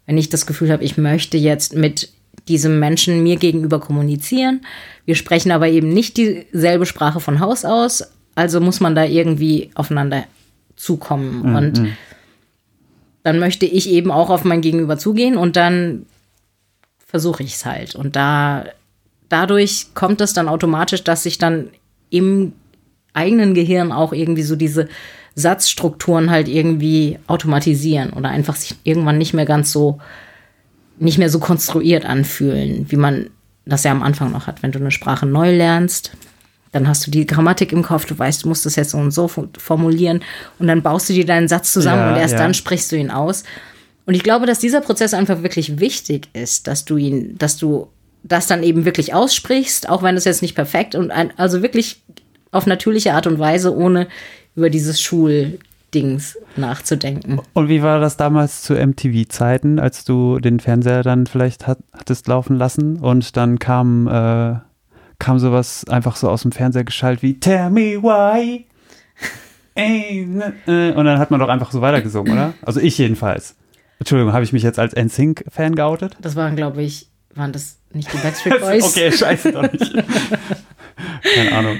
Wenn 0.05 0.17
ich 0.17 0.29
das 0.29 0.45
Gefühl 0.45 0.71
habe, 0.71 0.83
ich 0.83 0.97
möchte 0.97 1.37
jetzt 1.37 1.75
mit 1.75 2.09
diesem 2.47 2.79
Menschen 2.79 3.21
mir 3.21 3.35
gegenüber 3.35 3.79
kommunizieren, 3.81 4.61
wir 5.05 5.15
sprechen 5.15 5.51
aber 5.51 5.67
eben 5.67 5.93
nicht 5.93 6.15
dieselbe 6.15 6.85
Sprache 6.85 7.19
von 7.19 7.41
Haus 7.41 7.65
aus, 7.65 8.03
also 8.33 8.61
muss 8.61 8.79
man 8.79 8.95
da 8.95 9.03
irgendwie 9.03 9.71
aufeinander 9.75 10.23
zukommen. 10.77 11.49
Mhm. 11.49 11.55
Und 11.55 11.87
dann 13.23 13.39
möchte 13.39 13.65
ich 13.65 13.89
eben 13.89 14.09
auch 14.09 14.29
auf 14.29 14.45
mein 14.45 14.61
Gegenüber 14.61 14.97
zugehen 14.97 15.35
und 15.35 15.57
dann 15.57 16.05
versuche 17.05 17.43
ich 17.43 17.55
es 17.55 17.65
halt. 17.65 17.95
Und 17.95 18.15
da 18.15 18.65
dadurch 19.27 19.87
kommt 19.93 20.21
es 20.21 20.33
dann 20.33 20.47
automatisch, 20.47 21.03
dass 21.03 21.23
sich 21.23 21.37
dann 21.37 21.69
im 22.09 22.53
eigenen 23.13 23.53
Gehirn 23.53 23.91
auch 23.91 24.13
irgendwie 24.13 24.43
so 24.43 24.55
diese 24.55 24.87
Satzstrukturen 25.35 26.29
halt 26.29 26.47
irgendwie 26.47 27.19
automatisieren 27.27 28.11
oder 28.11 28.29
einfach 28.29 28.55
sich 28.55 28.75
irgendwann 28.83 29.17
nicht 29.17 29.33
mehr 29.33 29.45
ganz 29.45 29.71
so, 29.71 29.99
nicht 30.97 31.17
mehr 31.17 31.29
so 31.29 31.39
konstruiert 31.39 32.05
anfühlen, 32.05 32.85
wie 32.89 32.97
man 32.97 33.29
das 33.65 33.83
ja 33.83 33.91
am 33.91 34.03
Anfang 34.03 34.31
noch 34.31 34.47
hat. 34.47 34.61
Wenn 34.63 34.71
du 34.71 34.79
eine 34.79 34.91
Sprache 34.91 35.25
neu 35.25 35.55
lernst, 35.55 36.11
dann 36.71 36.87
hast 36.87 37.05
du 37.05 37.11
die 37.11 37.25
Grammatik 37.25 37.71
im 37.71 37.83
Kopf, 37.83 38.05
du 38.05 38.17
weißt, 38.17 38.43
du 38.43 38.47
musst 38.47 38.65
das 38.65 38.75
jetzt 38.75 38.91
so 38.91 38.97
und 38.97 39.11
so 39.11 39.27
formulieren 39.27 40.21
und 40.59 40.67
dann 40.67 40.81
baust 40.81 41.09
du 41.09 41.13
dir 41.13 41.25
deinen 41.25 41.47
Satz 41.47 41.73
zusammen 41.73 42.01
Ja, 42.01 42.13
und 42.13 42.19
erst 42.19 42.33
ja. 42.33 42.39
dann 42.39 42.53
sprichst 42.53 42.91
du 42.91 42.95
ihn 42.95 43.11
aus. 43.11 43.43
Und 44.05 44.13
ich 44.13 44.23
glaube, 44.23 44.45
dass 44.45 44.59
dieser 44.59 44.81
Prozess 44.81 45.13
einfach 45.13 45.43
wirklich 45.43 45.79
wichtig 45.79 46.29
ist, 46.33 46.67
dass 46.67 46.85
du 46.85 46.97
ihn, 46.97 47.37
dass 47.37 47.57
du 47.57 47.87
das 48.23 48.47
dann 48.47 48.63
eben 48.63 48.85
wirklich 48.85 49.13
aussprichst, 49.13 49.89
auch 49.89 50.03
wenn 50.03 50.15
es 50.15 50.25
jetzt 50.25 50.41
nicht 50.41 50.55
perfekt 50.55 50.95
und 50.95 51.11
ein, 51.11 51.37
also 51.37 51.61
wirklich 51.61 52.01
auf 52.51 52.65
natürliche 52.65 53.13
Art 53.13 53.27
und 53.27 53.39
Weise, 53.39 53.75
ohne 53.75 54.07
über 54.55 54.69
dieses 54.69 55.01
Schuldings 55.01 56.37
nachzudenken. 56.55 57.39
Und 57.53 57.69
wie 57.69 57.81
war 57.81 57.99
das 57.99 58.17
damals 58.17 58.61
zu 58.61 58.75
MTV-Zeiten, 58.75 59.79
als 59.79 60.05
du 60.05 60.39
den 60.39 60.59
Fernseher 60.59 61.03
dann 61.03 61.27
vielleicht 61.27 61.67
hat, 61.67 61.79
hattest 61.93 62.27
laufen 62.27 62.55
lassen 62.55 62.97
und 62.97 63.37
dann 63.37 63.59
kam, 63.59 64.07
äh, 64.07 64.55
kam 65.19 65.39
sowas 65.39 65.85
einfach 65.87 66.15
so 66.15 66.29
aus 66.29 66.41
dem 66.41 66.51
Fernseher 66.51 66.83
geschaltet 66.83 67.23
wie 67.23 67.39
Tell 67.39 67.69
me 67.69 68.01
why. 68.01 68.65
Ey, 69.75 70.25
ne, 70.25 70.53
äh, 70.67 70.91
und 70.93 71.05
dann 71.05 71.17
hat 71.17 71.31
man 71.31 71.39
doch 71.39 71.47
einfach 71.47 71.71
so 71.71 71.81
weitergesungen, 71.81 72.33
oder? 72.33 72.53
Also 72.61 72.79
ich 72.81 72.97
jedenfalls. 72.97 73.55
Entschuldigung, 73.99 74.33
habe 74.33 74.43
ich 74.43 74.51
mich 74.51 74.63
jetzt 74.63 74.79
als 74.79 74.93
NSYNC-Fan 74.95 75.75
geoutet? 75.75 76.17
Das 76.19 76.35
waren, 76.35 76.55
glaube 76.55 76.81
ich, 76.81 77.09
waren 77.35 77.51
das 77.51 77.77
nicht 77.93 78.11
die 78.11 78.17
Backstreet 78.23 78.59
Boys? 78.59 78.83
okay, 78.83 79.11
scheiße 79.11 79.51
doch 79.51 79.71
nicht. 79.71 79.93
Keine 81.35 81.51
Ahnung. 81.55 81.77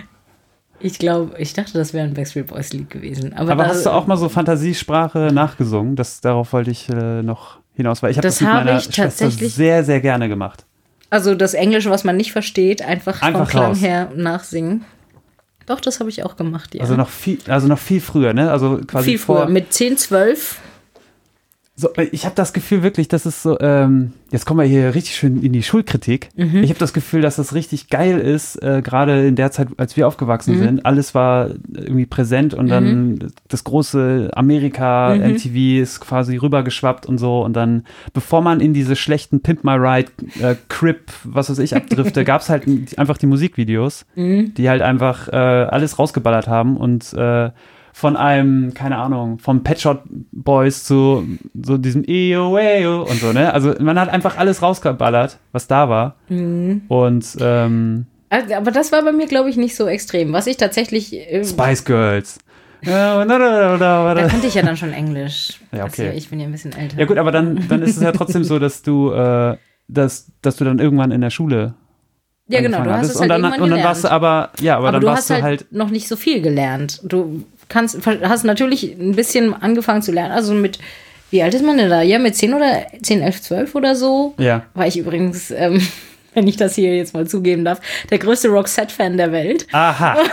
Ich 0.83 0.99
glaube, 0.99 1.33
ich 1.37 1.53
dachte, 1.53 1.73
das 1.73 1.93
wäre 1.93 2.05
ein 2.07 2.13
Backstreet 2.13 2.47
Boys 2.47 2.73
Lied 2.73 2.89
gewesen. 2.89 3.33
Aber, 3.33 3.51
Aber 3.51 3.63
da, 3.63 3.69
hast 3.69 3.85
du 3.85 3.89
auch 3.91 4.07
mal 4.07 4.17
so 4.17 4.29
Fantasiesprache 4.29 5.29
nachgesungen? 5.33 5.95
Das, 5.95 6.21
darauf 6.21 6.53
wollte 6.53 6.71
ich 6.71 6.89
äh, 6.89 7.21
noch 7.21 7.59
hinaus, 7.73 8.01
weil 8.03 8.11
ich 8.11 8.17
habe 8.17 8.27
Das 8.27 8.37
das, 8.39 8.41
mit 8.47 8.53
meiner 8.53 8.77
ich 8.77 8.83
Schwester 8.85 9.03
tatsächlich- 9.03 9.53
sehr, 9.53 9.83
sehr 9.83 10.01
gerne 10.01 10.27
gemacht. 10.29 10.65
Also 11.09 11.35
das 11.35 11.53
Englische, 11.53 11.89
was 11.89 12.03
man 12.03 12.15
nicht 12.17 12.31
versteht, 12.31 12.81
einfach, 12.81 13.21
Einfach 13.21 13.41
vom 13.41 13.47
Klang 13.47 13.65
raus. 13.71 13.81
her 13.81 14.11
nachsingen. 14.15 14.85
Doch, 15.65 15.79
das 15.81 15.99
habe 15.99 16.09
ich 16.09 16.23
auch 16.23 16.35
gemacht, 16.37 16.73
ja. 16.73 16.81
Also 16.81 16.95
noch 16.95 17.09
viel, 17.09 17.37
also 17.47 17.67
noch 17.67 17.77
viel 17.79 18.01
früher, 18.01 18.33
ne? 18.33 18.49
Also 18.51 18.79
quasi 18.87 19.11
Viel 19.11 19.19
vor. 19.19 19.37
früher, 19.43 19.49
mit 19.49 19.71
10, 19.73 19.97
12. 19.97 20.59
So, 21.81 21.89
ich 22.11 22.25
habe 22.25 22.35
das 22.35 22.53
Gefühl 22.53 22.83
wirklich, 22.83 23.07
dass 23.07 23.25
es 23.25 23.41
so, 23.41 23.57
ähm, 23.59 24.13
jetzt 24.29 24.45
kommen 24.45 24.59
wir 24.59 24.67
hier 24.67 24.93
richtig 24.93 25.15
schön 25.15 25.41
in 25.41 25.51
die 25.51 25.63
Schulkritik. 25.63 26.29
Mhm. 26.35 26.57
Ich 26.61 26.69
habe 26.69 26.77
das 26.77 26.93
Gefühl, 26.93 27.21
dass 27.21 27.37
das 27.37 27.55
richtig 27.55 27.89
geil 27.89 28.19
ist, 28.19 28.55
äh, 28.61 28.83
gerade 28.83 29.25
in 29.25 29.35
der 29.35 29.49
Zeit, 29.51 29.67
als 29.77 29.97
wir 29.97 30.07
aufgewachsen 30.07 30.57
Mhm. 30.57 30.59
sind. 30.63 30.85
Alles 30.85 31.15
war 31.15 31.49
irgendwie 31.73 32.05
präsent 32.05 32.53
und 32.53 32.67
dann 32.67 33.31
das 33.47 33.63
große 33.63 34.29
Amerika, 34.35 35.15
Mhm. 35.15 35.21
MTV 35.31 35.81
ist 35.81 35.99
quasi 36.01 36.37
rübergeschwappt 36.37 37.07
und 37.07 37.17
so. 37.17 37.41
Und 37.43 37.53
dann, 37.55 37.83
bevor 38.13 38.41
man 38.41 38.59
in 38.59 38.75
diese 38.75 38.95
schlechten 38.95 39.41
Pimp 39.41 39.63
My 39.63 39.71
Ride, 39.73 40.11
äh, 40.39 40.53
Crip, 40.69 41.11
was 41.23 41.49
weiß 41.49 41.57
ich, 41.57 41.75
abdrifte, 41.75 42.23
gab's 42.25 42.49
halt 42.49 42.65
einfach 42.99 43.17
die 43.17 43.25
Musikvideos, 43.25 44.05
Mhm. 44.15 44.53
die 44.53 44.69
halt 44.69 44.83
einfach 44.83 45.29
äh, 45.29 45.35
alles 45.35 45.97
rausgeballert 45.97 46.47
haben 46.47 46.77
und 46.77 47.11
äh, 47.13 47.49
von 47.93 48.15
einem, 48.15 48.73
keine 48.73 48.97
Ahnung, 48.97 49.39
vom 49.39 49.63
Pet 49.63 49.81
Shop 49.81 50.03
Boys 50.31 50.83
zu 50.83 51.27
so 51.61 51.77
diesem 51.77 52.03
EO, 52.07 52.57
EO 52.57 53.03
und 53.03 53.19
so, 53.19 53.33
ne? 53.33 53.53
Also 53.53 53.73
man 53.79 53.99
hat 53.99 54.09
einfach 54.09 54.37
alles 54.37 54.61
rausgeballert, 54.61 55.37
was 55.51 55.67
da 55.67 55.89
war. 55.89 56.15
Mhm. 56.29 56.83
Und 56.87 57.37
ähm, 57.39 58.05
Also, 58.29 58.55
aber 58.55 58.71
das 58.71 58.91
war 58.91 59.03
bei 59.03 59.11
mir, 59.11 59.27
glaube 59.27 59.49
ich, 59.49 59.57
nicht 59.57 59.75
so 59.75 59.87
extrem. 59.87 60.33
Was 60.33 60.47
ich 60.47 60.57
tatsächlich. 60.57 61.13
Äh, 61.13 61.43
Spice 61.43 61.83
Girls. 61.83 62.39
Ja, 62.83 63.23
da, 63.25 64.27
konnte 64.27 64.47
ich 64.47 64.55
ja 64.55 64.63
dann 64.63 64.75
schon 64.75 64.91
Englisch. 64.91 65.59
Ja, 65.71 65.85
okay. 65.85 66.07
Also, 66.07 66.17
ich 66.17 66.29
bin 66.29 66.39
ja 66.39 66.47
ein 66.47 66.51
bisschen 66.51 66.73
älter. 66.73 66.97
ja 66.97 67.05
gut, 67.05 67.19
aber 67.19 67.31
dann, 67.31 67.67
dann 67.67 67.83
ist 67.83 67.97
es 67.97 68.01
ja 68.01 68.11
trotzdem 68.11 68.43
so, 68.43 68.57
dass 68.57 68.81
du, 68.81 69.11
äh, 69.11 69.57
dass, 69.87 70.31
dass 70.41 70.55
du 70.55 70.63
dann 70.65 70.79
irgendwann 70.79 71.11
in 71.11 71.21
der 71.21 71.29
Schule 71.29 71.75
ja, 72.51 72.61
genau. 72.61 72.83
Du 72.83 72.91
hast 72.91 73.09
es 73.09 73.19
halt 73.19 73.23
und 73.23 73.29
dann, 73.29 73.43
irgendwann 73.43 73.61
und 73.61 73.69
dann 73.69 73.79
gelernt. 73.79 73.85
warst 73.85 74.03
du 74.03 74.11
aber, 74.11 74.49
ja, 74.59 74.77
aber, 74.77 74.87
aber 74.87 74.91
dann 74.93 75.01
du 75.01 75.07
warst 75.07 75.17
hast 75.17 75.29
du 75.29 75.33
halt, 75.35 75.43
halt, 75.43 75.71
noch 75.71 75.89
nicht 75.89 76.07
so 76.07 76.15
viel 76.15 76.41
gelernt. 76.41 76.99
Du 77.03 77.45
kannst, 77.71 77.97
hast 78.05 78.43
natürlich 78.43 78.83
ein 78.83 79.15
bisschen 79.15 79.53
angefangen 79.53 80.01
zu 80.01 80.11
lernen. 80.11 80.33
Also 80.33 80.53
mit, 80.53 80.77
wie 81.31 81.41
alt 81.41 81.53
ist 81.53 81.65
man 81.65 81.77
denn 81.77 81.89
da? 81.89 82.01
Ja, 82.01 82.19
mit 82.19 82.35
10 82.35 82.53
oder 82.53 82.85
10, 83.01 83.21
11, 83.21 83.41
12 83.41 83.75
oder 83.75 83.95
so. 83.95 84.35
ja. 84.37 84.65
War 84.73 84.85
ich 84.85 84.97
übrigens, 84.97 85.49
ähm, 85.51 85.81
wenn 86.33 86.47
ich 86.47 86.57
das 86.57 86.75
hier 86.75 86.95
jetzt 86.95 87.13
mal 87.13 87.27
zugeben 87.27 87.65
darf, 87.65 87.81
der 88.09 88.19
größte 88.19 88.49
Roxette-Fan 88.49 89.17
der 89.17 89.31
Welt. 89.31 89.67
Aha. 89.71 90.17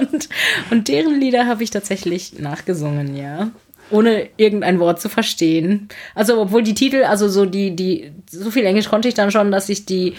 Und, 0.00 0.28
und 0.70 0.88
deren 0.88 1.20
Lieder 1.20 1.46
habe 1.46 1.62
ich 1.62 1.70
tatsächlich 1.70 2.38
nachgesungen, 2.40 3.16
ja. 3.16 3.52
Ohne 3.90 4.28
irgendein 4.36 4.80
Wort 4.80 5.00
zu 5.00 5.08
verstehen. 5.08 5.88
Also, 6.16 6.40
obwohl 6.40 6.64
die 6.64 6.74
Titel, 6.74 7.04
also 7.04 7.28
so 7.28 7.46
die, 7.46 7.76
die, 7.76 8.10
so 8.28 8.50
viel 8.50 8.64
Englisch 8.64 8.88
konnte 8.88 9.06
ich 9.06 9.14
dann 9.14 9.30
schon, 9.30 9.52
dass 9.52 9.68
ich 9.68 9.86
die 9.86 10.14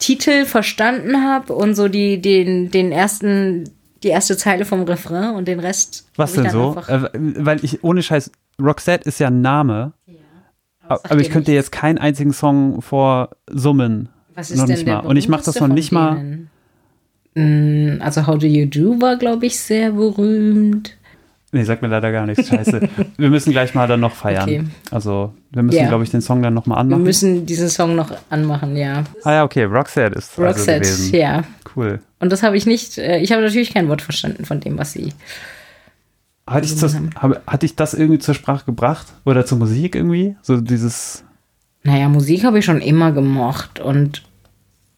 Titel 0.00 0.44
verstanden 0.44 1.24
habe 1.24 1.54
und 1.54 1.74
so 1.74 1.88
die, 1.88 2.20
den, 2.20 2.70
den 2.70 2.92
ersten, 2.92 3.70
die 4.02 4.08
erste 4.08 4.36
Zeile 4.36 4.64
vom 4.64 4.82
Refrain 4.82 5.34
und 5.34 5.46
den 5.48 5.60
Rest. 5.60 6.08
Was 6.16 6.34
ich 6.36 6.42
denn 6.42 6.50
so? 6.50 6.76
Äh, 6.88 7.00
weil 7.12 7.64
ich, 7.64 7.84
ohne 7.84 8.02
Scheiß, 8.02 8.30
Roxette 8.60 9.08
ist 9.08 9.18
ja 9.20 9.28
ein 9.28 9.40
Name, 9.42 9.92
sagt 10.88 11.10
aber 11.10 11.20
ich 11.20 11.28
dir 11.28 11.32
könnte 11.32 11.52
jetzt 11.52 11.72
keinen 11.72 11.98
einzigen 11.98 12.32
Song 12.32 12.82
vorsummen. 12.82 14.08
Was 14.34 14.50
ist 14.50 14.58
noch 14.58 14.66
denn 14.66 14.76
nicht 14.76 14.86
mal. 14.86 15.00
Und 15.00 15.16
ich 15.16 15.28
mache 15.28 15.44
das 15.44 15.60
noch 15.60 15.68
nicht 15.68 15.90
von 15.90 15.98
mal. 15.98 16.16
denen? 16.16 16.50
Mm, 17.34 18.02
Also 18.02 18.26
How 18.26 18.38
Do 18.38 18.46
You 18.46 18.66
Do 18.66 19.00
war, 19.00 19.16
glaube 19.16 19.46
ich, 19.46 19.58
sehr 19.58 19.92
berühmt. 19.92 20.96
Nee, 21.52 21.64
sagt 21.64 21.82
mir 21.82 21.88
leider 21.88 22.12
gar 22.12 22.26
nichts. 22.26 22.46
Scheiße. 22.48 22.80
wir 23.16 23.28
müssen 23.30 23.50
gleich 23.50 23.74
mal 23.74 23.88
dann 23.88 24.00
noch 24.00 24.12
feiern. 24.14 24.44
Okay. 24.48 24.64
Also, 24.92 25.32
wir 25.50 25.62
müssen, 25.64 25.78
Ja. 25.78 25.88
glaube 25.88 26.04
ich, 26.04 26.10
den 26.10 26.20
Song 26.20 26.42
dann 26.42 26.54
nochmal 26.54 26.76
Wir 26.76 26.80
anmachen. 26.82 27.02
müssen 27.02 27.44
diesen 27.46 27.68
Song 27.68 27.96
noch 27.96 28.12
anmachen, 28.30 28.76
ja. 28.76 29.02
ah 29.24 29.32
ja, 29.32 29.44
okay. 29.44 29.64
Roxette 29.64 30.16
ist 30.16 30.38
also 30.38 30.42
Roxette, 30.44 30.80
gewesen. 30.80 31.14
ja. 31.16 31.42
Cool. 31.74 32.00
Und 32.18 32.30
das 32.32 32.42
habe 32.42 32.56
ich 32.56 32.66
nicht, 32.66 32.98
äh, 32.98 33.18
ich 33.18 33.32
habe 33.32 33.42
natürlich 33.42 33.72
kein 33.72 33.88
Wort 33.88 34.02
verstanden 34.02 34.44
von 34.44 34.60
dem, 34.60 34.78
was 34.78 34.92
sie. 34.92 35.12
Hatte 36.46 36.66
ich, 36.66 36.74
das, 36.76 36.96
habe, 37.16 37.40
hatte 37.46 37.66
ich 37.66 37.76
das 37.76 37.94
irgendwie 37.94 38.18
zur 38.18 38.34
Sprache 38.34 38.64
gebracht? 38.64 39.06
Oder 39.24 39.46
zur 39.46 39.58
Musik 39.58 39.94
irgendwie? 39.94 40.36
So 40.42 40.60
dieses. 40.60 41.22
Naja, 41.84 42.08
Musik 42.08 42.44
habe 42.44 42.58
ich 42.58 42.64
schon 42.64 42.80
immer 42.80 43.12
gemocht 43.12 43.78
und 43.78 44.22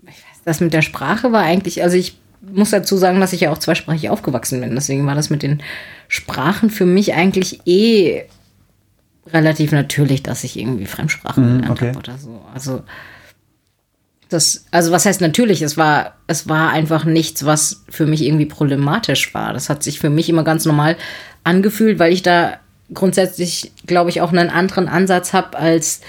ich 0.02 0.08
weiß, 0.08 0.40
das 0.44 0.60
mit 0.60 0.72
der 0.72 0.82
Sprache 0.82 1.30
war 1.30 1.42
eigentlich, 1.42 1.82
also 1.82 1.96
ich 1.96 2.18
muss 2.40 2.70
dazu 2.70 2.96
sagen, 2.96 3.20
dass 3.20 3.32
ich 3.32 3.42
ja 3.42 3.52
auch 3.52 3.58
zweisprachig 3.58 4.08
aufgewachsen 4.10 4.60
bin. 4.60 4.74
Deswegen 4.74 5.06
war 5.06 5.14
das 5.14 5.30
mit 5.30 5.42
den 5.42 5.62
Sprachen 6.08 6.70
für 6.70 6.86
mich 6.86 7.14
eigentlich 7.14 7.60
eh 7.66 8.24
relativ 9.32 9.70
natürlich, 9.72 10.22
dass 10.22 10.42
ich 10.42 10.58
irgendwie 10.58 10.86
Fremdsprachen 10.86 11.44
Mhm, 11.44 11.56
gelernt 11.58 11.70
okay. 11.70 11.88
habe 11.88 11.98
oder 11.98 12.18
so. 12.18 12.40
Also 12.52 12.82
das, 14.32 14.66
also 14.70 14.92
was 14.92 15.06
heißt 15.06 15.20
natürlich? 15.20 15.62
Es 15.62 15.76
war, 15.76 16.14
es 16.26 16.48
war 16.48 16.70
einfach 16.70 17.04
nichts, 17.04 17.44
was 17.44 17.84
für 17.88 18.06
mich 18.06 18.22
irgendwie 18.22 18.46
problematisch 18.46 19.32
war. 19.34 19.52
Das 19.52 19.68
hat 19.68 19.82
sich 19.82 19.98
für 19.98 20.10
mich 20.10 20.28
immer 20.28 20.44
ganz 20.44 20.64
normal 20.64 20.96
angefühlt, 21.44 21.98
weil 21.98 22.12
ich 22.12 22.22
da 22.22 22.58
grundsätzlich, 22.92 23.72
glaube 23.86 24.10
ich, 24.10 24.20
auch 24.20 24.32
einen 24.32 24.50
anderen 24.50 24.88
Ansatz 24.88 25.32
habe 25.32 25.58
als 25.58 26.00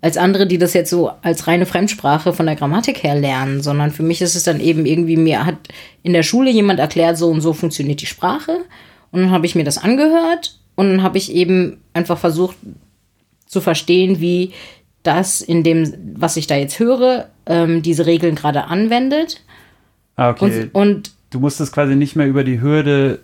als 0.00 0.16
andere, 0.16 0.46
die 0.46 0.58
das 0.58 0.74
jetzt 0.74 0.90
so 0.90 1.10
als 1.22 1.46
reine 1.46 1.66
Fremdsprache 1.66 2.32
von 2.32 2.46
der 2.46 2.56
Grammatik 2.56 3.02
her 3.02 3.16
lernen, 3.16 3.62
sondern 3.62 3.90
für 3.90 4.02
mich 4.02 4.22
ist 4.22 4.36
es 4.36 4.44
dann 4.44 4.60
eben 4.60 4.86
irgendwie, 4.86 5.16
mir 5.16 5.44
hat 5.44 5.56
in 6.02 6.12
der 6.12 6.22
Schule 6.22 6.50
jemand 6.50 6.78
erklärt, 6.78 7.18
so 7.18 7.28
und 7.28 7.40
so 7.40 7.52
funktioniert 7.52 8.00
die 8.00 8.06
Sprache. 8.06 8.64
Und 9.10 9.22
dann 9.22 9.30
habe 9.30 9.46
ich 9.46 9.54
mir 9.54 9.64
das 9.64 9.78
angehört 9.78 10.58
und 10.76 10.88
dann 10.88 11.02
habe 11.02 11.18
ich 11.18 11.32
eben 11.32 11.80
einfach 11.94 12.18
versucht 12.18 12.56
zu 13.46 13.60
verstehen, 13.60 14.20
wie 14.20 14.52
das 15.02 15.40
in 15.40 15.62
dem, 15.62 15.92
was 16.16 16.36
ich 16.36 16.46
da 16.46 16.56
jetzt 16.56 16.78
höre, 16.78 17.28
ähm, 17.46 17.82
diese 17.82 18.06
Regeln 18.06 18.34
gerade 18.34 18.64
anwendet. 18.64 19.42
Ah, 20.16 20.30
okay. 20.30 20.70
Und, 20.72 20.90
und 20.90 21.12
du 21.30 21.40
musstest 21.40 21.72
quasi 21.72 21.94
nicht 21.94 22.16
mehr 22.16 22.26
über 22.26 22.44
die 22.44 22.60
Hürde 22.60 23.20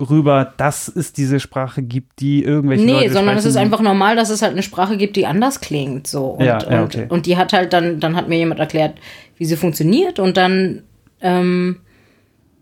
rüber, 0.00 0.54
dass 0.56 0.88
es 0.88 1.12
diese 1.12 1.40
Sprache 1.40 1.82
gibt, 1.82 2.20
die 2.20 2.44
irgendwelche 2.44 2.84
Nee, 2.84 2.92
Leute 2.92 3.12
sondern 3.12 3.36
es 3.36 3.44
ist 3.44 3.56
einfach 3.56 3.80
normal, 3.80 4.14
dass 4.14 4.30
es 4.30 4.42
halt 4.42 4.52
eine 4.52 4.62
Sprache 4.62 4.96
gibt, 4.96 5.16
die 5.16 5.26
anders 5.26 5.60
klingt. 5.60 6.06
So. 6.06 6.26
Und, 6.26 6.44
Ja, 6.44 6.58
ja, 6.70 6.82
und, 6.82 6.94
okay. 6.94 7.06
und 7.08 7.26
die 7.26 7.36
hat 7.36 7.52
halt 7.52 7.72
dann, 7.72 7.98
dann 7.98 8.14
hat 8.14 8.28
mir 8.28 8.38
jemand 8.38 8.60
erklärt, 8.60 8.98
wie 9.36 9.44
sie 9.44 9.56
funktioniert 9.56 10.18
und 10.20 10.36
dann 10.36 10.82
ähm, 11.20 11.80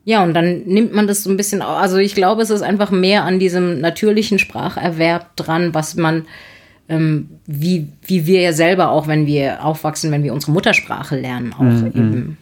Ja, 0.04 0.22
und 0.24 0.34
dann 0.34 0.62
nimmt 0.62 0.94
man 0.94 1.06
das 1.06 1.24
so 1.24 1.30
ein 1.30 1.36
bisschen, 1.36 1.60
also 1.62 1.98
ich 1.98 2.14
glaube, 2.14 2.40
es 2.40 2.50
ist 2.50 2.62
einfach 2.62 2.90
mehr 2.90 3.24
an 3.24 3.38
diesem 3.38 3.80
natürlichen 3.80 4.38
Spracherwerb 4.38 5.36
dran, 5.36 5.74
was 5.74 5.94
man, 5.96 6.24
ähm, 6.88 7.30
wie, 7.46 7.88
wie 8.02 8.26
wir 8.26 8.40
ja 8.40 8.52
selber 8.52 8.90
auch, 8.90 9.06
wenn 9.06 9.26
wir 9.26 9.64
aufwachsen, 9.64 10.10
wenn 10.12 10.22
wir 10.22 10.32
unsere 10.32 10.52
Muttersprache 10.52 11.18
lernen, 11.18 11.52
auch 11.52 11.94
eben 11.94 12.38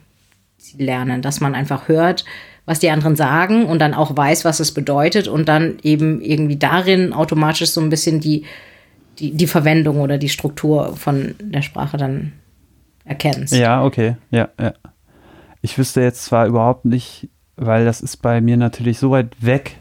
lernen, 0.77 1.23
dass 1.23 1.41
man 1.41 1.55
einfach 1.55 1.89
hört, 1.89 2.25
was 2.67 2.79
die 2.79 2.91
anderen 2.91 3.17
sagen 3.17 3.67
und 3.67 3.79
dann 3.79 3.95
auch 3.95 4.17
weiß, 4.17 4.45
was 4.45 4.61
es 4.61 4.73
bedeutet 4.73 5.29
und 5.29 5.49
dann 5.49 5.77
eben 5.83 6.21
irgendwie 6.21 6.57
darin 6.57 7.13
automatisch 7.13 7.71
so 7.71 7.81
ein 7.81 7.91
bisschen 7.91 8.21
die, 8.21 8.45
die, 9.19 9.33
die 9.33 9.47
Verwendung 9.47 10.01
oder 10.01 10.19
die 10.19 10.29
Struktur 10.29 10.97
von 10.97 11.35
der 11.41 11.63
Sprache 11.63 11.97
dann 11.97 12.33
erkennst. 13.05 13.55
Ja, 13.55 13.85
okay. 13.85 14.17
Ja, 14.31 14.49
ja. 14.59 14.73
Ich 15.61 15.79
wüsste 15.79 16.01
jetzt 16.01 16.25
zwar 16.25 16.47
überhaupt 16.47 16.85
nicht, 16.85 17.29
weil 17.57 17.85
das 17.85 18.01
ist 18.01 18.19
bei 18.19 18.41
mir 18.41 18.57
natürlich 18.57 18.99
so 18.99 19.11
weit 19.11 19.29
weg. 19.41 19.77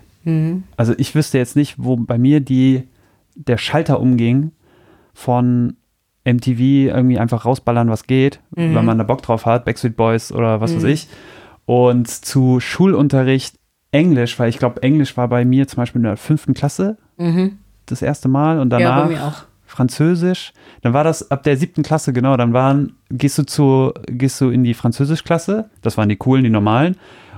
Also 0.78 0.93
ich 0.97 1.16
wüsste 1.16 1.38
jetzt 1.38 1.55
nicht, 1.55 1.76
wo 1.78 1.95
bei 1.97 2.18
mir 2.18 2.39
die, 2.39 2.84
der 3.36 3.57
Schalter 3.57 3.99
umging 3.99 4.51
von 5.13 5.75
MTV 6.25 6.59
irgendwie 6.59 7.19
einfach 7.19 7.45
rausballern, 7.45 7.89
was 7.89 8.07
geht, 8.07 8.39
wenn 8.51 8.86
man 8.86 8.97
da 8.97 9.03
Bock 9.03 9.21
drauf 9.21 9.45
hat, 9.45 9.65
Backstreet 9.65 9.95
Boys 9.95 10.31
oder 10.31 10.61
was 10.61 10.75
weiß 10.75 10.84
ich. 10.86 11.07
Und 11.65 12.07
zu 12.09 12.59
Schulunterricht 12.59 13.55
Englisch, 13.91 14.39
weil 14.39 14.49
ich 14.49 14.57
glaube, 14.57 14.81
Englisch 14.84 15.15
war 15.17 15.27
bei 15.27 15.45
mir 15.45 15.67
zum 15.67 15.77
Beispiel 15.77 15.99
in 15.99 16.05
der 16.05 16.17
fünften 16.17 16.53
Klasse 16.53 16.97
das 17.86 18.01
erste 18.01 18.27
Mal 18.29 18.59
und 18.59 18.71
Ja, 18.71 18.79
danach 18.79 19.27
auch. 19.27 19.43
Französisch. 19.65 20.53
Dann 20.81 20.93
war 20.93 21.03
das 21.03 21.31
ab 21.31 21.43
der 21.43 21.57
siebten 21.57 21.84
Klasse, 21.84 22.13
genau. 22.13 22.38
Dann 22.38 22.53
waren, 22.53 22.93
gehst 23.09 23.38
du 23.39 23.43
zu, 23.43 23.91
gehst 24.05 24.39
du 24.39 24.49
in 24.49 24.63
die 24.63 24.75
Französischklasse, 24.75 25.69
das 25.81 25.97
waren 25.97 26.09
die 26.09 26.15
coolen, 26.15 26.43
die 26.43 26.49
normalen. 26.49 26.95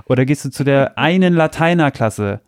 Oder 0.08 0.24
gehst 0.24 0.44
du 0.44 0.50
zu 0.50 0.62
der 0.62 0.96
einen 0.96 1.34
Lateinerklasse? 1.34 2.40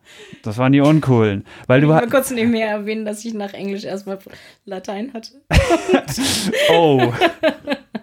Das 0.43 0.57
waren 0.57 0.71
die 0.71 0.79
uncoolen. 0.79 1.45
Weil 1.67 1.81
du 1.81 1.93
Ich 1.93 2.01
will 2.01 2.09
kurz 2.09 2.31
nicht 2.31 2.47
mehr 2.47 2.69
erwähnen, 2.69 3.03
dass 3.05 3.23
ich 3.25 3.33
nach 3.33 3.53
Englisch 3.53 3.83
erstmal 3.83 4.17
Latein 4.65 5.13
hatte. 5.13 5.31
Oh, 6.71 7.13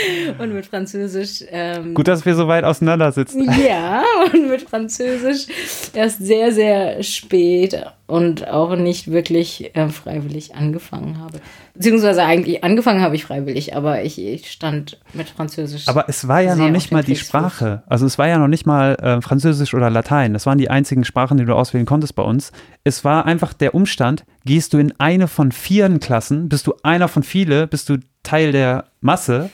Und 0.38 0.54
mit 0.54 0.66
Französisch. 0.66 1.44
Ähm, 1.48 1.94
gut, 1.94 2.08
dass 2.08 2.24
wir 2.24 2.34
so 2.34 2.48
weit 2.48 2.64
auseinander 2.64 3.12
sitzen. 3.12 3.48
Ja, 3.62 4.02
und 4.32 4.48
mit 4.48 4.62
Französisch 4.62 5.46
erst 5.94 6.24
sehr, 6.24 6.52
sehr 6.52 7.02
spät 7.02 7.84
und 8.06 8.48
auch 8.48 8.76
nicht 8.76 9.10
wirklich 9.10 9.74
äh, 9.74 9.88
freiwillig 9.88 10.54
angefangen 10.54 11.18
habe. 11.18 11.40
Beziehungsweise 11.74 12.24
eigentlich 12.24 12.64
angefangen 12.64 13.00
habe 13.00 13.14
ich 13.14 13.24
freiwillig, 13.24 13.76
aber 13.76 14.02
ich, 14.02 14.18
ich 14.18 14.50
stand 14.50 14.98
mit 15.12 15.28
Französisch. 15.28 15.88
Aber 15.88 16.08
es 16.08 16.26
war 16.28 16.40
ja 16.40 16.56
noch 16.56 16.70
nicht 16.70 16.92
mal 16.92 17.04
die. 17.04 17.16
Sprache. 17.16 17.82
Also 17.86 18.04
es 18.06 18.18
war 18.18 18.26
ja 18.26 18.38
noch 18.38 18.48
nicht 18.48 18.66
mal 18.66 18.94
äh, 18.96 19.20
Französisch 19.20 19.74
oder 19.74 19.90
Latein. 19.90 20.32
Das 20.32 20.46
waren 20.46 20.58
die 20.58 20.70
einzigen 20.70 21.04
Sprachen, 21.04 21.38
die 21.38 21.44
du 21.44 21.54
auswählen 21.54 21.86
konntest 21.86 22.14
bei 22.14 22.22
uns. 22.22 22.52
Es 22.84 23.04
war 23.04 23.26
einfach 23.26 23.52
der 23.52 23.74
Umstand, 23.74 24.24
gehst 24.44 24.72
du 24.72 24.78
in 24.78 24.92
eine 24.98 25.28
von 25.28 25.52
vier 25.52 25.88
Klassen, 25.98 26.48
bist 26.48 26.66
du 26.66 26.74
einer 26.82 27.08
von 27.08 27.22
viele, 27.22 27.66
bist 27.66 27.88
du 27.88 27.98
Teil 28.22 28.52
der 28.52 28.86
Masse 29.00 29.50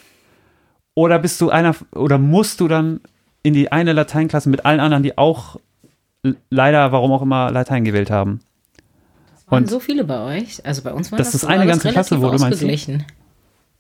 oder 0.98 1.18
bist 1.20 1.40
du 1.40 1.50
einer 1.50 1.76
oder 1.92 2.18
musst 2.18 2.60
du 2.60 2.66
dann 2.66 3.00
in 3.44 3.54
die 3.54 3.70
eine 3.70 3.92
Lateinklasse 3.92 4.48
mit 4.48 4.64
allen 4.66 4.80
anderen, 4.80 5.02
die 5.04 5.16
auch 5.16 5.56
leider, 6.50 6.90
warum 6.90 7.12
auch 7.12 7.22
immer, 7.22 7.50
Latein 7.52 7.84
gewählt 7.84 8.10
haben. 8.10 8.40
waren 9.46 9.62
und- 9.62 9.70
so 9.70 9.78
viele 9.80 10.02
bei 10.04 10.18
euch. 10.38 10.64
Also 10.66 10.82
bei 10.82 10.92
uns 10.92 11.12
war 11.12 11.18
Das 11.18 11.28
das, 11.32 11.42
ist 11.42 11.48
eine 11.48 11.66
ganze 11.66 11.90
Klasse, 11.90 12.16
du 12.16 12.20
meinst, 12.22 12.44
ausgeglichen. 12.44 13.04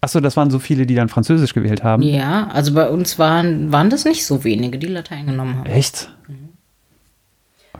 Achso, 0.00 0.20
das 0.20 0.36
waren 0.36 0.50
so 0.50 0.60
viele, 0.60 0.86
die 0.86 0.94
dann 0.94 1.08
Französisch 1.08 1.52
gewählt 1.54 1.82
haben. 1.82 2.04
Ja, 2.04 2.46
also 2.52 2.72
bei 2.72 2.88
uns 2.88 3.18
waren, 3.18 3.72
waren 3.72 3.90
das 3.90 4.04
nicht 4.04 4.24
so 4.24 4.44
wenige, 4.44 4.78
die 4.78 4.86
Latein 4.86 5.26
genommen 5.26 5.56
haben. 5.58 5.66
Echt? 5.66 6.08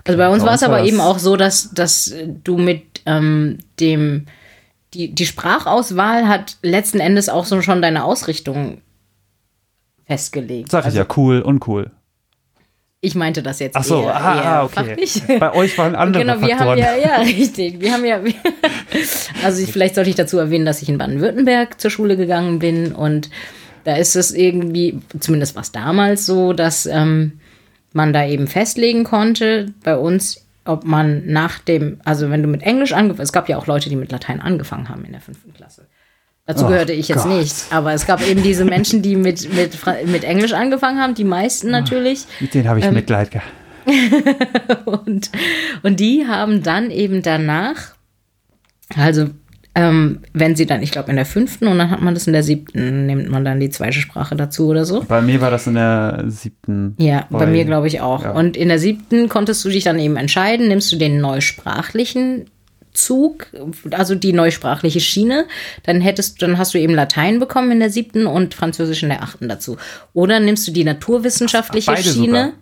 Also 0.04 0.18
bei 0.18 0.28
uns 0.28 0.42
war 0.44 0.54
es 0.54 0.62
aber 0.64 0.78
das- 0.78 0.88
eben 0.88 1.00
auch 1.00 1.18
so, 1.20 1.36
dass, 1.36 1.70
dass 1.70 2.12
du 2.44 2.58
mit 2.58 2.82
ähm, 3.06 3.58
dem, 3.78 4.26
die, 4.94 5.14
die 5.14 5.26
Sprachauswahl 5.26 6.26
hat 6.26 6.56
letzten 6.62 6.98
Endes 6.98 7.28
auch 7.28 7.44
so 7.44 7.62
schon 7.62 7.80
deine 7.82 8.02
Ausrichtung 8.04 8.78
festgelegt. 10.08 10.70
Sag 10.70 10.86
ich 10.86 10.94
ja, 10.94 11.06
cool, 11.16 11.40
uncool. 11.40 11.90
Ich 13.00 13.14
meinte 13.14 13.44
das 13.44 13.60
jetzt 13.60 13.76
Ach 13.76 13.84
so, 13.84 14.02
eher, 14.02 14.16
ah, 14.16 14.34
eher 14.34 14.46
ah, 14.46 14.64
okay. 14.64 14.74
fachlich. 14.74 15.22
Bei 15.38 15.54
euch 15.54 15.78
waren 15.78 15.94
andere 15.94 16.24
Genau, 16.24 16.40
wir 16.40 16.48
Faktoren. 16.48 16.70
haben 16.70 16.78
ja, 16.78 16.96
ja, 16.96 17.16
richtig. 17.20 17.80
Wir 17.80 17.92
haben 17.92 18.04
ja, 18.04 18.20
also 19.44 19.62
ich, 19.62 19.70
vielleicht 19.70 19.94
sollte 19.94 20.10
ich 20.10 20.16
dazu 20.16 20.38
erwähnen, 20.38 20.66
dass 20.66 20.82
ich 20.82 20.88
in 20.88 20.98
Baden-Württemberg 20.98 21.80
zur 21.80 21.92
Schule 21.92 22.16
gegangen 22.16 22.58
bin 22.58 22.92
und 22.92 23.30
da 23.84 23.96
ist 23.96 24.16
es 24.16 24.32
irgendwie, 24.32 24.98
zumindest 25.20 25.54
war 25.54 25.62
es 25.62 25.70
damals 25.70 26.26
so, 26.26 26.52
dass 26.52 26.86
ähm, 26.86 27.38
man 27.92 28.12
da 28.12 28.26
eben 28.26 28.48
festlegen 28.48 29.04
konnte, 29.04 29.72
bei 29.84 29.96
uns, 29.96 30.44
ob 30.64 30.84
man 30.84 31.24
nach 31.26 31.60
dem, 31.60 32.00
also 32.04 32.30
wenn 32.30 32.42
du 32.42 32.48
mit 32.48 32.62
Englisch 32.62 32.92
angefangen, 32.92 33.22
es 33.22 33.32
gab 33.32 33.48
ja 33.48 33.58
auch 33.58 33.66
Leute, 33.66 33.88
die 33.88 33.96
mit 33.96 34.10
Latein 34.10 34.40
angefangen 34.40 34.88
haben 34.88 35.04
in 35.04 35.12
der 35.12 35.20
fünften 35.20 35.54
Klasse. 35.54 35.86
Dazu 36.48 36.66
gehörte 36.66 36.92
ich 36.94 37.08
jetzt 37.08 37.24
Gott. 37.24 37.38
nicht, 37.38 37.54
aber 37.70 37.92
es 37.92 38.06
gab 38.06 38.26
eben 38.26 38.42
diese 38.42 38.64
Menschen, 38.64 39.02
die 39.02 39.16
mit, 39.16 39.52
mit, 39.54 39.78
mit 40.06 40.24
Englisch 40.24 40.54
angefangen 40.54 40.98
haben, 40.98 41.14
die 41.14 41.24
meisten 41.24 41.70
natürlich. 41.70 42.24
Mit 42.40 42.54
denen 42.54 42.68
habe 42.68 42.78
ich 42.80 42.86
Ähm, 42.86 42.94
Mitleid 42.94 43.30
gehabt. 43.30 43.52
Und, 44.86 45.30
und 45.82 45.98
die 46.00 46.26
haben 46.26 46.62
dann 46.62 46.90
eben 46.90 47.22
danach, 47.22 47.94
also 48.96 49.26
ähm, 49.74 50.20
wenn 50.34 50.56
sie 50.56 50.66
dann, 50.66 50.82
ich 50.82 50.90
glaube 50.90 51.10
in 51.10 51.16
der 51.16 51.24
fünften 51.26 51.68
und 51.68 51.78
dann 51.78 51.90
hat 51.90 52.00
man 52.02 52.12
das 52.14 52.26
in 52.26 52.32
der 52.32 52.42
siebten, 52.42 53.06
nimmt 53.06 53.30
man 53.30 53.44
dann 53.44 53.60
die 53.60 53.70
zweite 53.70 53.98
Sprache 54.00 54.34
dazu 54.36 54.66
oder 54.68 54.84
so. 54.84 55.04
Bei 55.06 55.20
mir 55.22 55.40
war 55.40 55.50
das 55.50 55.66
in 55.66 55.74
der 55.74 56.24
siebten. 56.28 56.96
Ja, 56.98 57.26
bei 57.30 57.40
Weil- 57.40 57.46
mir 57.48 57.64
glaube 57.64 57.86
ich 57.86 58.00
auch. 58.00 58.24
ja. 58.24 58.32
Und 58.32 58.56
in 58.56 58.68
der 58.68 58.78
siebten 58.78 59.28
konntest 59.28 59.64
du 59.64 59.68
dich 59.70 59.84
dann 59.84 59.98
eben 59.98 60.16
entscheiden, 60.16 60.68
nimmst 60.68 60.90
du 60.92 60.96
den 60.96 61.20
neusprachlichen 61.20 62.46
Zug, 62.92 63.46
also 63.90 64.14
die 64.14 64.32
neusprachliche 64.32 65.00
Schiene, 65.00 65.46
dann 65.84 66.00
hättest, 66.00 66.42
dann 66.42 66.58
hast 66.58 66.74
du 66.74 66.78
eben 66.78 66.94
Latein 66.94 67.38
bekommen 67.38 67.70
in 67.72 67.80
der 67.80 67.90
siebten 67.90 68.26
und 68.26 68.54
Französisch 68.54 69.02
in 69.02 69.08
der 69.08 69.22
achten 69.22 69.48
dazu. 69.48 69.76
Oder 70.14 70.40
nimmst 70.40 70.66
du 70.66 70.72
die 70.72 70.84
naturwissenschaftliche 70.84 71.92
Ach, 71.92 71.98
Schiene. 71.98 72.26
sogar? 72.26 72.52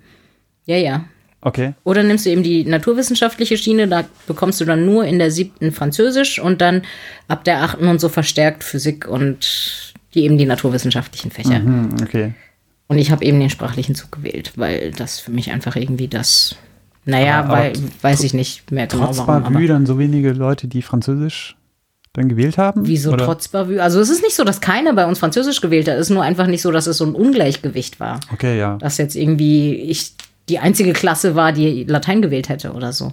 Ja, 0.66 0.76
ja. 0.76 1.04
Okay. 1.40 1.74
Oder 1.84 2.02
nimmst 2.02 2.26
du 2.26 2.30
eben 2.30 2.42
die 2.42 2.64
naturwissenschaftliche 2.64 3.56
Schiene, 3.56 3.86
da 3.86 4.04
bekommst 4.26 4.60
du 4.60 4.64
dann 4.64 4.84
nur 4.84 5.04
in 5.04 5.18
der 5.18 5.30
siebten 5.30 5.70
Französisch 5.70 6.40
und 6.40 6.60
dann 6.60 6.82
ab 7.28 7.44
der 7.44 7.62
achten 7.62 7.86
und 7.86 8.00
so 8.00 8.08
verstärkt 8.08 8.64
Physik 8.64 9.06
und 9.06 9.94
die 10.14 10.24
eben 10.24 10.38
die 10.38 10.46
naturwissenschaftlichen 10.46 11.30
Fächer. 11.30 11.56
Hm, 11.56 11.94
okay. 12.02 12.34
Und 12.88 12.98
ich 12.98 13.10
habe 13.10 13.24
eben 13.24 13.38
den 13.38 13.50
sprachlichen 13.50 13.94
Zug 13.94 14.12
gewählt, 14.12 14.52
weil 14.56 14.92
das 14.92 15.20
für 15.20 15.30
mich 15.30 15.50
einfach 15.50 15.76
irgendwie 15.76 16.08
das, 16.08 16.56
naja, 17.06 17.40
Aber- 17.40 17.52
weil, 17.54 17.72
weiß 18.02 18.22
ich 18.24 18.34
nicht 18.34 18.70
mehr 18.70 18.86
genau 18.86 19.06
Trotz 19.06 19.18
warum. 19.26 19.54
Bavü 19.54 19.66
dann 19.66 19.86
so 19.86 19.98
wenige 19.98 20.32
Leute, 20.32 20.68
die 20.68 20.82
Französisch 20.82 21.56
dann 22.12 22.28
gewählt 22.28 22.56
haben? 22.58 22.86
wieso 22.86 23.12
Oder? 23.12 23.24
trotz 23.26 23.48
Bavü? 23.48 23.78
Also 23.78 24.00
es 24.00 24.10
ist 24.10 24.22
nicht 24.22 24.34
so, 24.36 24.44
dass 24.44 24.60
keiner 24.60 24.92
bei 24.94 25.06
uns 25.06 25.18
Französisch 25.18 25.60
gewählt 25.60 25.88
hat. 25.88 25.94
Es 25.96 26.08
ist 26.08 26.14
nur 26.14 26.22
einfach 26.22 26.46
nicht 26.46 26.62
so, 26.62 26.70
dass 26.72 26.86
es 26.86 26.98
so 26.98 27.04
ein 27.04 27.14
Ungleichgewicht 27.14 28.00
war. 28.00 28.20
Okay, 28.32 28.58
ja. 28.58 28.76
Dass 28.78 28.98
jetzt 28.98 29.16
irgendwie 29.16 29.74
ich 29.74 30.12
die 30.48 30.58
einzige 30.58 30.92
Klasse 30.92 31.34
war, 31.34 31.52
die 31.52 31.84
Latein 31.84 32.22
gewählt 32.22 32.48
hätte 32.48 32.72
oder 32.72 32.92
so. 32.92 33.12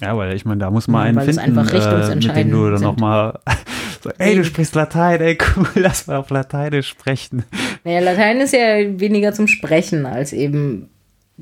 Ja, 0.00 0.16
weil 0.16 0.34
ich 0.34 0.44
meine, 0.44 0.60
da 0.60 0.70
muss 0.70 0.86
man 0.86 1.02
Ja, 1.02 1.20
einen 1.20 1.34
finden, 1.34 1.58
einfach 1.58 1.72
äh, 1.74 2.14
mit 2.14 2.36
dem 2.36 2.50
du 2.52 2.70
dann 2.70 2.82
nochmal 2.82 3.40
so, 4.02 4.10
ey, 4.18 4.36
du 4.36 4.44
sprichst 4.44 4.74
Latein, 4.76 5.20
ey, 5.20 5.36
cool, 5.56 5.66
lass 5.74 6.06
mal 6.06 6.16
auf 6.18 6.30
Lateinisch 6.30 6.88
sprechen. 6.88 7.44
Naja, 7.84 8.00
Latein 8.00 8.40
ist 8.40 8.52
ja 8.54 8.76
weniger 9.00 9.32
zum 9.32 9.48
Sprechen 9.48 10.06
als 10.06 10.32
eben 10.32 10.88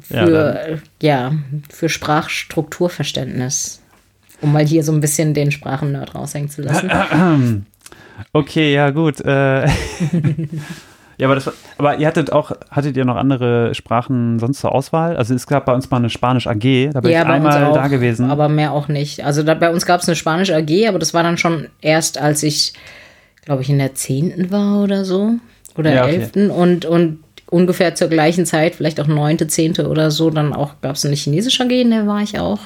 für, 0.01 0.79
ja, 1.01 1.33
für 1.71 1.89
Sprachstrukturverständnis. 1.89 3.83
Um 4.43 4.53
mal 4.53 4.67
hier 4.67 4.83
so 4.85 4.93
ein 4.93 5.01
bisschen 5.01 5.33
den 5.33 5.51
Sprachennerd 5.51 6.15
raushängen 6.15 6.51
zu 6.51 6.63
lassen. 6.63 7.67
Okay, 8.33 8.73
ja, 8.73 8.91
gut. 8.91 9.21
Äh, 9.21 9.67
ja, 11.19 11.27
aber, 11.27 11.35
das 11.35 11.51
aber 11.79 11.99
ihr 11.99 12.07
hattet 12.07 12.33
auch, 12.33 12.53
hattet 12.71 12.97
ihr 12.97 13.05
noch 13.05 13.17
andere 13.17 13.75
Sprachen 13.75 14.39
sonst 14.39 14.61
zur 14.61 14.73
Auswahl? 14.73 15.17
Also 15.17 15.35
es 15.35 15.47
gab 15.47 15.67
bei 15.67 15.75
uns 15.75 15.91
mal 15.91 15.99
eine 15.99 16.11
Spanisch 16.11 16.47
AG, 16.47 16.93
da 16.93 17.01
bin 17.01 17.13
ich 17.13 17.17
bei 17.19 17.21
uns 17.21 17.29
einmal 17.29 17.65
auch, 17.65 17.75
da 17.75 17.89
gewesen. 17.89 18.31
Aber 18.31 18.49
mehr 18.49 18.73
auch 18.73 18.89
nicht. 18.89 19.25
Also 19.25 19.43
da, 19.43 19.55
bei 19.55 19.71
uns 19.71 19.87
gab 19.87 20.01
es 20.01 20.09
eine 20.09 20.17
Spanisch 20.17 20.51
AG, 20.51 20.89
aber 20.89 20.99
das 20.99 21.15
war 21.15 21.23
dann 21.23 21.37
schon 21.39 21.69
erst, 21.81 22.19
als 22.19 22.43
ich, 22.43 22.73
glaube 23.45 23.63
ich, 23.63 23.71
in 23.71 23.79
der 23.79 23.95
10. 23.95 24.51
war 24.51 24.83
oder 24.83 25.05
so. 25.05 25.35
Oder 25.77 25.93
Ja, 25.93 26.05
okay. 26.05 26.29
11. 26.35 26.51
Und, 26.51 26.85
und 26.87 27.19
ungefähr 27.57 27.95
zur 27.95 28.09
gleichen 28.09 28.47
Zeit, 28.47 28.75
vielleicht 28.77 29.01
auch 29.01 29.07
9., 29.07 29.49
10. 29.49 29.79
oder 29.87 30.11
so, 30.11 30.31
dann 30.31 30.53
auch 30.53 30.81
gab 30.83 30.97
es 30.97 31.05
eine 31.05 31.17
chinesische 31.17 31.65
AG, 31.65 31.71
in 31.71 31.91
der 31.91 32.07
war 32.07 32.23
ich 32.23 32.39
auch. 32.39 32.61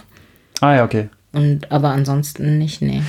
ah 0.61 0.75
ja, 0.75 0.85
okay. 0.85 1.09
Und 1.33 1.71
aber 1.71 1.91
ansonsten 1.91 2.59
nicht, 2.59 2.83
nee. 2.83 3.03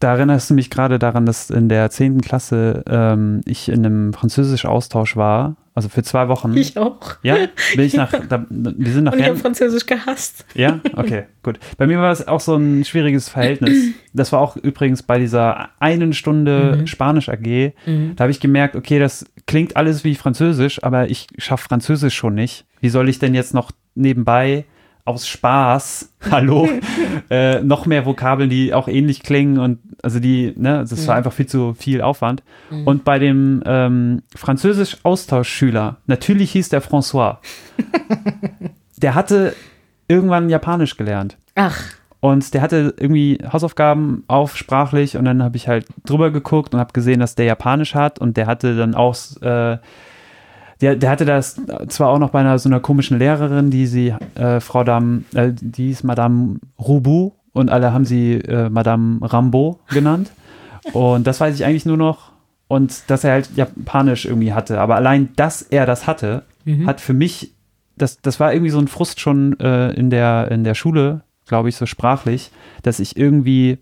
Da 0.00 0.16
erinnerst 0.16 0.50
du 0.50 0.54
mich 0.54 0.68
gerade 0.68 0.98
daran, 0.98 1.24
dass 1.24 1.48
in 1.48 1.70
der 1.70 1.88
10. 1.88 2.20
Klasse 2.20 2.84
ähm, 2.86 3.40
ich 3.46 3.70
in 3.70 3.86
einem 3.86 4.12
Französisch-Austausch 4.12 5.16
war, 5.16 5.56
also 5.74 5.88
für 5.88 6.02
zwei 6.02 6.28
Wochen. 6.28 6.54
Ich 6.56 6.76
auch. 6.76 7.16
ja, 7.22 7.36
bin 7.74 7.84
ich 7.86 7.94
nach, 7.94 8.12
da, 8.28 8.44
wir 8.50 8.92
sind 8.92 9.08
Und 9.08 9.18
ich 9.18 9.26
habe 9.26 9.36
Französisch 9.36 9.86
gehasst. 9.86 10.44
Ja, 10.54 10.80
okay, 10.94 11.24
gut. 11.42 11.58
Bei 11.78 11.86
mir 11.86 11.98
war 11.98 12.12
es 12.12 12.28
auch 12.28 12.40
so 12.40 12.54
ein 12.54 12.84
schwieriges 12.84 13.28
Verhältnis. 13.28 13.94
Das 14.12 14.30
war 14.30 14.40
auch 14.40 14.56
übrigens 14.56 15.02
bei 15.02 15.18
dieser 15.18 15.70
einen 15.80 16.12
Stunde 16.12 16.76
Mhm. 16.80 16.86
Spanisch 16.86 17.28
AG. 17.28 17.72
Da 18.14 18.22
habe 18.24 18.30
ich 18.30 18.38
gemerkt, 18.38 18.76
okay, 18.76 19.00
das 19.00 19.24
klingt 19.46 19.76
alles 19.76 20.04
wie 20.04 20.14
Französisch, 20.14 20.82
aber 20.82 21.10
ich 21.10 21.26
schaffe 21.38 21.68
Französisch 21.68 22.14
schon 22.14 22.34
nicht. 22.34 22.64
Wie 22.80 22.88
soll 22.88 23.08
ich 23.08 23.18
denn 23.18 23.34
jetzt 23.34 23.54
noch 23.54 23.70
nebenbei 23.94 24.64
aus 25.04 25.28
Spaß, 25.28 26.12
hallo, 26.30 26.68
äh, 27.30 27.60
noch 27.60 27.86
mehr 27.86 28.06
Vokabeln, 28.06 28.48
die 28.48 28.72
auch 28.72 28.88
ähnlich 28.88 29.22
klingen 29.22 29.58
und 29.58 29.78
also 30.02 30.18
die, 30.18 30.52
ne, 30.56 30.84
das 30.88 31.06
war 31.06 31.16
einfach 31.16 31.32
viel 31.32 31.46
zu 31.46 31.74
viel 31.74 32.02
Aufwand. 32.02 32.42
Und 32.84 33.04
bei 33.04 33.18
dem 33.18 33.62
ähm, 33.64 34.22
Französisch-Austauschschüler, 34.34 35.98
natürlich 36.06 36.52
hieß 36.52 36.68
der 36.70 36.82
François, 36.82 37.38
der 38.96 39.14
hatte 39.14 39.54
irgendwann 40.08 40.50
Japanisch 40.50 40.96
gelernt. 40.96 41.38
Ach, 41.54 41.84
Und 42.24 42.54
der 42.54 42.62
hatte 42.62 42.94
irgendwie 42.98 43.38
Hausaufgaben 43.52 44.24
auf 44.28 44.56
sprachlich 44.56 45.18
und 45.18 45.26
dann 45.26 45.42
habe 45.42 45.58
ich 45.58 45.68
halt 45.68 45.84
drüber 46.06 46.30
geguckt 46.30 46.72
und 46.72 46.80
habe 46.80 46.94
gesehen, 46.94 47.20
dass 47.20 47.34
der 47.34 47.44
Japanisch 47.44 47.94
hat 47.94 48.18
und 48.18 48.38
der 48.38 48.46
hatte 48.46 48.74
dann 48.78 48.94
auch, 48.94 49.14
äh, 49.42 49.76
der, 50.80 50.96
der 50.96 51.10
hatte 51.10 51.26
das 51.26 51.60
zwar 51.88 52.08
auch 52.08 52.18
noch 52.18 52.30
bei 52.30 52.40
einer 52.40 52.58
so 52.58 52.70
einer 52.70 52.80
komischen 52.80 53.18
Lehrerin, 53.18 53.68
die 53.68 53.86
sie, 53.86 54.14
äh, 54.36 54.60
Frau 54.60 54.84
Dam, 54.84 55.26
äh, 55.34 55.52
die 55.52 55.90
ist 55.90 56.02
Madame 56.02 56.60
Rubu 56.78 57.32
und 57.52 57.68
alle 57.68 57.92
haben 57.92 58.06
sie 58.06 58.36
äh, 58.36 58.70
Madame 58.70 59.18
Rambo 59.20 59.80
genannt. 59.90 60.30
Und 60.94 61.26
das 61.26 61.42
weiß 61.42 61.54
ich 61.54 61.66
eigentlich 61.66 61.84
nur 61.84 61.98
noch. 61.98 62.32
Und 62.68 63.10
dass 63.10 63.24
er 63.24 63.32
halt 63.32 63.50
Japanisch 63.54 64.24
irgendwie 64.24 64.54
hatte. 64.54 64.80
Aber 64.80 64.96
allein, 64.96 65.28
dass 65.36 65.60
er 65.60 65.84
das 65.84 66.06
hatte, 66.06 66.44
hat 66.86 67.02
für 67.02 67.12
mich, 67.12 67.52
das, 67.98 68.22
das 68.22 68.40
war 68.40 68.54
irgendwie 68.54 68.70
so 68.70 68.78
ein 68.78 68.88
Frust 68.88 69.20
schon 69.20 69.60
äh, 69.60 69.92
in, 69.92 70.08
der, 70.08 70.50
in 70.50 70.64
der 70.64 70.74
Schule, 70.74 71.20
glaube 71.46 71.68
ich, 71.68 71.76
so 71.76 71.86
sprachlich, 71.86 72.50
dass 72.82 73.00
ich 73.00 73.16
irgendwie 73.16 73.78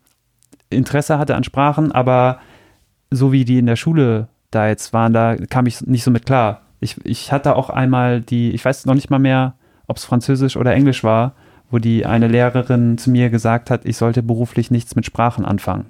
Interesse 0.70 1.18
hatte 1.18 1.36
an 1.36 1.44
Sprachen, 1.44 1.92
aber 1.92 2.38
so 3.10 3.32
wie 3.32 3.44
die 3.44 3.58
in 3.58 3.66
der 3.66 3.76
Schule 3.76 4.28
da 4.50 4.68
jetzt 4.68 4.92
waren, 4.92 5.12
da 5.12 5.36
kam 5.36 5.66
ich 5.66 5.80
nicht 5.82 6.04
so 6.04 6.10
mit 6.10 6.26
klar. 6.26 6.62
Ich, 6.80 6.96
ich 7.04 7.30
hatte 7.32 7.56
auch 7.56 7.70
einmal 7.70 8.20
die, 8.20 8.50
ich 8.52 8.64
weiß 8.64 8.86
noch 8.86 8.94
nicht 8.94 9.10
mal 9.10 9.18
mehr, 9.18 9.54
ob 9.86 9.96
es 9.96 10.04
Französisch 10.04 10.56
oder 10.56 10.74
Englisch 10.74 11.04
war, 11.04 11.34
wo 11.70 11.78
die 11.78 12.04
eine 12.06 12.28
Lehrerin 12.28 12.98
zu 12.98 13.10
mir 13.10 13.30
gesagt 13.30 13.70
hat, 13.70 13.84
ich 13.84 13.96
sollte 13.96 14.22
beruflich 14.22 14.70
nichts 14.70 14.94
mit 14.94 15.06
Sprachen 15.06 15.44
anfangen. 15.44 15.86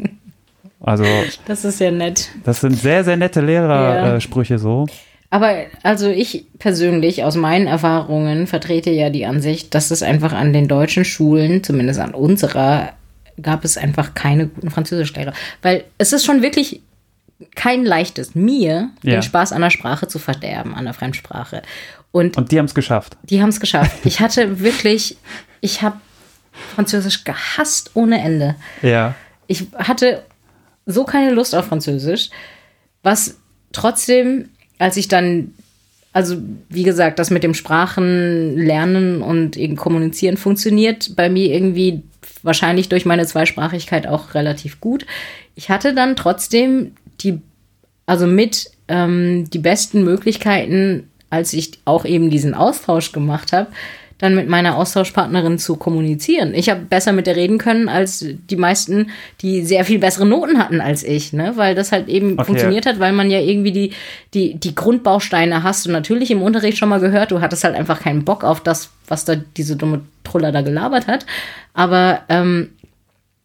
also, 0.80 1.04
das 1.46 1.64
ist 1.64 1.80
ja 1.80 1.90
nett. 1.90 2.30
das 2.44 2.60
sind 2.60 2.74
sehr, 2.74 3.04
sehr 3.04 3.16
nette 3.16 3.40
Ja. 3.40 3.46
Lehrersprüche 3.46 4.58
so. 4.58 4.86
Aber 5.32 5.64
also 5.82 6.08
ich 6.10 6.44
persönlich 6.58 7.24
aus 7.24 7.36
meinen 7.36 7.66
Erfahrungen 7.66 8.46
vertrete 8.46 8.90
ja 8.90 9.08
die 9.08 9.24
Ansicht, 9.24 9.74
dass 9.74 9.90
es 9.90 10.02
einfach 10.02 10.34
an 10.34 10.52
den 10.52 10.68
deutschen 10.68 11.06
Schulen, 11.06 11.64
zumindest 11.64 12.00
an 12.00 12.12
unserer, 12.12 12.92
gab 13.40 13.64
es 13.64 13.78
einfach 13.78 14.12
keine 14.12 14.48
guten 14.48 14.70
Französischlehrer. 14.70 15.32
Weil 15.62 15.84
es 15.96 16.12
ist 16.12 16.26
schon 16.26 16.42
wirklich 16.42 16.82
kein 17.54 17.82
leichtes, 17.86 18.34
mir 18.34 18.90
Ja. 19.02 19.12
den 19.14 19.22
Spaß 19.22 19.52
an 19.52 19.62
der 19.62 19.70
Sprache 19.70 20.06
zu 20.06 20.18
verderben, 20.18 20.74
an 20.74 20.84
der 20.84 20.92
Fremdsprache. 20.92 21.62
Und 22.10 22.36
Und 22.36 22.52
die 22.52 22.58
haben 22.58 22.66
es 22.66 22.74
geschafft. 22.74 23.16
die 23.22 23.40
haben 23.40 23.48
es 23.48 23.58
geschafft. 23.58 24.04
Ich 24.04 24.20
hatte 24.20 24.60
wirklich, 24.60 25.16
ich 25.62 25.80
habe 25.80 25.96
Französisch 26.74 27.24
gehasst 27.24 27.92
ohne 27.94 28.20
Ende. 28.20 28.56
Ja. 28.82 29.14
Ich 29.46 29.64
hatte 29.78 30.24
so 30.84 31.04
keine 31.04 31.30
Lust 31.32 31.54
auf 31.54 31.64
Französisch, 31.68 32.28
was 33.02 33.38
trotzdem, 33.72 34.50
als 34.82 34.96
ich 34.96 35.06
dann, 35.06 35.54
also 36.12 36.36
wie 36.68 36.82
gesagt, 36.82 37.20
das 37.20 37.30
mit 37.30 37.44
dem 37.44 37.54
Sprachenlernen 37.54 39.22
und 39.22 39.56
eben 39.56 39.76
Kommunizieren 39.76 40.36
funktioniert 40.36 41.14
bei 41.14 41.30
mir 41.30 41.54
irgendwie 41.54 42.02
wahrscheinlich 42.42 42.88
durch 42.88 43.06
meine 43.06 43.24
Zweisprachigkeit 43.24 44.08
auch 44.08 44.34
relativ 44.34 44.80
gut. 44.80 45.06
Ich 45.54 45.70
hatte 45.70 45.94
dann 45.94 46.16
trotzdem 46.16 46.96
die, 47.20 47.40
also 48.06 48.26
mit 48.26 48.72
ähm, 48.88 49.48
die 49.50 49.60
besten 49.60 50.02
Möglichkeiten, 50.02 51.08
als 51.30 51.52
ich 51.52 51.78
auch 51.84 52.04
eben 52.04 52.28
diesen 52.28 52.54
Austausch 52.54 53.12
gemacht 53.12 53.52
habe, 53.52 53.68
dann 54.22 54.36
mit 54.36 54.48
meiner 54.48 54.76
Austauschpartnerin 54.76 55.58
zu 55.58 55.74
kommunizieren. 55.74 56.54
Ich 56.54 56.70
habe 56.70 56.82
besser 56.82 57.12
mit 57.12 57.26
der 57.26 57.34
reden 57.34 57.58
können 57.58 57.88
als 57.88 58.24
die 58.50 58.54
meisten, 58.54 59.08
die 59.40 59.62
sehr 59.62 59.84
viel 59.84 59.98
bessere 59.98 60.24
Noten 60.24 60.60
hatten 60.60 60.80
als 60.80 61.02
ich, 61.02 61.32
ne? 61.32 61.54
Weil 61.56 61.74
das 61.74 61.90
halt 61.90 62.06
eben 62.08 62.34
Okay. 62.34 62.44
funktioniert 62.44 62.86
hat, 62.86 63.00
weil 63.00 63.12
man 63.12 63.32
ja 63.32 63.40
irgendwie 63.40 63.72
die, 63.72 63.92
die, 64.32 64.54
die 64.54 64.76
Grundbausteine 64.76 65.64
hast 65.64 65.86
und 65.86 65.92
natürlich 65.92 66.30
im 66.30 66.40
Unterricht 66.40 66.78
schon 66.78 66.88
mal 66.88 67.00
gehört, 67.00 67.32
du 67.32 67.40
hattest 67.40 67.64
halt 67.64 67.74
einfach 67.74 67.98
keinen 67.98 68.24
Bock 68.24 68.44
auf 68.44 68.60
das, 68.60 68.90
was 69.08 69.24
da 69.24 69.34
diese 69.34 69.74
dumme 69.74 70.02
Truller 70.22 70.52
da 70.52 70.60
gelabert 70.60 71.08
hat. 71.08 71.26
Aber 71.74 72.20
ähm, 72.28 72.68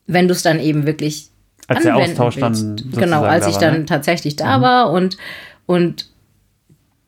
wenn 0.06 0.28
du 0.28 0.34
es 0.36 0.44
dann 0.44 0.60
eben 0.60 0.86
wirklich 0.86 1.30
Als 1.66 1.82
der 1.82 1.96
Austausch 1.96 2.36
dann 2.36 2.54
willst. 2.54 2.68
sozusagen 2.84 3.00
genau, 3.04 3.24
als 3.24 3.48
ich 3.48 3.58
dann 3.58 3.74
ne? 3.74 3.80
Mhm. 3.80 3.86
tatsächlich 3.88 4.36
da 4.36 4.62
war 4.62 4.92
und 4.92 5.18
und 5.66 6.08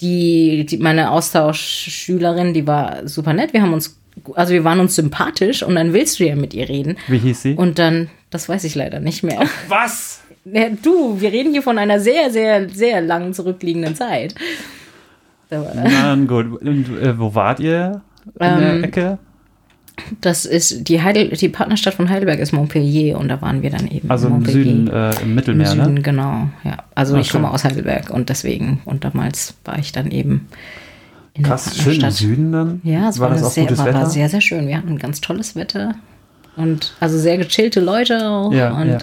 die, 0.02 0.66
die 0.66 0.78
meine 0.78 1.12
Austauschschülerin, 1.12 2.54
die 2.54 2.66
war 2.66 3.08
super 3.08 3.34
nett. 3.34 3.54
Wir 3.54 3.62
haben 3.62 3.74
uns, 3.74 4.00
also 4.34 4.54
wir 4.54 4.64
waren 4.64 4.80
uns 4.80 4.96
sympathisch 4.96 5.64
und 5.64 5.76
dann 5.76 5.94
willst 5.94 6.20
du 6.20 6.26
ja 6.26 6.36
mit 6.36 6.54
ihr 6.54 6.70
reden. 6.70 6.98
Wie 7.08 7.18
hieß 7.18 7.42
sie? 7.42 7.54
Und 7.56 7.80
dann, 7.80 8.10
das 8.30 8.48
weiß 8.48 8.64
ich 8.64 8.76
leider 8.76 9.00
nicht 9.00 9.24
mehr. 9.24 9.42
was? 9.68 10.22
Ja, 10.46 10.70
du, 10.70 11.20
wir 11.20 11.32
reden 11.32 11.52
hier 11.52 11.62
von 11.62 11.78
einer 11.78 12.00
sehr, 12.00 12.32
sehr, 12.32 12.70
sehr 12.70 13.02
langen 13.02 13.34
zurückliegenden 13.34 13.96
Zeit. 13.96 14.36
Na 15.50 16.16
gut. 16.16 16.62
Und 16.62 16.90
äh, 17.02 17.18
wo 17.20 17.34
wart 17.36 17.60
ihr 17.60 18.02
in 18.26 18.32
Ähm, 18.40 18.60
der 18.60 18.84
Ecke? 18.84 19.18
Das 20.22 20.46
ist 20.46 20.88
die 20.88 21.02
Heidel, 21.02 21.30
die 21.30 21.50
Partnerstadt 21.50 21.94
von 21.94 22.10
Heidelberg 22.10 22.40
ist 22.40 22.52
Montpellier 22.52 23.18
und 23.18 23.28
da 23.30 23.42
waren 23.42 23.62
wir 23.62 23.70
dann 23.70 23.88
eben. 23.88 24.10
Also 24.10 24.28
im. 24.28 24.46
Süden, 24.46 24.88
äh, 24.90 25.12
im 25.22 25.30
Im 25.30 25.36
Mittelmeer, 25.36 25.68
Süden, 25.68 25.94
ne? 25.96 26.02
genau, 26.02 26.50
ja. 26.64 26.78
Also 26.96 27.16
Ah, 27.16 27.20
ich 27.20 27.30
komme 27.30 27.46
schön. 27.48 27.54
aus 27.54 27.64
Heidelberg 27.64 28.10
und 28.10 28.30
deswegen, 28.30 28.82
und 28.86 29.04
damals 29.04 29.56
war 29.66 29.78
ich 29.80 29.92
dann 29.92 30.12
eben 30.12 30.48
in 31.34 31.44
Krass, 31.44 31.66
der 31.66 31.82
schön 31.84 32.02
im. 32.02 32.12
Süden 32.12 32.52
dann? 32.52 32.82
Ja, 32.84 33.10
es 33.10 33.20
war, 33.20 33.30
war 33.30 33.36
das 33.36 33.42
das 33.42 33.50
auch 33.50 33.54
sehr, 33.54 33.64
gutes 33.66 33.78
war, 33.80 33.86
Wetter? 33.88 34.00
war 34.00 34.10
sehr, 34.10 34.30
sehr 34.30 34.42
schön. 34.42 34.68
Wir 34.68 34.78
hatten 34.78 34.98
ganz 34.98 35.22
tolles 35.22 35.56
Wetter 35.56 35.96
und 36.56 36.94
also 37.00 37.18
sehr 37.18 37.38
gechillte 37.38 37.80
Leute 37.80 38.28
auch. 38.30 38.52
Ja, 38.52 38.72
und 38.74 38.90
ja. 38.90 38.98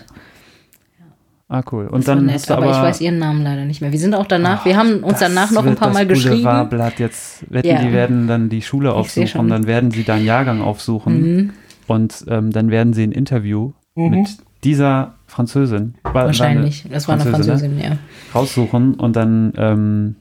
Ah, 1.48 1.62
cool. 1.70 1.86
Und 1.86 2.08
dann 2.08 2.26
nett, 2.26 2.34
hast 2.36 2.50
du 2.50 2.54
aber, 2.54 2.66
aber, 2.66 2.72
ich 2.76 2.82
weiß 2.82 3.00
ihren 3.00 3.18
Namen 3.18 3.42
leider 3.44 3.64
nicht 3.64 3.80
mehr. 3.80 3.92
Wir 3.92 4.00
sind 4.00 4.14
auch 4.16 4.26
danach, 4.26 4.64
wir 4.64 4.76
haben 4.76 5.04
uns 5.04 5.20
danach 5.20 5.52
noch 5.52 5.64
ein 5.64 5.76
paar 5.76 5.92
Mal 5.92 6.04
geschrieben. 6.06 6.42
Boulevardblatt 6.42 6.98
jetzt 6.98 7.44
wetten, 7.52 7.68
Ja. 7.68 7.80
die 7.82 7.92
werden 7.92 8.26
dann 8.26 8.48
die 8.48 8.62
Schule 8.62 8.92
aufsuchen. 8.92 9.44
Mhm. 9.46 9.50
dann 9.50 9.66
werden 9.68 9.90
sie 9.92 10.02
deinen 10.02 10.24
Jahrgang 10.24 10.60
aufsuchen 10.60 11.52
und 11.86 12.24
ähm, 12.28 12.50
dann 12.50 12.70
werden 12.70 12.92
sie 12.94 13.04
ein 13.04 13.12
Interview 13.12 13.72
mit 13.94 14.26
dieser 14.64 15.14
Französin. 15.28 15.94
War- 16.02 16.14
war 16.14 16.20
eine 16.22 16.26
Wahrscheinlich. 16.28 16.84
Das 16.90 17.06
war 17.06 17.14
eine 17.14 17.24
ne? 17.24 17.30
Französin, 17.30 17.78
ja. 17.78 17.96
Raussuchen 18.34 18.94
und 18.94 19.14
dann 19.14 19.52
ähm, 19.56 20.16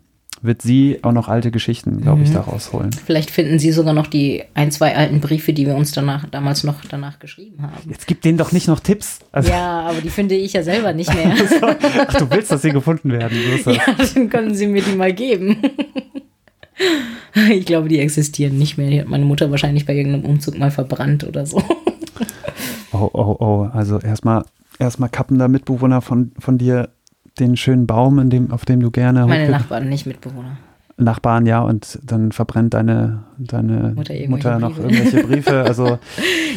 wird 0.46 0.62
sie 0.62 1.00
auch 1.04 1.12
noch 1.12 1.28
alte 1.28 1.52
Geschichten, 1.52 2.02
glaube 2.02 2.20
Mhm. 2.20 2.24
ich, 2.26 2.32
da 2.34 2.42
rausholen. 2.42 2.92
Vielleicht 2.92 3.32
finden 3.32 3.60
Sie 3.60 3.72
sogar 3.72 3.94
noch 3.94 4.08
die 4.08 4.44
ein, 4.54 4.72
zwei 4.72 4.96
alten 4.96 5.20
Briefe, 5.22 5.54
die 5.54 5.66
wir 5.66 5.76
uns 5.76 5.92
danach, 5.92 6.28
damals 6.30 6.64
noch 6.64 6.76
danach 6.90 7.20
geschrieben 7.20 7.62
haben. 7.62 7.74
Jetzt 7.90 8.08
gib 8.08 8.22
denen 8.22 8.38
doch 8.38 8.52
nicht 8.52 8.68
noch 8.68 8.80
Tipps. 8.80 9.20
Also, 9.32 9.50
Ja, 9.52 9.82
aber 9.82 10.02
die 10.02 10.10
finde 10.10 10.36
ich 10.36 10.54
ja 10.54 10.64
selber 10.64 10.94
nicht 10.94 11.14
mehr. 11.14 11.34
Ach, 12.08 12.14
du 12.16 12.30
willst, 12.32 12.52
dass 12.52 12.62
sie 12.62 12.72
gefunden 12.72 13.12
werden. 13.12 13.38
So 13.64 13.72
ja, 13.72 13.82
dann 14.16 14.30
können 14.30 14.54
Sie 14.56 14.68
mir 14.68 14.82
die 14.82 14.96
mal 14.96 15.14
geben. 15.14 15.58
Ich 17.52 17.66
glaube, 17.66 17.88
die 17.88 18.00
existieren 18.00 18.58
nicht 18.58 18.78
mehr. 18.78 18.90
Die 18.90 19.00
hat 19.00 19.08
meine 19.08 19.26
Mutter 19.26 19.50
wahrscheinlich 19.52 19.86
bei 19.86 19.94
irgendeinem 19.96 20.26
Umzug 20.26 20.58
mal 20.58 20.72
verbrannt 20.72 21.24
oder 21.24 21.46
so. 21.46 21.62
Oh, 22.92 23.10
oh, 23.14 23.36
oh. 23.40 23.70
Also 23.74 24.00
erstmal 24.00 24.44
erstmal 24.80 25.10
kappen 25.10 25.40
da 25.40 25.48
Mitbewohner 25.48 26.02
von, 26.02 26.32
von 26.40 26.58
dir 26.58 26.90
den 27.40 27.58
schönen 27.58 27.88
Baum, 27.88 28.20
in 28.20 28.30
dem, 28.30 28.52
auf 28.52 28.66
dem 28.66 28.80
du 28.80 28.92
gerne 28.92 29.26
Meine 29.28 29.50
Nachbarn, 29.50 29.90
nicht 29.90 30.06
Mitbewohner. 30.06 30.58
Nachbarn, 30.98 31.46
ja, 31.46 31.60
und 31.60 32.00
dann 32.04 32.32
verbrennt 32.32 32.74
deine, 32.74 33.24
deine 33.38 33.92
Mutter 33.96 34.14
irgendwelche 34.14 34.30
Mutter 34.30 34.60
noch 34.60 34.76
Briefe. 34.78 34.88
irgendwelche 34.94 35.28
Briefe. 35.28 35.62
Also 35.64 36.00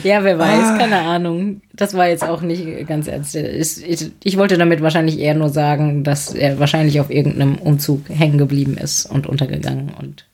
Ja, 0.05 0.22
wer 0.22 0.39
weiß, 0.39 0.62
Ah. 0.62 0.79
keine 0.79 1.01
Ahnung. 1.01 1.61
Das 1.74 1.95
war 1.95 2.07
jetzt 2.09 2.22
auch 2.22 2.41
nicht 2.41 2.87
ganz 2.87 3.09
ernst. 3.09 3.35
Ich, 3.35 4.12
ich, 4.22 4.37
wollte 4.37 4.57
damit 4.57 4.81
wahrscheinlich 4.81 5.18
eher 5.18 5.35
nur 5.35 5.49
sagen, 5.49 6.05
dass 6.05 6.33
er 6.35 6.61
wahrscheinlich 6.61 7.01
auf 7.01 7.11
irgendeinem 7.11 7.57
Umzug 7.57 8.09
hängen 8.09 8.39
geblieben 8.39 8.76
ist 8.76 9.07
und 9.07 9.26
untergegangen. 9.26 9.91
Und 9.99 10.24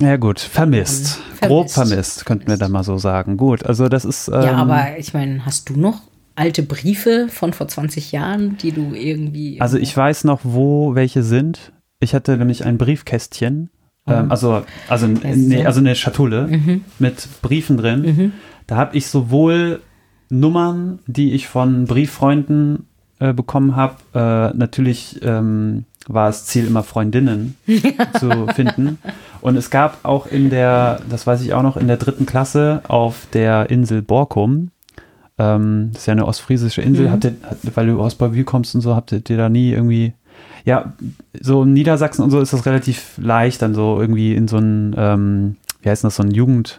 ja 0.00 0.16
gut, 0.16 0.40
vermisst. 0.40 1.16
Vermisst. 1.16 1.42
Grob 1.42 1.70
vermisst, 1.70 2.24
könnten 2.24 2.48
wir 2.48 2.56
da 2.56 2.70
mal 2.70 2.82
so 2.82 2.96
sagen. 2.96 3.36
Gut, 3.36 3.66
also 3.66 3.90
das 3.90 4.06
ist. 4.06 4.28
Ähm, 4.28 4.34
ja, 4.42 4.52
aber 4.54 4.98
ich 4.98 5.12
meine, 5.12 5.44
hast 5.44 5.68
du 5.68 5.78
noch 5.78 6.00
alte 6.36 6.62
Briefe 6.62 7.28
von 7.28 7.52
vor 7.52 7.68
20 7.68 8.12
Jahren, 8.12 8.56
die 8.58 8.72
du 8.72 8.92
irgendwie. 8.94 9.60
Also 9.60 9.78
ich 9.78 9.96
weiß 9.96 10.24
noch, 10.24 10.40
wo 10.42 10.94
welche 10.94 11.22
sind. 11.22 11.72
Ich 12.00 12.14
hatte 12.14 12.36
nämlich 12.36 12.64
ein 12.64 12.78
Briefkästchen. 12.78 13.70
Ähm, 14.06 14.30
also, 14.30 14.64
also, 14.88 15.06
nee, 15.06 15.60
so. 15.60 15.66
also 15.66 15.80
eine 15.80 15.94
Schatulle 15.94 16.80
mit 16.98 17.28
Briefen 17.40 17.76
drin. 17.76 18.32
Da 18.66 18.76
habe 18.76 18.96
ich 18.96 19.06
sowohl 19.06 19.80
Nummern, 20.28 20.98
die 21.06 21.32
ich 21.32 21.48
von 21.48 21.84
Brieffreunden 21.84 22.86
äh, 23.18 23.32
bekommen 23.32 23.76
habe. 23.76 23.96
Äh, 24.14 24.56
natürlich 24.56 25.20
ähm, 25.22 25.84
war 26.06 26.26
das 26.26 26.46
Ziel 26.46 26.66
immer 26.66 26.82
Freundinnen 26.82 27.56
zu 28.18 28.46
finden. 28.54 28.98
Und 29.40 29.56
es 29.56 29.70
gab 29.70 30.04
auch 30.04 30.26
in 30.26 30.50
der, 30.50 31.00
das 31.08 31.26
weiß 31.26 31.42
ich 31.42 31.54
auch 31.54 31.62
noch, 31.62 31.76
in 31.76 31.86
der 31.86 31.96
dritten 31.96 32.26
Klasse 32.26 32.82
auf 32.88 33.26
der 33.32 33.70
Insel 33.70 34.02
Borkum, 34.02 34.70
ähm, 35.38 35.90
das 35.92 36.02
ist 36.02 36.06
ja 36.06 36.12
eine 36.12 36.26
ostfriesische 36.26 36.82
Insel, 36.82 37.10
habt 37.10 37.24
ihr, 37.24 37.34
weil 37.74 37.86
du 37.88 38.00
aus 38.00 38.14
Bavü 38.14 38.44
kommst 38.44 38.74
und 38.74 38.80
so, 38.80 38.94
habt 38.94 39.12
ihr 39.12 39.36
da 39.36 39.48
nie 39.48 39.72
irgendwie 39.72 40.14
Ja, 40.64 40.92
so 41.40 41.62
in 41.64 41.72
Niedersachsen 41.72 42.22
und 42.22 42.30
so 42.30 42.40
ist 42.40 42.52
das 42.52 42.66
relativ 42.66 43.18
leicht, 43.18 43.60
dann 43.62 43.74
so 43.74 44.00
irgendwie 44.00 44.34
in 44.34 44.48
so 44.48 44.58
ein, 44.58 44.94
ähm, 44.96 45.56
wie 45.82 45.90
heißt 45.90 46.04
das, 46.04 46.16
so 46.16 46.22
ein 46.22 46.30
Jugend, 46.30 46.78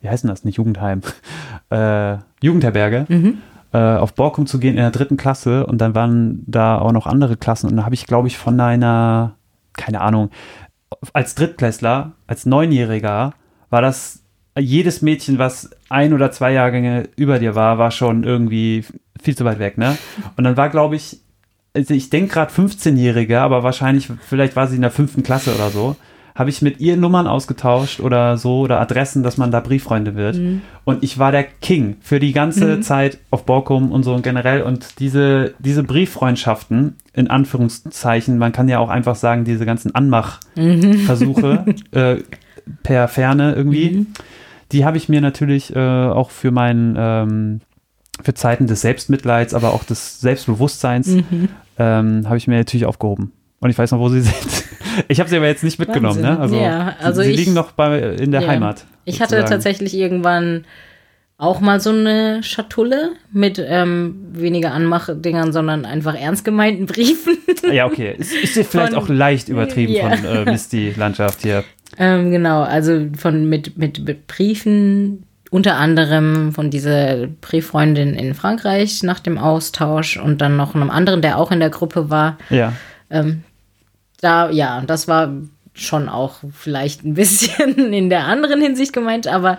wie 0.00 0.08
heißt 0.08 0.24
das, 0.24 0.44
nicht 0.44 0.56
Jugendheim, 0.56 1.02
äh, 1.70 2.16
Jugendherberge, 2.42 3.06
äh, 3.72 3.78
auf 3.78 4.14
Borkum 4.14 4.46
zu 4.46 4.58
gehen 4.58 4.76
in 4.76 4.82
der 4.82 4.90
dritten 4.90 5.16
Klasse 5.16 5.66
und 5.66 5.80
dann 5.80 5.94
waren 5.94 6.44
da 6.46 6.78
auch 6.78 6.92
noch 6.92 7.06
andere 7.06 7.36
Klassen 7.36 7.68
und 7.68 7.76
da 7.76 7.84
habe 7.84 7.94
ich, 7.94 8.06
glaube 8.06 8.28
ich, 8.28 8.38
von 8.38 8.58
einer, 8.60 9.34
keine 9.74 10.00
Ahnung, 10.00 10.30
als 11.12 11.34
Drittklässler, 11.34 12.12
als 12.26 12.46
Neunjähriger, 12.46 13.34
war 13.68 13.82
das 13.82 14.22
jedes 14.58 15.02
Mädchen, 15.02 15.38
was 15.38 15.70
ein 15.88 16.12
oder 16.12 16.30
zwei 16.30 16.52
Jahrgänge 16.52 17.08
über 17.16 17.38
dir 17.38 17.54
war, 17.54 17.78
war 17.78 17.90
schon 17.90 18.24
irgendwie 18.24 18.84
viel 19.20 19.36
zu 19.36 19.44
weit 19.44 19.58
weg, 19.58 19.78
ne? 19.78 19.96
Und 20.36 20.44
dann 20.44 20.56
war, 20.56 20.68
glaube 20.68 20.96
ich, 20.96 21.20
also 21.74 21.92
ich 21.92 22.10
denke 22.10 22.32
gerade 22.34 22.52
15-Jährige, 22.52 23.40
aber 23.40 23.62
wahrscheinlich, 23.62 24.08
vielleicht 24.20 24.56
war 24.56 24.66
sie 24.66 24.76
in 24.76 24.82
der 24.82 24.90
fünften 24.90 25.22
Klasse 25.22 25.54
oder 25.54 25.70
so, 25.70 25.96
habe 26.34 26.50
ich 26.50 26.60
mit 26.60 26.80
ihr 26.80 26.96
Nummern 26.98 27.26
ausgetauscht 27.26 27.98
oder 27.98 28.36
so 28.36 28.60
oder 28.60 28.78
Adressen, 28.78 29.22
dass 29.22 29.38
man 29.38 29.50
da 29.50 29.60
Brieffreunde 29.60 30.14
wird. 30.14 30.36
Und 30.84 31.02
ich 31.02 31.18
war 31.18 31.32
der 31.32 31.44
King 31.44 31.96
für 32.00 32.20
die 32.20 32.32
ganze 32.32 32.80
Zeit 32.80 33.18
auf 33.30 33.46
Borkum 33.46 33.90
und 33.90 34.02
so 34.02 34.12
und 34.14 34.22
generell. 34.22 34.60
Und 34.62 35.00
diese, 35.00 35.54
diese 35.58 35.82
Brieffreundschaften, 35.82 36.96
in 37.14 37.28
Anführungszeichen, 37.30 38.36
man 38.36 38.52
kann 38.52 38.68
ja 38.68 38.78
auch 38.80 38.90
einfach 38.90 39.16
sagen, 39.16 39.44
diese 39.44 39.64
ganzen 39.64 39.94
Anmachversuche 39.94 41.64
äh, 41.92 42.16
per 42.82 43.08
Ferne 43.08 43.54
irgendwie, 43.54 44.06
die 44.72 44.84
habe 44.84 44.96
ich 44.96 45.08
mir 45.08 45.20
natürlich 45.20 45.74
äh, 45.74 45.78
auch 45.78 46.30
für 46.30 46.50
meinen 46.50 46.94
ähm, 46.98 47.60
für 48.22 48.34
Zeiten 48.34 48.66
des 48.66 48.80
Selbstmitleids, 48.80 49.52
aber 49.54 49.72
auch 49.74 49.84
des 49.84 50.20
Selbstbewusstseins 50.20 51.08
ähm, 51.78 52.22
habe 52.26 52.36
ich 52.38 52.46
mir 52.48 52.56
natürlich 52.56 52.86
aufgehoben. 52.86 53.32
Und 53.60 53.70
ich 53.70 53.76
weiß 53.78 53.90
noch, 53.92 53.98
wo 53.98 54.08
sie 54.08 54.20
sind. 54.22 54.64
Ich 55.08 55.20
habe 55.20 55.28
sie 55.28 55.36
aber 55.36 55.46
jetzt 55.46 55.62
nicht 55.64 55.78
mitgenommen, 55.78 56.22
ne? 56.22 56.38
Wahnsinn. 56.38 56.60
Ja, 56.60 56.94
also 57.00 57.20
sie 57.22 57.30
ich- 57.30 57.36
liegen 57.36 57.52
noch 57.54 57.72
bei, 57.72 57.98
in 58.00 58.30
der 58.32 58.42
Ja. 58.42 58.48
Heimat. 58.48 58.86
Ich 59.04 59.20
hatte 59.20 59.36
sozusagen. 59.36 59.50
tatsächlich 59.50 59.94
irgendwann 59.94 60.64
auch 61.38 61.60
mal 61.60 61.80
so 61.80 61.90
eine 61.90 62.42
Schatulle 62.42 63.10
mit 63.30 63.62
ähm, 63.64 64.16
weniger 64.32 64.72
Anmachdingern, 64.72 65.52
sondern 65.52 65.84
einfach 65.84 66.14
ernst 66.18 66.46
gemeinten 66.46 66.86
Briefen. 66.86 67.36
Ja, 67.70 67.84
okay. 67.86 68.14
Ist, 68.16 68.32
ist 68.34 68.70
vielleicht 68.70 68.94
Von- 68.94 69.02
auch 69.02 69.08
leicht 69.10 69.50
übertrieben 69.50 69.92
Ja. 69.92 70.08
von 70.16 70.24
äh, 70.24 70.44
Misty-Landschaft 70.50 71.42
hier. 71.42 71.62
Ähm, 71.98 72.30
genau, 72.30 72.62
also 72.62 73.06
von 73.16 73.48
mit, 73.48 73.76
mit, 73.78 74.04
mit 74.06 74.26
Briefen, 74.26 75.24
unter 75.50 75.76
anderem 75.76 76.52
von 76.52 76.70
dieser 76.70 77.28
Brieffreundin 77.40 78.14
in 78.14 78.34
Frankreich 78.34 79.02
nach 79.02 79.20
dem 79.20 79.38
Austausch 79.38 80.16
und 80.16 80.40
dann 80.40 80.56
noch 80.56 80.74
einem 80.74 80.90
anderen, 80.90 81.22
der 81.22 81.38
auch 81.38 81.52
in 81.52 81.60
der 81.60 81.70
Gruppe 81.70 82.10
war. 82.10 82.36
Ja. 82.50 82.72
Ähm, 83.10 83.42
da, 84.20 84.50
ja, 84.50 84.82
das 84.86 85.08
war 85.08 85.32
schon 85.72 86.08
auch 86.08 86.38
vielleicht 86.52 87.04
ein 87.04 87.14
bisschen 87.14 87.74
in 87.92 88.10
der 88.10 88.26
anderen 88.26 88.60
Hinsicht 88.60 88.92
gemeint, 88.92 89.28
aber 89.28 89.58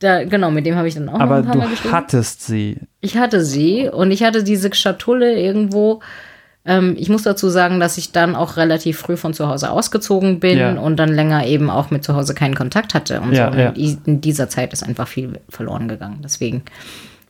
da, 0.00 0.24
genau, 0.24 0.50
mit 0.50 0.66
dem 0.66 0.76
habe 0.76 0.86
ich 0.88 0.94
dann 0.94 1.08
auch 1.08 1.14
noch 1.14 1.20
Aber 1.20 1.36
ein 1.36 1.44
paar 1.44 1.52
du 1.54 1.58
Mal 1.60 1.68
geschrieben. 1.70 1.94
hattest 1.94 2.46
sie. 2.46 2.76
Ich 3.00 3.16
hatte 3.16 3.42
sie 3.44 3.88
und 3.88 4.10
ich 4.10 4.22
hatte 4.22 4.44
diese 4.44 4.72
Schatulle 4.74 5.38
irgendwo. 5.38 6.00
Ähm, 6.68 6.94
ich 6.98 7.08
muss 7.08 7.22
dazu 7.22 7.48
sagen, 7.48 7.80
dass 7.80 7.96
ich 7.96 8.12
dann 8.12 8.36
auch 8.36 8.58
relativ 8.58 8.98
früh 8.98 9.16
von 9.16 9.32
zu 9.32 9.48
Hause 9.48 9.70
ausgezogen 9.70 10.38
bin 10.38 10.58
Ja. 10.58 10.78
und 10.78 10.96
dann 10.98 11.08
länger 11.08 11.46
eben 11.46 11.70
auch 11.70 11.90
mit 11.90 12.04
zu 12.04 12.14
Hause 12.14 12.34
keinen 12.34 12.54
Kontakt 12.54 12.92
hatte. 12.94 13.20
Und 13.22 13.32
Ja, 13.32 13.50
so. 13.50 13.58
ja. 13.58 13.70
In, 13.70 13.98
in 14.04 14.20
dieser 14.20 14.48
Zeit 14.50 14.72
ist 14.74 14.82
einfach 14.84 15.08
viel 15.08 15.40
verloren 15.48 15.88
gegangen. 15.88 16.18
Deswegen 16.22 16.62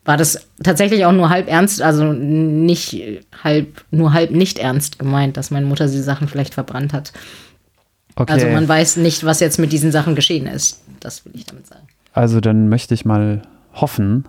war 0.04 0.16
das 0.16 0.48
tatsächlich 0.64 1.04
auch 1.04 1.12
nur 1.12 1.30
halb 1.30 1.48
ernst, 1.48 1.80
also 1.82 2.12
nicht 2.12 3.00
halb, 3.44 3.84
nur 3.92 4.12
halb 4.12 4.32
nicht 4.32 4.58
ernst 4.58 4.98
gemeint, 4.98 5.36
dass 5.36 5.50
meine 5.52 5.66
Mutter 5.66 5.86
die 5.86 5.98
Sachen 6.00 6.26
vielleicht 6.28 6.54
verbrannt 6.54 6.92
hat. 6.92 7.12
Okay. 8.16 8.32
Also 8.32 8.46
man 8.48 8.66
weiß 8.66 8.96
nicht, 8.96 9.24
was 9.24 9.38
jetzt 9.38 9.58
mit 9.60 9.70
diesen 9.70 9.92
Sachen 9.92 10.16
geschehen 10.16 10.46
ist. 10.48 10.82
Das 10.98 11.24
will 11.24 11.32
ich 11.36 11.44
damit 11.46 11.66
sagen. 11.68 11.86
Also 12.12 12.40
dann 12.40 12.68
möchte 12.68 12.94
ich 12.94 13.04
mal 13.04 13.42
hoffen 13.74 14.24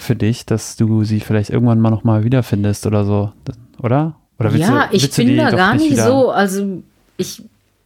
für 0.00 0.16
dich, 0.16 0.44
dass 0.46 0.74
du 0.74 1.04
sie 1.04 1.20
vielleicht 1.20 1.50
irgendwann 1.50 1.78
mal 1.78 1.90
noch 1.90 2.02
mal 2.02 2.24
wiederfindest 2.24 2.86
oder 2.86 3.04
so, 3.04 3.32
oder? 3.80 4.16
Oder 4.38 4.52
willst 4.52 4.68
ja, 4.68 4.86
du, 4.86 4.96
ich 4.96 5.02
willst 5.02 5.16
bin 5.16 5.36
da 5.36 5.50
gar 5.50 5.74
nicht 5.74 5.90
wieder- 5.92 6.06
so. 6.06 6.30
Also 6.30 6.82
ich 7.16 7.42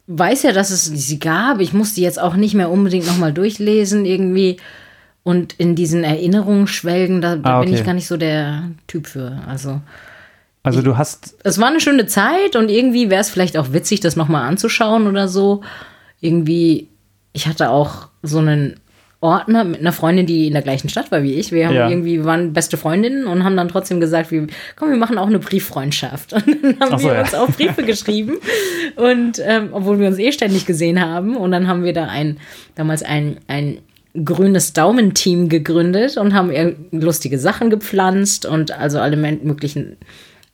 weiß 0.07 0.43
ja, 0.43 0.51
dass 0.51 0.69
es 0.69 0.85
sie 0.85 1.19
gab. 1.19 1.59
Ich 1.59 1.73
muss 1.73 1.93
die 1.93 2.01
jetzt 2.01 2.19
auch 2.21 2.35
nicht 2.35 2.53
mehr 2.53 2.69
unbedingt 2.69 3.07
nochmal 3.07 3.33
durchlesen 3.33 4.05
irgendwie 4.05 4.57
und 5.23 5.53
in 5.53 5.75
diesen 5.75 6.03
Erinnerungen 6.03 6.67
schwelgen. 6.67 7.21
Da, 7.21 7.35
da 7.37 7.57
Ah, 7.57 7.59
bin 7.61 7.69
okay. 7.69 7.79
ich 7.79 7.85
gar 7.85 7.93
nicht 7.93 8.07
so 8.07 8.17
der 8.17 8.63
Typ 8.87 9.07
für. 9.07 9.41
Also 9.47 9.81
Also 10.61 10.81
du 10.81 10.97
hast, 10.97 11.35
es 11.43 11.59
war 11.59 11.69
eine 11.69 11.79
schöne 11.79 12.05
Zeit 12.05 12.55
und 12.55 12.69
irgendwie 12.69 13.09
wäre 13.09 13.21
es 13.21 13.29
vielleicht 13.29 13.57
auch 13.57 13.71
witzig, 13.73 14.01
das 14.01 14.15
nochmal 14.15 14.47
anzuschauen 14.47 15.07
oder 15.07 15.27
so. 15.27 15.61
Irgendwie, 16.21 16.87
ich 17.33 17.47
hatte 17.47 17.69
auch 17.69 18.07
so 18.21 18.39
einen 18.39 18.75
Ordner 19.23 19.63
mit 19.63 19.79
einer 19.79 19.93
Freundin, 19.93 20.25
die 20.25 20.47
in 20.47 20.53
der 20.53 20.61
gleichen 20.61 20.89
Stadt 20.89 21.11
war 21.11 21.23
wie 21.23 21.33
ich. 21.33 21.51
Wir 21.51 21.67
haben 21.67 21.75
Ja. 21.75 21.89
irgendwie 21.89 22.17
wir 22.17 22.25
waren 22.25 22.53
beste 22.53 22.77
Freundinnen 22.77 23.25
und 23.25 23.43
haben 23.43 23.55
dann 23.57 23.69
trotzdem 23.69 23.99
gesagt, 23.99 24.29
wir, 24.31 24.45
komm, 24.75 24.89
wir 24.89 24.97
machen 24.97 25.17
auch 25.17 25.27
eine 25.27 25.39
Brieffreundschaft. 25.39 26.33
Und 26.45 26.45
dann 26.63 26.79
haben 26.79 26.99
so, 26.99 27.07
wir 27.07 27.13
ja. 27.15 27.21
uns 27.21 27.33
auch 27.33 27.49
Briefe 27.49 27.83
geschrieben. 27.85 28.33
Und 28.97 29.41
ähm, 29.43 29.69
obwohl 29.71 29.99
wir 29.99 30.07
uns 30.07 30.19
eh 30.19 30.31
ständig 30.31 30.65
gesehen 30.65 31.01
haben. 31.01 31.37
Und 31.37 31.51
dann 31.51 31.67
haben 31.67 31.83
wir 31.83 31.93
da 31.93 32.05
ein, 32.05 32.37
damals 32.75 33.01
ein, 33.01 33.37
ein 33.47 33.79
grünes 34.23 34.73
Daumenteam 34.73 35.49
gegründet 35.49 36.17
und 36.17 36.33
haben 36.33 36.51
lustige 36.91 37.39
Sachen 37.39 37.69
gepflanzt 37.69 38.45
und 38.45 38.71
also 38.77 38.99
alle 38.99 39.17
möglichen 39.17 39.97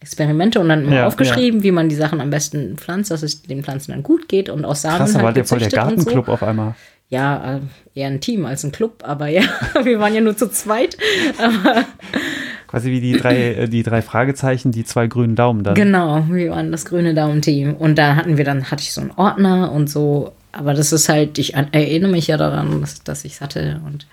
Experimente 0.02 0.60
und 0.62 0.70
dann 0.70 0.86
immer 0.86 0.96
Ja, 0.96 1.08
aufgeschrieben, 1.08 1.62
wie 1.64 1.72
man 1.72 1.90
die 1.90 1.96
Sachen 1.96 2.22
am 2.22 2.30
besten 2.30 2.78
pflanzt, 2.78 3.12
dass 3.12 3.22
es 3.22 3.42
den 3.42 3.64
Pflanzen 3.64 3.92
dann 3.92 4.04
gut 4.04 4.30
geht 4.30 4.48
und 4.50 4.64
aus 4.64 4.82
Samen 4.84 4.98
krass, 4.98 5.16
halt 5.16 5.36
der 5.36 5.44
voll 5.46 5.60
der 5.60 5.68
und 5.68 5.72
so. 5.72 5.76
Gartenclub 5.76 6.30
auf 6.30 6.44
einmal. 6.44 6.76
Ja, 7.10 7.56
äh, 7.56 7.60
eher 7.96 8.08
ein 8.08 8.22
Team 8.22 8.46
als 8.46 8.64
ein 8.64 8.72
Club, 8.72 9.04
aber 9.04 9.28
ja, 9.28 9.42
wir 9.84 10.00
waren 10.00 10.14
ja 10.14 10.22
nur 10.22 10.38
zu 10.38 10.50
zweit. 10.50 10.96
Quasi 12.68 12.92
wie 12.92 13.02
die 13.02 13.14
drei, 13.14 13.54
äh, 13.54 13.68
die 13.68 13.82
drei 13.82 14.04
Fragezeichen, 14.04 14.72
die 14.72 14.84
zwei 14.84 15.08
grünen 15.08 15.36
Daumen 15.36 15.64
dann. 15.64 15.74
Genau, 15.74 16.24
wir 16.30 16.52
waren 16.52 16.72
das 16.72 16.86
grüne 16.86 17.16
Daumenteam. 17.16 17.74
Und 17.74 17.98
da 17.98 18.16
hatten 18.16 18.38
wir 18.38 18.46
dann, 18.46 18.70
hatte 18.70 18.84
ich 18.84 18.94
so 18.94 19.02
einen 19.02 19.12
Ordner 19.12 19.72
und 19.72 19.90
so. 19.90 20.34
Aber 20.52 20.76
das 20.76 20.92
ist 20.92 21.10
halt, 21.10 21.40
ich 21.40 21.56
erinnere 21.56 22.12
mich 22.12 22.28
ja 22.28 22.38
daran, 22.38 22.80
dass, 22.82 23.04
dass 23.04 23.26
ich 23.26 23.34
es 23.34 23.42
hatte 23.42 23.82
und 23.88 24.06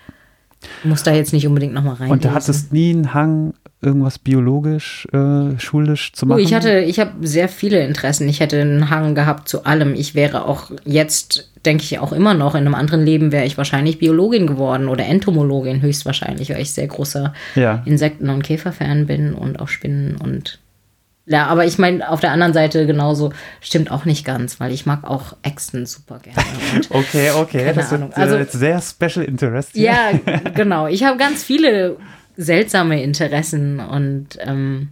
muss 0.83 1.03
da 1.03 1.13
jetzt 1.13 1.33
nicht 1.33 1.45
unbedingt 1.45 1.73
nochmal 1.73 1.95
rein. 1.95 2.09
Und 2.09 2.25
du 2.25 2.31
hattest 2.31 2.73
nie 2.73 2.91
einen 2.91 3.13
Hang, 3.13 3.53
irgendwas 3.81 4.17
biologisch, 4.17 5.07
äh, 5.13 5.59
schulisch 5.59 6.11
zu 6.13 6.25
Oh, 6.25 6.29
machen? 6.29 6.39
ich 6.39 6.53
hatte, 6.53 6.79
ich 6.79 6.99
habe 6.99 7.11
sehr 7.27 7.47
viele 7.47 7.85
Interessen. 7.85 8.27
Ich 8.27 8.39
hätte 8.39 8.59
einen 8.59 8.89
Hang 8.89 9.13
gehabt 9.13 9.47
zu 9.47 9.65
allem. 9.65 9.93
Ich 9.93 10.15
wäre 10.15 10.45
auch 10.45 10.71
jetzt, 10.83 11.51
denke 11.63 11.83
ich 11.83 11.99
auch 11.99 12.11
immer 12.11 12.33
noch, 12.33 12.55
in 12.55 12.61
einem 12.61 12.73
anderen 12.75 13.05
Leben 13.05 13.31
wäre 13.31 13.45
ich 13.45 13.57
wahrscheinlich 13.57 13.99
Biologin 13.99 14.47
geworden 14.47 14.87
oder 14.87 15.05
Entomologin 15.05 15.81
höchstwahrscheinlich, 15.81 16.49
weil 16.49 16.61
ich 16.61 16.73
sehr 16.73 16.87
großer 16.87 17.33
Ja. 17.55 17.83
Insekten- 17.85 18.29
und 18.29 18.41
Käferfan 18.43 19.05
bin 19.05 19.33
und 19.33 19.59
auch 19.59 19.67
Spinnen 19.67 20.15
und 20.17 20.59
ja, 21.29 21.47
aber 21.47 21.65
ich 21.65 21.77
meine, 21.77 22.09
auf 22.09 22.21
der 22.21 22.31
anderen 22.31 22.53
Seite 22.53 22.87
genauso 22.87 23.33
stimmt 23.59 23.91
auch 23.91 24.05
nicht 24.05 24.23
ganz, 24.23 24.61
weil 24.61 24.71
ich 24.71 24.85
mag 24.85 25.03
auch 25.03 25.35
Echsen 25.41 25.85
super 25.85 26.19
gerne. 26.19 26.37
Okay, 26.89 27.31
okay, 27.31 27.73
das 27.75 27.91
Ahnung. 27.91 28.11
ist 28.11 28.17
äh, 28.17 28.21
Also- 28.21 28.37
jetzt 28.37 28.53
sehr 28.53 28.81
Special 28.81 29.25
Interest. 29.25 29.71
hier. 29.73 29.83
Ja, 29.91 30.11
genau. 30.55 30.87
Ich 30.87 31.03
habe 31.03 31.17
ganz 31.17 31.43
viele 31.43 31.97
seltsame 32.37 33.03
Interessen 33.03 33.79
und 33.79 34.37
ähm, 34.39 34.89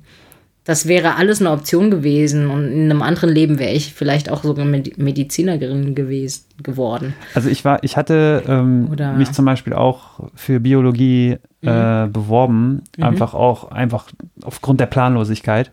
das 0.65 0.87
wäre 0.87 1.15
alles 1.15 1.41
eine 1.41 1.51
Option 1.51 1.91
gewesen. 1.91 2.49
Und 2.49 2.71
in 2.71 2.89
einem 2.89 3.03
anderen 3.03 3.29
Leben 3.29 3.59
wäre 3.59 3.71
ich 3.71 3.93
vielleicht 3.93 4.31
auch 4.31 4.43
sogar 4.43 4.65
Medi- 4.65 4.93
Medizinerin 4.97 5.93
gewesen, 5.93 6.45
geworden. 6.63 7.13
Also 7.35 7.49
ich 7.49 7.63
war, 7.63 7.83
ich 7.83 7.95
hatte 7.97 8.43
ähm, 8.47 8.89
mich 9.15 9.31
zum 9.31 9.45
Beispiel 9.45 9.73
auch 9.73 10.27
für 10.33 10.59
Biologie 10.59 11.37
äh, 11.61 12.07
beworben, 12.07 12.81
einfach 12.99 13.35
auch 13.35 13.69
einfach 13.69 14.07
aufgrund 14.43 14.79
der 14.79 14.87
Planlosigkeit 14.87 15.71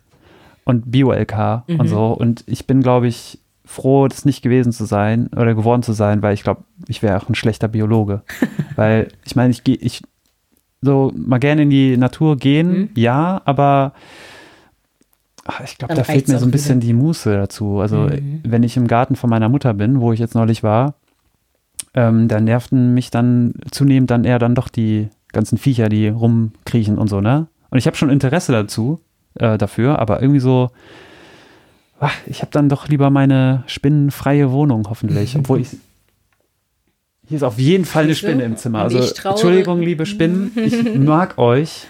und 0.65 0.93
Bio-LK 0.93 1.65
und 1.69 1.89
so. 1.89 2.09
Und 2.09 2.45
ich 2.47 2.67
bin, 2.67 2.83
glaube 2.83 3.09
ich, 3.09 3.39
froh, 3.65 4.07
das 4.09 4.27
nicht 4.27 4.43
gewesen 4.43 4.73
zu 4.73 4.85
sein 4.85 5.29
oder 5.35 5.55
geworden 5.55 5.83
zu 5.83 5.93
sein, 5.95 6.21
weil 6.21 6.35
ich 6.35 6.43
glaube, 6.43 6.65
ich 6.87 7.03
wäre 7.03 7.17
auch 7.17 7.31
ein 7.31 7.35
schlechter 7.35 7.69
Biologe. 7.69 8.23
weil 8.77 9.09
ich 9.25 9.37
meine, 9.37 9.51
ich 9.53 9.65
gehe, 9.65 9.77
ich 9.77 10.03
so 10.83 11.13
mal 11.17 11.39
gerne 11.39 11.63
in 11.63 11.71
die 11.71 11.97
Natur 11.97 12.37
gehen, 12.37 12.91
ja, 12.97 13.41
aber 13.45 13.93
ach, 15.47 15.61
ich 15.65 15.79
glaube, 15.79 15.95
da 15.95 16.05
fehlt 16.05 16.29
mir 16.29 16.39
so 16.39 16.45
ein 16.47 16.51
bisschen 16.51 16.81
die 16.81 16.93
Muße 16.93 17.33
dazu. 17.35 17.81
Also 17.81 17.99
Mhm. 18.09 18.41
wenn 18.45 18.63
ich 18.63 18.77
im 18.77 18.87
Garten 18.89 19.17
von 19.17 19.31
meiner 19.31 19.49
Mutter 19.49 19.75
bin, 19.75 20.01
wo 20.01 20.13
ich 20.13 20.21
jetzt 20.21 20.35
neulich 20.35 20.63
war, 20.63 20.95
ähm, 21.95 22.27
da 22.29 22.41
nervten 22.41 22.95
mich 22.95 23.11
dann 23.11 23.55
zunehmend 23.71 24.11
dann 24.11 24.25
eher 24.25 24.39
dann 24.39 24.55
doch 24.55 24.69
die 24.69 25.09
ganzen 25.33 25.59
Viecher, 25.59 25.89
die 25.89 26.09
rumkriechen 26.09 26.99
und 26.99 27.09
so, 27.09 27.21
ne? 27.21 27.47
Und 27.71 27.79
ich 27.79 27.87
habe 27.87 27.97
schon 27.97 28.11
Interesse 28.11 28.53
dazu, 28.53 29.01
äh, 29.35 29.57
dafür, 29.59 29.99
aber 29.99 30.21
irgendwie 30.21 30.41
so, 30.41 30.71
ach, 32.01 32.15
ich 32.27 32.41
habe 32.43 32.51
dann 32.51 32.69
doch 32.69 32.89
lieber 32.89 33.11
meine 33.11 33.63
spinnenfreie 33.67 34.51
Wohnung, 34.53 34.87
hoffentlich. 34.89 35.37
Obwohl 35.37 35.61
ich. 35.61 35.69
Hier 37.29 37.37
ist 37.37 37.43
auf 37.43 37.59
jeden 37.59 37.85
Fall 37.85 38.05
eine? 38.05 38.15
Spinne 38.15 38.43
im 38.43 38.57
Zimmer. 38.57 38.81
Also, 38.83 38.99
Entschuldigung, 38.99 39.81
liebe 39.81 40.07
Spinnen, 40.07 40.51
ich 40.57 40.95
mag 40.99 41.39
euch. 41.39 41.87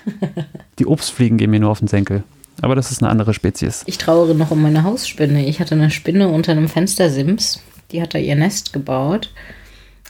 Die 0.78 0.86
Obstfliegen 0.86 1.38
gehen 1.38 1.50
mir 1.50 1.60
nur 1.60 1.70
auf 1.70 1.78
den 1.78 1.88
Senkel. 1.88 2.22
Aber 2.60 2.74
das 2.74 2.92
ist 2.92 3.02
eine 3.02 3.10
andere 3.10 3.34
Spezies. 3.34 3.82
Ich 3.86 3.98
trauere 3.98 4.34
noch 4.34 4.50
um 4.50 4.62
meine 4.62 4.84
Hausspinne. 4.84 5.46
Ich 5.46 5.58
hatte 5.58 5.74
eine 5.74 5.90
Spinne 5.90 6.28
unter 6.28 6.52
einem 6.52 6.68
Fenstersims. 6.68 7.60
Die 7.90 8.02
hat 8.02 8.14
da 8.14 8.18
ihr 8.18 8.36
Nest 8.36 8.72
gebaut. 8.72 9.30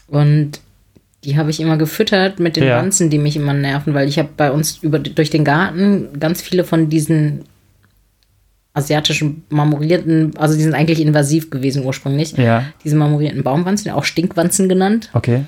Und 0.09 0.61
die 1.25 1.39
habe 1.39 1.51
ich 1.51 1.61
immer 1.61 1.77
gefüttert 1.77 2.41
mit 2.41 2.57
den 2.57 2.65
Ja. 2.65 2.79
Wanzen, 2.79 3.09
die 3.09 3.19
mich 3.19 3.37
immer 3.37 3.55
nerven, 3.55 3.95
weil 3.95 4.09
ich 4.09 4.19
habe 4.19 4.29
bei 4.37 4.51
uns 4.51 4.79
über, 4.83 4.99
durch 4.99 5.31
den 5.31 5.45
Garten 5.45 6.19
ganz 6.19 6.43
viele 6.43 6.65
von 6.65 6.89
diesen 6.89 7.45
asiatischen 8.75 9.45
marmorierten, 9.51 10.33
also 10.39 10.55
die 10.55 10.63
sind 10.63 10.75
eigentlich 10.75 11.01
invasiv 11.01 11.51
gewesen 11.51 11.85
ursprünglich. 11.85 12.33
Ja. 12.37 12.65
Diese 12.85 12.97
marmorierten 12.97 13.43
Baumwanzen, 13.43 13.91
auch 13.91 14.05
Stinkwanzen 14.05 14.69
genannt. 14.69 15.11
Okay. 15.13 15.45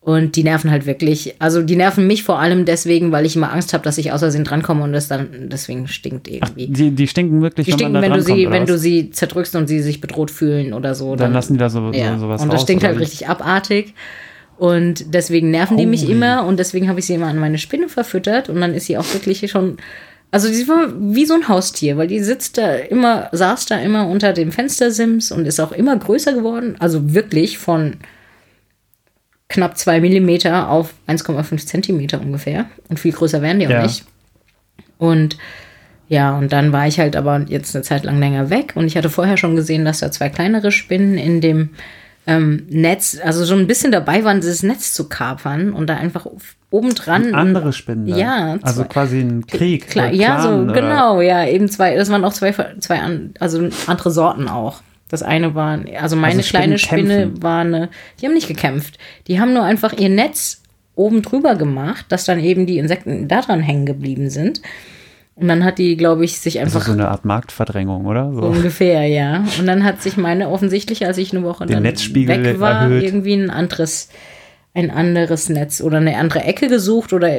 Und 0.00 0.36
die 0.36 0.44
nerven 0.44 0.70
halt 0.70 0.84
wirklich. 0.84 1.34
Also 1.38 1.62
die 1.62 1.76
nerven 1.76 2.06
mich 2.06 2.24
vor 2.24 2.38
allem 2.38 2.66
deswegen, 2.66 3.10
weil 3.10 3.24
ich 3.24 3.36
immer 3.36 3.50
Angst 3.50 3.72
habe, 3.72 3.82
dass 3.82 3.96
ich 3.96 4.12
aus 4.12 4.20
Versehen 4.20 4.44
drankomme 4.44 4.84
und 4.84 4.92
das 4.92 5.08
dann 5.08 5.48
deswegen 5.48 5.88
stinkt 5.88 6.28
irgendwie. 6.28 6.66
Die, 6.66 6.90
die 6.90 7.08
stinken 7.08 7.40
wirklich, 7.40 7.64
die 7.64 7.72
wenn 7.72 7.78
stinken, 7.78 8.02
wenn 8.02 8.12
du 8.12 8.20
sie, 8.20 8.50
wenn 8.50 8.62
was? 8.64 8.68
du 8.68 8.78
sie 8.78 9.10
zerdrückst 9.10 9.56
und 9.56 9.66
sie 9.66 9.80
sich 9.80 10.02
bedroht 10.02 10.30
fühlen 10.30 10.74
oder 10.74 10.94
so. 10.94 11.16
Dann 11.16 11.32
lassen 11.32 11.54
die 11.54 11.58
da 11.58 11.70
so, 11.70 11.90
ja. 11.90 12.14
so 12.14 12.20
sowas 12.20 12.42
Und 12.42 12.48
das 12.48 12.56
raus, 12.60 12.62
stinkt 12.64 12.84
halt 12.84 13.00
richtig 13.00 13.28
abartig. 13.28 13.94
Und 14.58 15.14
deswegen 15.14 15.50
nerven 15.50 15.78
die 15.78 15.86
mich 15.86 16.02
Holy. 16.02 16.12
immer 16.12 16.44
und 16.44 16.58
deswegen 16.58 16.88
habe 16.90 17.00
ich 17.00 17.06
sie 17.06 17.14
immer 17.14 17.26
an 17.26 17.38
meine 17.38 17.56
Spinne 17.58 17.88
verfüttert 17.88 18.50
und 18.50 18.60
dann 18.60 18.74
ist 18.74 18.86
sie 18.86 18.98
auch 18.98 19.12
wirklich 19.14 19.50
schon. 19.50 19.78
Also 20.34 20.48
sie 20.48 20.66
war 20.66 20.88
wie 20.98 21.26
so 21.26 21.34
ein 21.34 21.46
Haustier, 21.46 21.96
weil 21.96 22.08
die 22.08 22.18
sitzt 22.18 22.58
da 22.58 22.74
immer, 22.74 23.28
saß 23.30 23.66
da 23.66 23.78
immer 23.78 24.08
unter 24.08 24.32
dem 24.32 24.50
Fenstersims 24.50 25.30
und 25.30 25.46
ist 25.46 25.60
auch 25.60 25.70
immer 25.70 25.96
größer 25.96 26.32
geworden. 26.32 26.74
Also 26.80 27.14
wirklich 27.14 27.56
von 27.56 27.98
knapp 29.48 29.78
zwei 29.78 30.00
Millimeter 30.00 30.70
auf 30.70 30.92
1,5 31.06 31.64
Zentimeter 31.64 32.20
ungefähr. 32.20 32.66
Und 32.88 32.98
viel 32.98 33.12
größer 33.12 33.42
werden 33.42 33.60
die 33.60 33.68
auch 33.68 33.70
Ja. 33.70 33.82
nicht. 33.84 34.06
Und 34.98 35.38
ja, 36.08 36.36
und 36.36 36.52
dann 36.52 36.72
war 36.72 36.88
ich 36.88 36.98
halt 36.98 37.14
aber 37.14 37.44
jetzt 37.46 37.76
eine 37.76 37.84
Zeit 37.84 38.02
lang 38.02 38.18
länger 38.18 38.50
weg 38.50 38.72
und 38.74 38.86
ich 38.86 38.96
hatte 38.96 39.10
vorher 39.10 39.36
schon 39.36 39.54
gesehen, 39.54 39.84
dass 39.84 40.00
da 40.00 40.10
zwei 40.10 40.30
kleinere 40.30 40.72
Spinnen 40.72 41.16
in 41.16 41.42
dem 41.42 41.70
ähm, 42.26 42.66
Netz, 42.70 43.20
also 43.22 43.46
schon 43.46 43.60
ein 43.60 43.66
bisschen 43.68 43.92
dabei 43.92 44.24
waren, 44.24 44.40
dieses 44.40 44.64
Netz 44.64 44.94
zu 44.94 45.08
kapern 45.08 45.72
und 45.72 45.86
da 45.88 45.94
einfach 45.96 46.26
obendran. 46.74 47.34
Andere 47.34 47.72
Spinnen. 47.72 48.06
Ja, 48.06 48.58
Also 48.62 48.82
zwei- 48.82 48.88
quasi 48.88 49.20
ein 49.20 49.46
Krieg. 49.46 49.88
Klar, 49.88 50.08
oder 50.08 50.14
ja, 50.16 50.40
so, 50.40 50.48
Clan, 50.48 50.64
oder- 50.70 50.80
genau, 50.80 51.20
ja, 51.20 51.46
eben 51.46 51.68
zwei, 51.68 51.94
das 51.96 52.10
waren 52.10 52.24
auch 52.24 52.32
zwei, 52.32 52.52
zwei 52.80 53.00
also 53.40 53.68
andere 53.86 54.10
Sorten 54.10 54.48
auch. 54.48 54.82
Das 55.08 55.22
eine 55.22 55.54
war, 55.54 55.78
also 56.00 56.16
meine 56.16 56.38
Also 56.38 56.48
kleine 56.50 56.78
Spinne 56.78 57.18
kämpfen. 57.26 57.42
war 57.42 57.60
eine, 57.60 57.88
die 58.20 58.26
haben 58.26 58.34
nicht 58.34 58.48
gekämpft. 58.48 58.98
Die 59.28 59.38
haben 59.38 59.52
nur 59.52 59.62
einfach 59.62 59.92
ihr 59.92 60.08
Netz 60.08 60.62
oben 60.96 61.22
drüber 61.22 61.54
gemacht, 61.56 62.06
dass 62.08 62.24
dann 62.24 62.38
eben 62.40 62.66
die 62.66 62.78
Insekten 62.78 63.28
da 63.28 63.40
dran 63.42 63.60
hängen 63.60 63.86
geblieben 63.86 64.30
sind. 64.30 64.60
Und 65.36 65.48
dann 65.48 65.64
hat 65.64 65.78
die, 65.78 65.96
glaube 65.96 66.24
ich, 66.24 66.38
sich 66.38 66.60
Also 66.60 66.78
einfach 66.78 66.86
so 66.86 66.92
eine 66.92 67.08
Art 67.08 67.24
Marktverdrängung, 67.24 68.06
oder? 68.06 68.32
So. 68.32 68.42
ungefähr, 68.42 69.04
ja. 69.06 69.44
Und 69.58 69.66
dann 69.66 69.82
hat 69.82 70.00
sich 70.00 70.16
meine 70.16 70.48
offensichtlich, 70.48 71.04
als 71.06 71.18
ich 71.18 71.34
eine 71.34 71.44
Woche 71.44 71.66
Den 71.66 71.74
dann 71.74 71.82
Netzspiegel 71.82 72.44
weg 72.44 72.60
war, 72.60 72.82
erhöht. 72.82 73.02
irgendwie 73.02 73.34
ein 73.34 73.50
anderes, 73.50 74.08
ein 74.74 74.90
anderes 74.90 75.48
Netz 75.48 75.80
oder 75.80 75.98
eine 75.98 76.16
andere 76.16 76.42
Ecke 76.42 76.68
gesucht 76.68 77.12
oder 77.12 77.30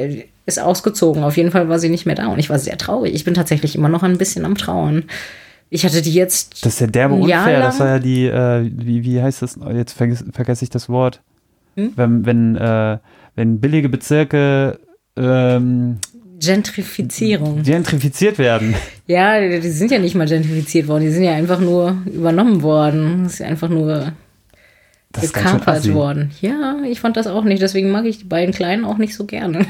ist 0.46 0.58
ausgezogen. 0.58 1.22
Auf 1.22 1.36
jeden 1.36 1.50
Fall 1.50 1.68
war 1.68 1.78
sie 1.78 1.90
nicht 1.90 2.06
mehr 2.06 2.14
da 2.14 2.28
und 2.28 2.38
ich 2.38 2.48
war 2.48 2.58
sehr 2.58 2.78
traurig. 2.78 3.14
Ich 3.14 3.24
bin 3.24 3.34
tatsächlich 3.34 3.74
immer 3.74 3.90
noch 3.90 4.02
ein 4.02 4.16
bisschen 4.16 4.44
am 4.44 4.56
Trauern. 4.56 5.04
Ich 5.68 5.84
hatte 5.84 6.00
die 6.00 6.14
jetzt. 6.14 6.64
Das 6.64 6.74
ist 6.74 6.80
ja 6.80 6.86
derbe 6.86 7.14
unfair. 7.14 7.60
Das 7.60 7.80
war 7.80 7.88
ja 7.88 7.98
die, 7.98 8.26
äh, 8.26 8.70
wie, 8.72 9.04
wie 9.04 9.20
heißt 9.20 9.42
das? 9.42 9.58
Jetzt 9.74 9.92
vergesse, 9.92 10.24
vergesse 10.32 10.64
ich 10.64 10.70
das 10.70 10.88
Wort. 10.88 11.20
Hm? 11.74 11.92
Wenn, 11.96 12.24
wenn, 12.24 12.56
äh, 12.56 12.98
wenn 13.34 13.60
billige 13.60 13.88
Bezirke 13.88 14.78
ähm, 15.16 15.98
Gentrifizierung. 16.38 17.62
gentrifiziert 17.62 18.38
werden. 18.38 18.74
Ja, 19.06 19.40
die 19.40 19.60
die 19.60 19.70
sind 19.70 19.90
ja 19.90 19.98
nicht 19.98 20.14
mal 20.14 20.26
gentrifiziert 20.26 20.88
worden. 20.88 21.04
Die 21.04 21.10
sind 21.10 21.24
ja 21.24 21.32
einfach 21.32 21.60
nur 21.60 21.98
übernommen 22.06 22.62
worden. 22.62 23.24
Das 23.24 23.34
ist 23.34 23.38
ja 23.40 23.46
einfach 23.46 23.68
nur 23.68 24.12
Das 25.20 25.32
gekapert 25.32 25.92
worden. 25.92 26.30
Ja, 26.40 26.76
ich 26.88 27.00
fand 27.00 27.16
das 27.16 27.26
auch 27.26 27.44
nicht. 27.44 27.62
Deswegen 27.62 27.90
mag 27.90 28.04
ich 28.04 28.18
die 28.18 28.24
beiden 28.24 28.54
Kleinen 28.54 28.84
auch 28.84 28.98
nicht 28.98 29.14
so 29.14 29.24
gerne. 29.24 29.66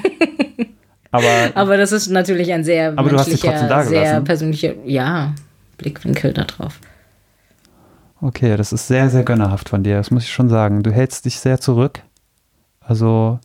Aber, 1.12 1.50
Aber 1.54 1.76
das 1.76 1.92
ist 1.92 2.08
natürlich 2.08 2.52
ein 2.52 2.64
sehr 2.64 2.92
Aber 2.96 3.08
du 3.08 3.18
hast 3.18 3.30
trotzdem 3.30 3.68
da 3.68 3.82
sehr 3.84 4.02
gelassen. 4.02 4.24
persönlicher, 4.24 4.74
ja, 4.84 5.34
Blickwinkel 5.78 6.32
da 6.32 6.44
drauf. 6.44 6.78
okay, 8.20 8.56
das 8.56 8.72
ist 8.72 8.86
sehr, 8.88 9.08
sehr 9.08 9.22
gönnerhaft 9.22 9.68
von 9.68 9.82
dir. 9.82 9.96
Das 9.96 10.10
muss 10.10 10.24
ich 10.24 10.32
schon 10.32 10.48
sagen. 10.48 10.82
Du 10.82 10.90
hältst 10.90 11.24
dich 11.24 11.38
sehr 11.38 11.60
zurück. 11.60 12.00
Also, 12.80 13.38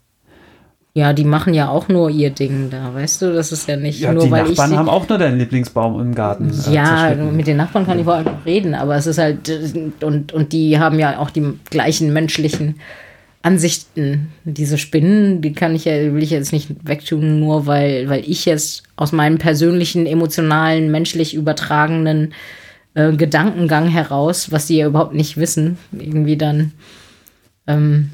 Ja, 0.94 1.14
die 1.14 1.24
machen 1.24 1.54
ja 1.54 1.70
auch 1.70 1.88
nur 1.88 2.10
ihr 2.10 2.32
Ding 2.32 2.70
da, 2.70 2.94
weißt 2.94 3.22
du? 3.22 3.34
Das 3.34 3.54
ist 3.54 3.68
ja 3.68 3.78
nicht 3.78 4.02
ja, 4.02 4.12
nur, 4.12 4.26
die 4.26 4.32
weil 4.32 4.44
ich 4.44 4.50
Nachbarn 4.50 4.70
sie, 4.72 4.78
haben 4.78 4.90
auch 4.90 5.08
nur 5.08 5.18
deinen 5.18 5.38
Lieblingsbaum 5.40 6.02
im 6.02 6.14
Garten. 6.14 6.52
äh, 6.68 6.74
Ja, 6.74 7.16
mit 7.16 7.48
den 7.48 7.58
Nachbarn 7.58 7.86
kann 7.86 7.98
ich 8.00 8.06
allem 8.08 8.26
noch 8.26 8.46
reden, 8.46 8.76
aber 8.76 8.96
es 8.96 9.08
ist 9.08 9.18
halt, 9.18 9.48
äh, 9.48 9.92
und, 10.06 10.34
und 10.34 10.52
die 10.52 10.80
haben 10.80 11.00
ja 11.00 11.18
auch 11.20 11.30
die 11.30 11.54
gleichen 11.70 12.12
menschlichen 12.12 12.76
Ansichten. 13.42 14.34
Diese 14.44 14.78
Spinnen, 14.78 15.42
die 15.42 15.54
kann 15.54 15.76
ich 15.76 15.86
ja, 15.86 16.14
will 16.14 16.24
ich 16.24 16.30
jetzt 16.30 16.52
nicht 16.52 16.68
wegtun, 16.84 17.40
nur 17.40 17.66
weil, 17.68 18.10
weil 18.10 18.24
ich 18.30 18.44
jetzt 18.46 18.84
aus 18.98 19.14
meinem 19.14 19.38
persönlichen, 19.38 20.06
emotionalen, 20.06 20.92
menschlich 20.92 21.34
übertragenen 21.34 22.34
äh, 22.96 23.14
Gedankengang 23.14 23.88
heraus, 23.88 24.52
was 24.52 24.68
sie 24.68 24.78
ja 24.80 24.88
überhaupt 24.88 25.14
nicht 25.14 25.38
wissen, 25.38 25.78
irgendwie 25.94 26.36
dann 26.36 26.74
ähm, 27.66 28.12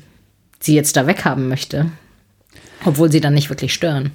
sie 0.60 0.76
jetzt 0.76 0.96
da 0.96 1.08
weghaben 1.08 1.50
möchte. 1.50 1.88
Obwohl 2.86 3.12
sie 3.12 3.22
dann 3.22 3.34
nicht 3.34 3.50
wirklich 3.50 3.74
stören. 3.74 4.12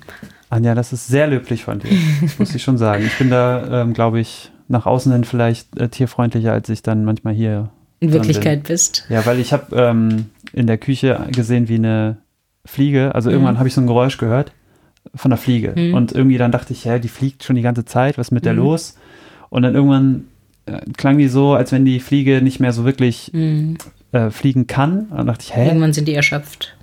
Anja, 0.51 0.75
das 0.75 0.93
ist 0.93 1.09
sehr 1.09 1.27
löblich 1.27 1.65
von 1.65 1.79
dir. 1.79 1.91
Das 2.21 2.39
muss 2.39 2.55
ich 2.55 2.63
schon 2.63 2.79
sagen. 2.79 3.05
Ich 3.07 3.17
bin 3.17 3.31
da, 3.31 3.83
ähm, 3.83 3.95
glaube 3.95 4.21
ich, 4.21 4.51
nach 4.69 4.87
außen 4.87 5.13
hin 5.13 5.25
vielleicht 5.25 5.79
äh, 5.79 5.89
tierfreundlicher, 5.89 6.53
als 6.53 6.69
ich 6.69 6.83
dann 6.83 7.05
manchmal 7.05 7.35
hier 7.35 7.71
In 8.01 8.13
Wirklichkeit 8.13 8.65
bist. 8.65 9.07
Ja, 9.09 9.25
weil 9.27 9.39
ich 9.39 9.53
habe 9.53 9.75
ähm, 9.77 10.27
in 10.53 10.67
der 10.67 10.79
Küche 10.79 11.27
gesehen, 11.33 11.69
wie 11.69 11.77
eine 11.77 12.19
Fliege, 12.65 13.15
also 13.15 13.31
irgendwann 13.31 13.59
habe 13.59 13.69
ich 13.69 13.75
so 13.75 13.81
ein 13.81 13.87
Geräusch 13.87 14.19
gehört 14.19 14.53
von 15.15 15.31
der 15.31 15.39
Fliege. 15.39 15.75
Und 15.95 16.13
irgendwie 16.13 16.39
dann 16.39 16.53
dachte 16.53 16.73
ich, 16.73 16.85
ja, 16.85 16.99
die 16.99 17.09
fliegt 17.09 17.43
schon 17.43 17.57
die 17.57 17.63
ganze 17.63 17.85
Zeit, 17.85 18.19
was 18.19 18.29
ist 18.29 18.31
mit 18.33 18.45
der 18.45 18.55
los? 18.55 18.97
Und 19.51 19.63
dann 19.63 19.75
irgendwann 19.75 20.27
äh, 20.67 20.81
klang 20.97 21.19
die 21.19 21.29
so, 21.29 21.55
als 21.55 21.73
wenn 21.73 21.85
die 21.85 21.99
Fliege 21.99 22.41
nicht 22.41 22.61
mehr 22.61 22.73
so 22.73 22.85
wirklich 22.85 23.33
äh, 23.35 24.31
fliegen 24.31 24.67
kann. 24.67 25.07
Und 25.11 25.17
dann 25.17 25.27
dachte 25.27 25.45
ich, 25.45 25.57
hä? 25.57 25.67
Irgendwann 25.67 25.93
sind 25.93 26.07
die 26.07 26.15
erschöpft. 26.15 26.77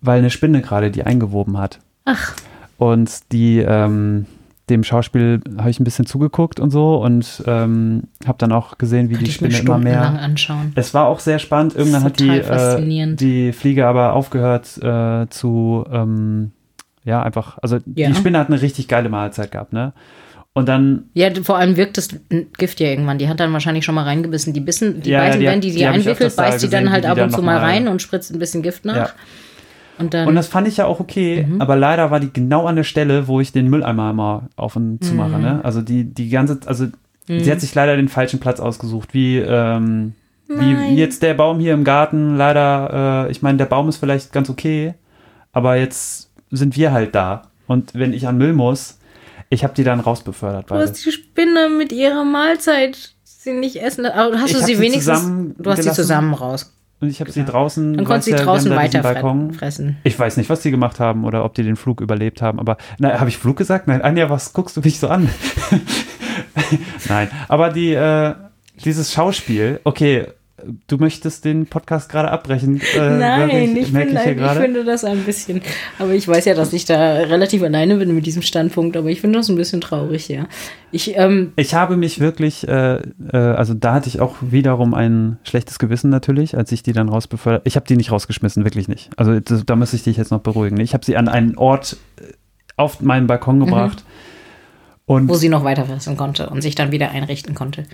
Weil 0.00 0.18
eine 0.18 0.30
Spinne 0.30 0.60
gerade 0.62 0.90
die 0.90 1.02
eingewoben 1.04 1.58
hat. 1.58 1.78
Ach, 2.04 2.34
Und 2.78 3.32
die, 3.32 3.58
ähm, 3.58 4.26
dem 4.68 4.82
Schauspiel 4.84 5.40
habe 5.58 5.70
ich 5.70 5.78
ein 5.80 5.84
bisschen 5.84 6.06
zugeguckt 6.06 6.58
und 6.60 6.70
so 6.70 6.96
und 6.96 7.42
ähm, 7.46 8.02
habe 8.26 8.38
dann 8.38 8.52
auch 8.52 8.78
gesehen, 8.78 9.08
wie 9.08 9.14
könnte 9.14 9.24
die 9.26 9.30
Spinne 9.32 9.58
immer 9.58 9.78
mehr. 9.78 10.02
anschauen. 10.02 10.72
Es 10.74 10.92
war 10.92 11.06
auch 11.06 11.20
sehr 11.20 11.38
spannend. 11.38 11.74
Irgendwann 11.76 12.02
hat 12.04 12.18
die, 12.20 12.28
äh, 12.28 13.14
die 13.16 13.52
Fliege 13.52 13.86
aber 13.86 14.12
aufgehört 14.12 14.76
äh, 14.82 15.26
zu, 15.30 15.84
ähm, 15.90 16.50
ja, 17.04 17.22
einfach, 17.22 17.58
also 17.62 17.78
Ja. 17.94 18.08
die 18.08 18.14
Spinne 18.16 18.38
hat 18.38 18.48
eine 18.48 18.60
richtig 18.60 18.88
geile 18.88 19.08
Mahlzeit 19.08 19.52
gehabt, 19.52 19.72
ne? 19.72 19.92
Und 20.52 20.68
dann, 20.68 21.04
Ja, 21.14 21.28
vor 21.42 21.58
allem 21.58 21.76
wirkt 21.76 21.98
das 21.98 22.08
Gift 22.56 22.80
ja 22.80 22.88
irgendwann. 22.88 23.18
Die 23.18 23.28
hat 23.28 23.38
dann 23.40 23.52
wahrscheinlich 23.52 23.84
schon 23.84 23.94
mal 23.94 24.04
reingebissen. 24.04 24.52
Die 24.54 24.60
bissen, 24.60 25.02
die 25.02 25.10
Ja, 25.10 25.18
ja, 25.18 25.24
beißen, 25.26 25.40
die 25.40 25.46
wenn 25.46 25.60
die 25.60 25.70
die 25.70 25.76
die 25.78 25.86
einwickelt, 25.86 26.34
beißt 26.34 26.62
die 26.62 26.70
dann 26.70 26.90
halt 26.90 27.04
ab 27.06 27.18
und 27.20 27.30
zu 27.30 27.42
mal- 27.42 27.58
rein 27.58 27.88
und 27.88 28.00
spritzt 28.02 28.32
ein 28.34 28.38
bisschen 28.38 28.62
Gift 28.62 28.84
nach. 28.86 28.96
ja. 28.96 29.08
Und 29.98 30.12
dann. 30.14 30.28
Und 30.28 30.34
das 30.34 30.46
fand 30.48 30.68
ich 30.68 30.76
ja 30.76 30.86
auch 30.86 31.00
okay, 31.00 31.46
Mhm. 31.48 31.60
aber 31.60 31.76
leider 31.76 32.10
war 32.10 32.20
die 32.20 32.32
genau 32.32 32.66
an 32.66 32.76
der 32.76 32.84
Stelle, 32.84 33.28
wo 33.28 33.40
ich 33.40 33.52
den 33.52 33.68
Mülleimer 33.68 34.12
mal 34.12 34.42
auf 34.56 34.76
und 34.76 35.02
zu 35.02 35.14
mache, 35.14 35.36
Mhm. 35.36 35.42
ne? 35.42 35.60
Also 35.62 35.80
die, 35.82 36.04
die 36.04 36.28
ganze, 36.28 36.58
also 36.66 36.86
sie 37.26 37.50
hat 37.50 37.60
sich 37.60 37.74
leider 37.74 37.96
den 37.96 38.08
falschen 38.08 38.38
Platz 38.40 38.60
ausgesucht, 38.60 39.14
wie, 39.14 39.38
ähm, 39.38 40.12
wie, 40.48 40.94
jetzt 40.94 41.22
der 41.22 41.34
Baum 41.34 41.58
hier 41.58 41.74
im 41.74 41.82
Garten, 41.82 42.36
leider, 42.36 43.26
äh, 43.26 43.30
ich 43.32 43.42
meine, 43.42 43.58
der 43.58 43.64
Baum 43.66 43.88
ist 43.88 43.96
vielleicht 43.96 44.32
ganz 44.32 44.48
okay, 44.50 44.94
aber 45.52 45.76
jetzt 45.76 46.30
sind 46.50 46.76
wir 46.76 46.92
halt 46.92 47.14
da. 47.14 47.42
Und 47.66 47.94
wenn 47.94 48.12
ich 48.12 48.28
an 48.28 48.38
Müll 48.38 48.52
muss, 48.52 48.98
ich 49.48 49.64
habe 49.64 49.74
die 49.74 49.82
dann 49.82 49.98
rausbefördert. 50.00 50.70
du 50.70 50.74
hast 50.76 51.04
die 51.04 51.10
Spinne 51.10 51.68
mit 51.68 51.90
ihrer 51.92 52.24
Mahlzeit 52.24 53.14
sie 53.24 53.52
nicht 53.52 53.82
essen. 53.82 54.06
Aber 54.06 54.38
hast 54.40 54.50
Ich 54.50 54.58
du 54.58 54.62
sie 54.64 54.78
wenigstens. 54.78 55.28
Du 55.58 55.70
hast 55.70 55.82
sie 55.82 55.92
zusammen 55.92 56.34
raus. 56.34 56.75
Und 56.98 57.08
ich 57.08 57.20
habe 57.20 57.30
sie 57.30 57.44
draußen. 57.44 57.94
Du 57.94 58.08
weißt 58.08 58.24
sie 58.24 58.30
ja, 58.30 58.38
draußen 58.38 58.70
weiter 58.74 59.02
Balkon. 59.02 59.52
fressen. 59.52 59.98
Ich 60.02 60.18
weiß 60.18 60.38
nicht, 60.38 60.48
was 60.48 60.60
die 60.60 60.70
gemacht 60.70 60.98
haben 60.98 61.24
oder 61.24 61.44
ob 61.44 61.54
die 61.54 61.62
den 61.62 61.76
Flug 61.76 62.00
überlebt 62.00 62.40
haben, 62.40 62.58
aber 62.58 62.78
na, 62.98 63.20
habe 63.20 63.28
ich 63.28 63.36
Flug 63.36 63.56
gesagt? 63.56 63.86
Nein, 63.86 64.00
Anja, 64.00 64.30
was 64.30 64.54
guckst 64.54 64.76
du 64.76 64.80
mich 64.80 64.98
so 64.98 65.08
an? 65.08 65.28
Nein, 67.08 67.28
aber 67.48 67.70
die, 67.70 67.92
äh, 67.92 68.34
dieses 68.84 69.12
Schauspiel, 69.12 69.80
okay, 69.84 70.26
du 70.86 70.96
möchtest 70.96 71.44
den 71.44 71.66
Podcast 71.66 72.08
gerade 72.08 72.30
abbrechen. 72.30 72.80
Äh, 72.96 73.10
Nein, 73.18 73.76
ich, 73.76 73.92
merke 73.92 74.12
bin, 74.12 74.18
ich 74.32 74.36
gerade. 74.36 74.60
finde 74.60 74.84
das 74.84 75.04
ein 75.04 75.24
bisschen. 75.24 75.60
Aber 75.98 76.12
ich 76.12 76.26
weiß 76.26 76.44
ja, 76.46 76.54
dass 76.54 76.72
ich 76.72 76.84
da 76.84 77.14
relativ 77.14 77.62
alleine 77.62 77.96
bin 77.96 78.14
mit 78.14 78.26
diesem 78.26 78.42
Standpunkt. 78.42 78.96
Aber 78.96 79.08
ich 79.08 79.20
finde 79.20 79.38
das 79.38 79.48
ein 79.48 79.56
bisschen 79.56 79.80
traurig, 79.80 80.28
ja. 80.28 80.46
Ich, 80.92 81.16
ähm, 81.16 81.52
Ich 81.56 81.74
habe 81.74 81.96
mich 81.96 82.20
wirklich, 82.20 82.66
äh, 82.66 82.96
äh, 82.96 83.36
also 83.36 83.74
da 83.74 83.94
hatte 83.94 84.08
ich 84.08 84.20
auch 84.20 84.36
wiederum 84.40 84.94
ein 84.94 85.38
schlechtes 85.44 85.78
Gewissen 85.78 86.10
natürlich, 86.10 86.56
als 86.56 86.72
ich 86.72 86.82
die 86.82 86.92
dann 86.92 87.08
rausbefördert. 87.08 87.62
Ich 87.64 87.76
habe 87.76 87.86
die 87.86 87.96
nicht 87.96 88.10
rausgeschmissen, 88.10 88.64
wirklich 88.64 88.88
nicht. 88.88 89.10
Also 89.16 89.38
das, 89.40 89.64
da 89.66 89.76
muss 89.76 89.92
ich 89.92 90.04
dich 90.04 90.16
jetzt 90.16 90.30
noch 90.30 90.40
beruhigen. 90.40 90.80
Ich 90.80 90.94
habe 90.94 91.04
sie 91.04 91.16
an 91.16 91.28
einen 91.28 91.56
Ort 91.56 91.96
äh, 92.18 92.32
auf 92.76 93.00
meinen 93.00 93.26
Balkon 93.26 93.60
gebracht 93.60 94.04
Und 95.06 95.28
Wo 95.28 95.34
sie 95.34 95.48
noch 95.48 95.64
weiter 95.64 95.86
fressen 95.86 96.16
konnte 96.16 96.50
und 96.50 96.62
sich 96.62 96.74
dann 96.74 96.92
wieder 96.92 97.10
einrichten 97.10 97.54
konnte. 97.54 97.84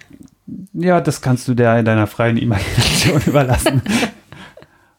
Ja, 0.72 1.00
das 1.00 1.20
kannst 1.20 1.46
du 1.48 1.54
der 1.54 1.82
deiner 1.82 2.06
freien 2.06 2.36
Imagination 2.36 3.20
überlassen. 3.26 3.82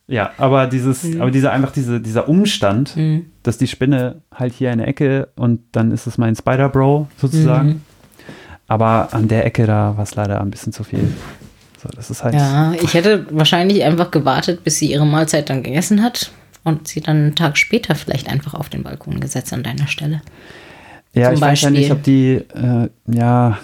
ja, 0.07 0.31
aber 0.37 0.67
dieses, 0.67 1.03
Mhm. 1.03 1.21
aber 1.21 1.31
dieser 1.31 1.51
einfach 1.51 1.71
diese, 1.71 1.99
dieser 2.01 2.27
Umstand, 2.29 2.95
dass 3.43 3.57
die 3.57 3.67
Spinne 3.67 4.21
halt 4.33 4.53
hier 4.53 4.71
in 4.71 4.79
der 4.79 4.87
Ecke 4.87 5.29
und 5.35 5.61
dann 5.71 5.91
ist 5.91 6.07
es 6.07 6.17
mein 6.17 6.35
Spider-Bro 6.35 7.07
sozusagen. 7.17 7.67
Mhm. 7.67 7.81
Aber 8.67 9.09
an 9.13 9.27
der 9.27 9.45
Ecke, 9.45 9.65
da 9.67 9.95
war 9.97 10.03
es 10.03 10.15
leider 10.15 10.39
ein 10.41 10.49
bisschen 10.49 10.71
zu 10.73 10.83
viel. 10.83 11.07
So, 11.81 11.89
das 11.95 12.09
ist 12.09 12.23
halt. 12.23 12.33
Ja, 12.33 12.73
ich 12.81 12.93
hätte 12.93 13.25
wahrscheinlich 13.29 13.83
einfach 13.83 14.09
gewartet, 14.09 14.63
bis 14.63 14.79
sie 14.79 14.89
ihre 14.91 15.05
Mahlzeit 15.05 15.49
dann 15.49 15.63
gegessen 15.63 16.01
hat 16.01 16.31
und 16.63 16.87
sie 16.87 17.01
dann 17.01 17.17
einen 17.17 17.35
Tag 17.35 17.57
später 17.57 17.93
vielleicht 17.93 18.29
einfach 18.29 18.53
auf 18.53 18.69
den 18.69 18.83
Balkon 18.83 19.19
gesetzt 19.19 19.51
an 19.51 19.63
deiner 19.63 19.87
Stelle. 19.87 20.21
Ja, 21.13 21.25
zum 21.27 21.35
ich 21.35 21.41
weiß 21.41 21.61
ja 21.61 21.69
Beispiel. 21.69 21.81
nicht, 21.81 21.91
ob 21.91 22.03
die, 22.03 22.31
äh, 22.55 22.89
ja, 23.07 23.59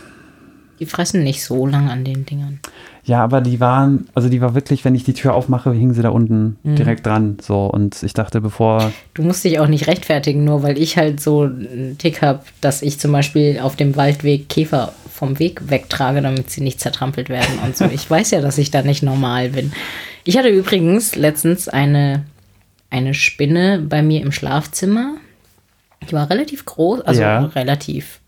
Die 0.80 0.86
fressen 0.86 1.24
nicht 1.24 1.44
so 1.44 1.66
lang 1.66 1.90
an 1.90 2.04
den 2.06 2.26
Dingern. 2.26 2.60
ja, 3.04 3.24
aber 3.24 3.42
die 3.42 3.60
waren, 3.60 4.08
also 4.14 4.30
die 4.30 4.40
war 4.40 4.54
wirklich, 4.56 4.86
wenn 4.86 4.96
ich 4.96 5.04
die 5.04 5.14
Tür 5.14 5.34
aufmache, 5.34 5.72
hingen 5.74 5.94
sie 5.94 6.02
da 6.02 6.10
unten 6.10 6.58
Mhm. 6.64 6.76
direkt 6.76 7.06
dran. 7.06 7.38
So, 7.42 7.66
und 7.66 8.02
ich 8.04 8.14
dachte, 8.14 8.40
bevor, 8.40 8.92
Du 9.14 9.24
musst 9.24 9.44
dich 9.44 9.60
auch 9.60 9.68
nicht 9.68 9.88
rechtfertigen, 9.88 10.44
nur 10.46 10.64
weil 10.64 10.78
ich 10.78 10.98
halt 10.98 11.20
so 11.20 11.42
einen 11.44 11.98
Tick 11.98 12.22
habe, 12.22 12.42
dass 12.62 12.82
ich 12.82 13.00
zum 13.00 13.12
Beispiel 13.12 13.60
auf 13.60 13.76
dem 13.76 13.96
Waldweg 13.96 14.48
Käfer 14.48 14.94
vom 15.12 15.38
Weg 15.40 15.70
wegtrage, 15.70 16.22
damit 16.22 16.50
sie 16.50 16.62
nicht 16.62 16.80
zertrampelt 16.80 17.28
werden 17.30 17.60
und 17.66 17.76
so. 17.76 17.86
Ich 17.86 18.10
weiß 18.10 18.32
ja, 18.32 18.40
dass 18.42 18.58
ich 18.58 18.72
da 18.72 18.82
nicht 18.84 19.04
normal 19.04 19.50
bin. 19.50 19.74
Ich 20.24 20.38
hatte 20.38 20.48
übrigens 20.50 21.16
letztens 21.16 21.68
eine, 21.68 22.24
eine 22.90 23.14
Spinne 23.14 23.80
bei 23.80 24.02
mir 24.02 24.22
im 24.22 24.32
Schlafzimmer. 24.32 25.16
Die 26.10 26.14
war 26.14 26.30
relativ 26.30 26.64
groß, 26.66 27.02
also 27.02 27.22
Ja. 27.22 27.40
relativ, 27.48 28.20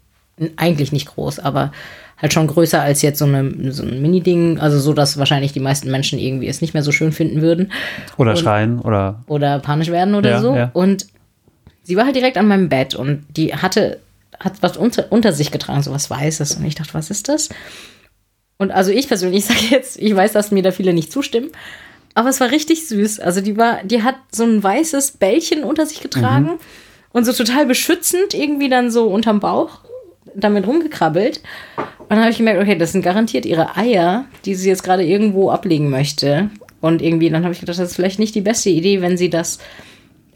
eigentlich 0.57 0.91
nicht 0.91 1.07
groß, 1.07 1.39
aber 1.39 1.71
halt 2.21 2.33
schon 2.33 2.47
größer 2.47 2.81
als 2.81 3.01
jetzt 3.01 3.19
so, 3.19 3.25
eine, 3.25 3.71
so 3.73 3.83
ein 3.83 4.01
Mini-Ding. 4.01 4.59
Also 4.59 4.79
so, 4.79 4.93
dass 4.93 5.17
wahrscheinlich 5.17 5.53
die 5.53 5.59
meisten 5.59 5.89
Menschen 5.89 6.19
irgendwie 6.19 6.47
es 6.47 6.61
nicht 6.61 6.73
mehr 6.73 6.83
so 6.83 6.91
schön 6.91 7.11
finden 7.11 7.41
würden 7.41 7.71
oder 8.17 8.31
Und- 8.31 8.37
schreien 8.37 8.79
oder, 8.79 9.23
oder 9.27 9.59
panisch 9.59 9.89
werden 9.89 10.15
oder 10.15 10.29
Ja, 10.31 10.41
so. 10.41 10.55
ja. 10.55 10.69
Und 10.73 11.07
sie 11.83 11.95
war 11.97 12.05
halt 12.05 12.15
direkt 12.15 12.37
an 12.37 12.47
meinem 12.47 12.69
Bett 12.69 12.93
und 12.95 13.25
die 13.35 13.55
hatte, 13.55 13.99
hat 14.39 14.53
was 14.61 14.77
unter, 14.77 15.11
unter 15.11 15.33
sich 15.33 15.51
getragen, 15.51 15.81
so 15.83 15.91
was 15.91 16.09
Weißes. 16.09 16.55
Und 16.57 16.65
ich 16.65 16.75
dachte, 16.75 16.93
was 16.93 17.09
ist 17.09 17.27
das? 17.29 17.49
Und 18.57 18.71
also 18.71 18.91
ich 18.91 19.07
persönlich 19.07 19.45
sage 19.47 19.59
jetzt, 19.71 19.99
ich 19.99 20.15
weiß, 20.15 20.31
dass 20.33 20.51
mir 20.51 20.61
da 20.63 20.71
viele 20.71 20.93
nicht 20.93 21.11
zustimmen, 21.11 21.49
aber 22.13 22.29
es 22.29 22.39
war 22.39 22.51
richtig 22.51 22.87
süß. 22.87 23.19
Also 23.19 23.41
die 23.41 23.57
war, 23.57 23.79
die 23.83 24.03
hat 24.03 24.15
so 24.31 24.43
ein 24.43 24.61
weißes 24.61 25.13
Bällchen 25.13 25.63
unter 25.63 25.85
sich 25.85 26.01
getragen 26.01 26.45
Mhm. 26.45 26.59
und 27.13 27.25
so 27.25 27.33
total 27.33 27.65
beschützend 27.65 28.33
irgendwie 28.33 28.69
dann 28.69 28.91
so 28.91 29.07
unterm 29.07 29.39
Bauch 29.39 29.79
damit 30.35 30.67
rumgekrabbelt. 30.67 31.41
Und 31.77 32.09
dann 32.09 32.19
habe 32.21 32.31
ich 32.31 32.37
gemerkt, 32.37 32.61
okay, 32.61 32.77
das 32.77 32.91
sind 32.91 33.03
garantiert 33.03 33.45
ihre 33.45 33.75
Eier, 33.77 34.25
die 34.45 34.55
sie 34.55 34.69
jetzt 34.69 34.83
gerade 34.83 35.03
irgendwo 35.03 35.49
ablegen 35.49 35.89
möchte. 35.89 36.49
Und 36.79 37.01
irgendwie, 37.01 37.29
dann 37.29 37.43
habe 37.43 37.53
ich 37.53 37.59
gedacht, 37.59 37.79
das 37.79 37.89
ist 37.89 37.95
vielleicht 37.95 38.19
nicht 38.19 38.35
die 38.35 38.41
beste 38.41 38.69
Idee, 38.69 39.01
wenn 39.01 39.17
sie 39.17 39.29
das 39.29 39.59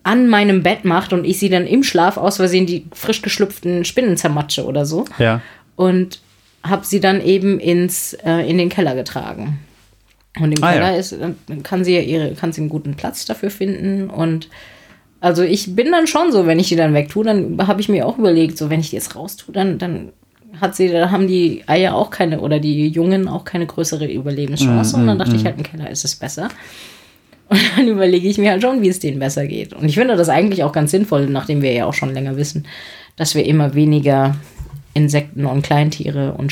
an 0.04 0.28
meinem 0.28 0.62
Bett 0.62 0.86
macht 0.86 1.14
und 1.14 1.26
ich 1.26 1.40
sie 1.40 1.50
dann 1.50 1.66
im 1.66 1.82
Schlaf 1.82 2.18
aus 2.18 2.38
Versehen 2.38 2.68
die 2.68 2.86
frisch 2.94 3.24
geschlüpften 3.24 3.84
Spinnen 3.86 4.18
zermatsche 4.18 4.66
oder 4.66 4.86
so. 4.86 5.06
ja. 5.18 5.42
Und 5.76 6.22
habe 6.64 6.86
sie 6.86 7.00
dann 7.00 7.22
eben 7.24 7.60
ins, 7.60 8.14
äh, 8.26 8.50
in 8.50 8.58
den 8.58 8.70
Keller 8.70 8.96
getragen. 8.96 9.60
Und 10.40 10.52
im 10.58 10.64
Ah, 10.64 10.72
Keller 10.74 10.92
ja. 10.94 10.98
ist, 10.98 11.12
dann 11.20 11.36
kann 11.64 11.84
sie 11.84 11.94
ja 11.96 12.02
ihre, 12.02 12.34
kann 12.34 12.52
sie 12.54 12.62
einen 12.62 12.70
guten 12.70 12.96
Platz 12.96 13.26
dafür 13.26 13.52
finden. 13.52 14.10
Und 14.10 14.50
also 15.20 15.44
ich 15.44 15.76
bin 15.76 15.92
dann 15.92 16.08
schon 16.08 16.32
so, 16.32 16.46
wenn 16.46 16.60
ich 16.60 16.70
die 16.70 16.76
dann 16.76 16.94
wegtue, 16.94 17.24
dann 17.24 17.68
habe 17.68 17.82
ich 17.82 17.90
mir 17.90 18.06
auch 18.06 18.18
überlegt, 18.18 18.58
so 18.58 18.70
wenn 18.70 18.80
ich 18.80 18.90
die 18.90 18.98
jetzt 18.98 19.16
raustue, 19.16 19.54
dann, 19.54 19.78
dann 19.78 20.12
hat 20.62 20.76
sie, 20.76 20.90
da 20.90 21.12
haben 21.12 21.28
die 21.28 21.64
Eier 21.68 21.96
auch 21.96 22.10
keine 22.10 22.40
oder 22.40 22.60
die 22.60 22.88
Jungen 22.88 23.28
auch 23.28 23.44
keine 23.44 23.66
größere 23.66 24.06
Überlebenschance. 24.12 24.96
und 24.96 25.08
dann 25.08 25.20
dachte 25.20 25.36
ich 25.36 25.46
halt, 25.46 25.58
im 25.58 25.64
Keller 25.64 25.90
ist 25.90 26.06
es 26.06 26.16
besser. 26.16 26.50
Und 27.50 27.60
dann 27.78 27.88
überlege 27.88 28.28
ich 28.28 28.38
mir 28.38 28.52
halt 28.52 28.62
schon, 28.62 28.82
wie 28.82 28.90
es 28.90 29.00
denen 29.00 29.20
besser 29.20 29.46
geht. 29.48 29.74
Und 29.74 29.86
ich 29.86 29.96
finde 29.96 30.16
das 30.16 30.30
eigentlich 30.30 30.64
auch 30.64 30.72
ganz 30.72 30.92
sinnvoll, 30.92 31.28
nachdem 31.28 31.62
wir 31.62 31.74
ja 31.74 31.86
auch 31.86 31.94
schon 31.94 32.14
länger 32.14 32.38
wissen, 32.38 32.66
dass 33.16 33.36
wir 33.36 33.46
immer 33.46 33.74
weniger 33.74 34.36
Insekten 34.94 35.46
und 35.46 35.62
Kleintiere 35.62 36.34
und 36.34 36.52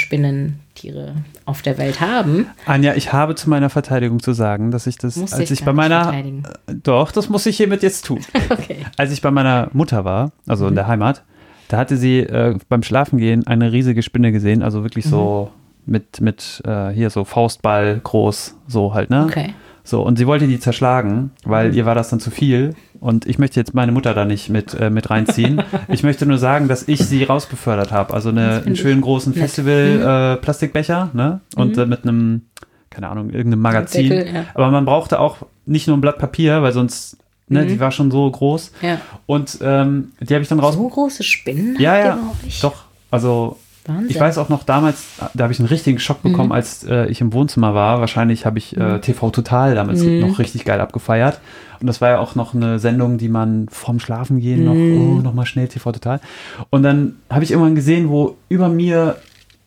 Spinnentiere 0.78 1.16
auf 1.46 1.62
der 1.62 1.78
Welt 1.78 2.02
haben. 2.02 2.48
Anja, 2.66 2.96
ich 2.96 3.14
habe 3.14 3.36
zu 3.36 3.50
meiner 3.50 3.70
Verteidigung 3.70 4.22
zu 4.22 4.34
sagen, 4.34 4.72
dass 4.72 4.88
ich 4.88 4.98
das, 4.98 5.16
Muss 5.18 5.34
als 5.34 5.52
ich 5.52 5.60
gar 5.60 5.68
bei 5.68 5.74
meiner, 5.74 6.04
verteidigen. 6.06 6.44
doch, 6.84 7.12
das 7.12 7.30
muss 7.30 7.46
ich 7.46 7.58
hiermit 7.58 7.84
jetzt 7.84 8.06
tun. 8.06 8.20
Okay. 8.50 8.78
Als 8.98 9.12
ich 9.12 9.22
bei 9.22 9.32
meiner 9.32 9.70
Mutter 9.74 10.04
war, 10.06 10.32
also 10.48 10.66
Mhm. 10.66 10.70
in 10.70 10.76
der 10.76 10.88
Heimat, 10.88 11.24
da 11.70 11.78
hatte 11.78 11.98
sie 11.98 12.20
äh, 12.20 12.58
beim 12.70 12.84
Schlafengehen 12.84 13.46
eine 13.48 13.72
riesige 13.72 14.02
Spinne 14.04 14.32
gesehen, 14.32 14.62
also 14.64 14.84
wirklich 14.84 15.06
so 15.06 15.52
Mhm. 15.86 15.92
mit, 15.92 16.22
mit 16.22 16.62
äh, 16.66 16.90
hier 16.90 17.10
so 17.10 17.24
Faustball 17.24 18.00
groß, 18.04 18.56
so 18.68 18.94
halt, 18.94 19.10
ne? 19.10 19.26
Okay. 19.26 19.54
Mhm. 19.84 19.88
So, 19.88 20.02
und 20.02 20.18
sie 20.18 20.28
wollte 20.28 20.48
die 20.48 20.60
zerschlagen, 20.60 21.32
weil 21.44 21.76
ihr 21.76 21.86
war 21.86 21.94
das 21.96 22.10
dann 22.10 22.20
zu 22.20 22.32
viel. 22.32 22.74
Und 23.02 23.26
ich 23.26 23.38
möchte 23.38 23.60
jetzt 23.60 23.74
meine 23.74 23.92
Mutter 23.92 24.14
da 24.14 24.24
nicht 24.24 24.50
mit, 24.50 24.74
äh, 24.74 24.90
mit 24.90 25.10
reinziehen. 25.10 25.62
ich 25.90 26.04
möchte 26.04 26.26
nur 26.26 26.38
sagen, 26.38 26.68
dass 26.70 26.88
ich 26.88 27.00
sie 27.06 27.24
rausbefördert 27.26 27.92
habe. 27.92 28.14
Also 28.14 28.30
eine, 28.30 28.64
einen 28.66 28.76
schönen 28.78 29.02
großen 29.02 29.34
nett. 29.34 29.42
Mhm. 29.42 29.46
Festival-Plastikbecher, 29.46 31.10
ne? 31.14 31.42
Und 31.56 31.78
äh, 31.78 31.86
mit 31.86 32.04
einem, 32.04 32.44
keine 32.90 33.10
Ahnung, 33.10 33.30
irgendeinem 33.32 33.62
Magazin. 33.62 34.10
Deckel, 34.10 34.34
ja. 34.34 34.46
Aber 34.54 34.72
man 34.72 34.86
brauchte 34.86 35.20
auch 35.20 35.38
nicht 35.66 35.88
nur 35.88 35.98
ein 35.98 36.02
Blatt 36.02 36.18
Papier, 36.18 36.62
weil 36.62 36.72
sonst, 36.72 37.18
ne, 37.50 37.64
Mhm. 37.64 37.68
die 37.68 37.80
war 37.80 37.92
schon 37.92 38.12
so 38.12 38.30
groß. 38.30 38.72
Ja. 38.82 39.00
Und 39.26 39.58
ähm, 39.62 40.12
die 40.22 40.34
habe 40.34 40.44
ich 40.44 40.50
dann 40.50 40.60
raus. 40.60 40.76
So 40.76 40.88
große 40.88 41.24
Spinnen? 41.24 41.76
ja, 41.80 41.98
ja, 41.98 42.18
doch. 42.62 42.84
Also 43.12 43.58
Wahnsinn. 43.86 44.10
ich 44.10 44.20
weiß 44.20 44.38
auch 44.38 44.50
noch 44.50 44.64
damals, 44.64 45.06
da 45.34 45.44
habe 45.44 45.54
ich 45.54 45.60
einen 45.60 45.68
richtigen 45.68 46.00
Schock 46.00 46.22
bekommen, 46.24 46.48
Mhm. 46.50 46.52
als 46.54 46.84
äh, 46.84 47.08
ich 47.08 47.20
im 47.22 47.34
Wohnzimmer 47.34 47.74
war. 47.74 48.00
Wahrscheinlich 48.00 48.46
habe 48.46 48.58
ich 48.58 48.78
äh, 48.78 49.00
TV 49.00 49.30
Total 49.32 49.76
damals 49.76 50.02
Mhm. 50.04 50.20
noch 50.22 50.40
richtig 50.40 50.64
geil 50.66 50.80
abgefeiert. 50.80 51.40
Und 51.82 51.88
das 51.88 52.00
war 52.00 52.10
ja 52.12 52.20
auch 52.20 52.36
noch 52.36 52.54
eine 52.54 52.80
Sendung, 52.80 53.18
die 53.18 53.28
man 53.30 53.68
vorm 53.70 54.00
Schlafengehen 54.00 54.64
noch, 54.64 54.74
Mhm. 54.74 55.18
oh, 55.18 55.22
noch 55.22 55.34
mal 55.34 55.46
schnell 55.46 55.68
TV 55.68 55.92
Total. 55.92 56.22
Und 56.70 56.84
dann 56.84 57.16
habe 57.30 57.44
ich 57.44 57.52
irgendwann 57.52 57.76
gesehen, 57.76 58.10
wo 58.10 58.38
über 58.48 58.70
mir 58.70 59.18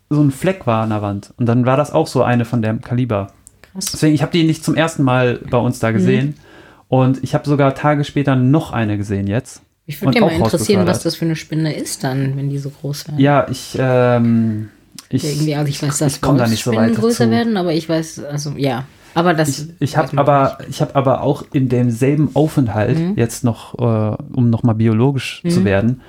so 0.09 0.23
ein 0.23 0.31
Fleck 0.31 0.67
war 0.67 0.83
an 0.85 0.91
der 0.91 1.03
Wand. 1.03 1.35
Und 1.37 1.47
dann 1.47 1.67
war 1.67 1.77
das 1.77 1.93
auch 1.93 2.07
so 2.07 2.23
eine 2.23 2.45
von 2.45 2.63
dem 2.63 2.81
Kaliber. 2.81 3.33
Krass. 3.73 3.87
Deswegen, 3.93 4.15
ich 4.15 4.23
habe 4.23 4.33
die 4.33 4.45
nicht 4.45 4.65
zum 4.65 4.77
ersten 4.77 5.03
Mal 5.03 5.41
bei 5.51 5.59
uns 5.59 5.79
da 5.79 5.91
gesehen. 5.91 6.27
Mhm. 6.29 6.35
Und 6.89 7.25
ich 7.25 7.35
habe 7.35 7.47
sogar 7.49 7.75
Tage 7.75 8.05
später 8.05 8.37
noch 8.37 8.73
eine 8.73 8.97
gesehen 8.97 9.27
jetzt. 9.27 9.63
Ich 9.87 10.01
würde 10.03 10.15
dir 10.15 10.21
mal 10.21 10.33
interessieren, 10.33 10.87
was 10.87 11.03
das 11.03 11.15
für 11.17 11.25
eine 11.25 11.37
Spinne 11.37 11.75
ist 11.75 12.03
dann, 12.05 12.37
wenn 12.37 12.51
die 12.51 12.59
so 12.59 12.71
groß 12.71 13.09
werden. 13.09 13.21
Ja, 13.21 13.47
ich, 13.49 13.77
ähm, 13.79 14.69
ich, 15.09 15.25
Irgendwie, 15.25 15.55
also 15.55 15.69
ich 15.69 15.81
weiß, 15.83 15.99
dass 15.99 16.15
ich 16.15 16.21
da 16.21 16.47
nicht 16.49 16.65
so 16.65 16.75
weit 16.75 16.95
größer 16.97 17.25
dazu. 17.27 17.31
werden, 17.31 17.57
aber 17.57 17.73
ich 17.73 17.89
weiß, 17.89 18.25
also 18.25 18.51
ja. 18.57 18.85
Aber 19.15 19.33
das. 19.33 19.49
Ich, 19.61 19.69
ich 19.79 19.97
habe 19.97 20.19
aber, 20.19 20.59
ich 20.69 20.81
habe 20.83 20.95
aber 20.97 21.23
auch 21.23 21.45
in 21.53 21.69
demselben 21.69 22.31
Aufenthalt 22.35 22.99
Mhm. 22.99 23.13
jetzt 23.17 23.45
noch, 23.45 23.79
äh, 23.79 24.17
um 24.35 24.51
noch 24.51 24.63
mal 24.63 24.75
biologisch 24.75 25.43
zu 25.49 25.65
werden, 25.65 26.01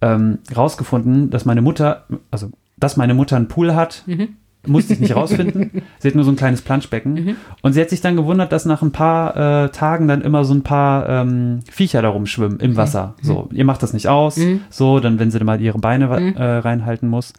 ähm, 0.00 0.38
rausgefunden, 0.56 1.30
dass 1.30 1.44
meine 1.44 1.60
Mutter, 1.60 2.06
also 2.30 2.50
dass 2.78 2.96
meine 2.96 3.14
Mutter 3.14 3.36
einen 3.36 3.48
Pool 3.48 3.74
hat, 3.74 4.04
Mhm. 4.06 4.36
Musste 4.68 4.92
ich 4.92 5.00
nicht 5.00 5.16
rausfinden. 5.16 5.82
sie 5.98 6.08
hat 6.08 6.14
nur 6.14 6.24
so 6.24 6.30
ein 6.30 6.36
kleines 6.36 6.62
Planschbecken 6.62 7.14
Mhm. 7.14 7.36
und 7.62 7.72
sie 7.72 7.80
hat 7.80 7.90
sich 7.90 8.00
dann 8.00 8.16
gewundert, 8.16 8.52
dass 8.52 8.64
nach 8.64 8.82
ein 8.82 8.92
paar 8.92 9.64
äh, 9.64 9.68
Tagen 9.70 10.06
dann 10.08 10.20
immer 10.22 10.44
so 10.44 10.54
ein 10.54 10.62
paar 10.62 11.08
ähm, 11.08 11.60
Viecher 11.70 12.02
da 12.02 12.08
rumschwimmen 12.10 12.60
im 12.60 12.76
Wasser. 12.76 13.14
So, 13.22 13.48
ihr 13.52 13.64
macht 13.64 13.82
das 13.82 13.92
nicht 13.92 14.08
aus. 14.08 14.36
Mhm. 14.36 14.60
So, 14.70 15.00
dann 15.00 15.18
wenn 15.18 15.30
sie 15.30 15.38
dann 15.38 15.46
mal 15.46 15.60
ihre 15.60 15.78
Beine 15.78 16.06
Mhm. 16.08 16.36
äh, 16.36 16.42
reinhalten 16.58 17.08
muss. 17.08 17.32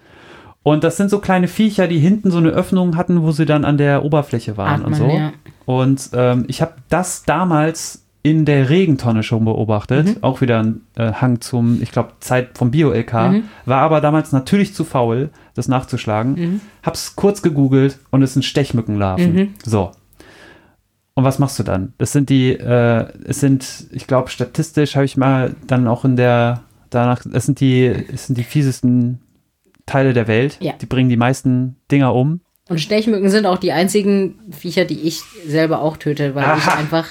Und 0.61 0.83
das 0.83 0.97
sind 0.97 1.09
so 1.09 1.19
kleine 1.19 1.47
Viecher, 1.47 1.87
die 1.87 1.99
hinten 1.99 2.31
so 2.31 2.37
eine 2.37 2.49
Öffnung 2.49 2.97
hatten, 2.97 3.21
wo 3.23 3.31
sie 3.31 3.45
dann 3.45 3.63
an 3.63 3.77
der 3.77 4.03
Oberfläche 4.03 4.57
waren 4.57 4.81
und 4.83 4.93
Atmen, 4.93 5.09
so. 5.09 5.15
ja. 5.17 5.31
Und 5.65 6.09
ähm, 6.13 6.43
ich 6.47 6.61
habe 6.61 6.73
das 6.89 7.23
damals 7.23 8.05
in 8.21 8.45
der 8.45 8.69
Regentonne 8.69 9.23
schon 9.23 9.45
beobachtet. 9.45 10.07
Mhm. 10.07 10.17
Auch 10.21 10.41
wieder 10.41 10.59
ein 10.59 10.81
äh, 10.95 11.13
Hang 11.13 11.39
zum, 11.39 11.81
ich 11.81 11.91
glaube, 11.91 12.13
Zeit 12.19 12.57
vom 12.57 12.71
Bio-LK. 12.71 13.13
Mhm. 13.13 13.43
War 13.65 13.81
aber 13.81 14.01
damals 14.01 14.31
natürlich 14.31 14.73
zu 14.73 14.83
faul, 14.83 15.29
das 15.55 15.67
nachzuschlagen. 15.67 16.33
Mhm. 16.33 16.61
Hab's 16.83 17.15
kurz 17.15 17.41
gegoogelt 17.41 17.99
und 18.09 18.21
es 18.21 18.33
sind 18.33 18.43
Stechmückenlarven. 18.43 19.33
Mhm. 19.33 19.53
So. 19.63 19.91
Und 21.13 21.23
was 21.23 21.39
machst 21.39 21.59
du 21.59 21.63
dann? 21.63 21.93
Das 21.97 22.11
sind 22.11 22.29
die, 22.29 22.51
äh, 22.51 23.05
es 23.25 23.39
sind, 23.39 23.87
ich 23.91 24.07
glaube, 24.07 24.29
statistisch 24.29 24.95
habe 24.95 25.05
ich 25.05 25.17
mal 25.17 25.55
dann 25.67 25.87
auch 25.87 26.05
in 26.05 26.15
der, 26.15 26.61
danach, 26.89 27.25
es 27.31 27.45
sind 27.45 27.59
die, 27.59 27.85
es 27.85 28.27
sind 28.27 28.37
die 28.37 28.43
fiesesten 28.43 29.19
Teile 29.85 30.13
der 30.13 30.27
Welt. 30.27 30.57
Ja. 30.61 30.73
Die 30.73 30.85
bringen 30.85 31.09
die 31.09 31.17
meisten 31.17 31.77
Dinger 31.91 32.13
um. 32.13 32.41
Und 32.69 32.79
Stechmücken 32.79 33.29
sind 33.29 33.45
auch 33.45 33.57
die 33.57 33.71
einzigen 33.71 34.39
Viecher, 34.51 34.85
die 34.85 35.01
ich 35.01 35.21
selber 35.47 35.81
auch 35.81 35.97
töte, 35.97 36.35
weil 36.35 36.57
ich 36.57 36.67
Aha. 36.67 36.77
einfach. 36.77 37.07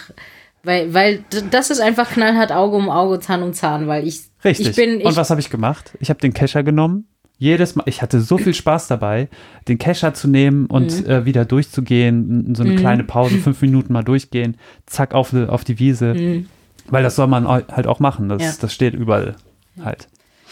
Weil, 0.68 0.92
weil 0.92 1.24
das 1.50 1.70
ist 1.70 1.80
einfach 1.80 2.10
knallhart 2.10 2.52
Auge 2.52 2.76
um 2.76 2.90
Auge, 2.90 3.20
Zahn 3.20 3.42
um 3.42 3.54
Zahn, 3.54 3.86
weil 3.86 4.06
ich. 4.06 4.20
Richtig. 4.44 4.68
Ich 4.68 4.76
bin. 4.76 5.00
Ich, 5.00 5.06
und 5.06 5.16
was 5.16 5.30
habe 5.30 5.40
ich 5.40 5.48
gemacht? 5.48 5.92
Ich 5.98 6.10
habe 6.10 6.20
den 6.20 6.34
Kescher 6.34 6.62
genommen. 6.62 7.06
Jedes 7.38 7.74
Mal, 7.74 7.84
ich 7.86 8.02
hatte 8.02 8.20
so 8.20 8.36
viel 8.36 8.52
Spaß 8.52 8.86
dabei, 8.88 9.28
den 9.66 9.78
Kescher 9.78 10.12
zu 10.12 10.28
nehmen 10.28 10.66
und 10.66 11.04
Mhm. 11.06 11.10
äh, 11.10 11.24
wieder 11.24 11.46
durchzugehen, 11.46 12.54
so 12.54 12.64
eine 12.64 12.76
kleine 12.76 13.02
Pause, 13.04 13.38
fünf 13.38 13.62
Minuten 13.62 13.94
mal 13.94 14.02
durchgehen, 14.04 14.58
zack 14.84 15.14
auf, 15.14 15.30
die- 15.30 15.48
auf 15.48 15.64
die 15.64 15.78
Wiese. 15.78 16.12
Mhm. 16.14 16.46
Weil 16.90 17.02
das 17.02 17.16
soll 17.16 17.28
man 17.28 17.46
halt 17.48 17.86
auch 17.86 18.00
machen. 18.00 18.28
Das, 18.28 18.42
Ja. 18.42 18.52
das 18.60 18.74
steht 18.74 18.92
überall 18.92 19.36
halt. 19.82 20.08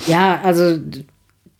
Ja, 0.06 0.40
also 0.42 0.78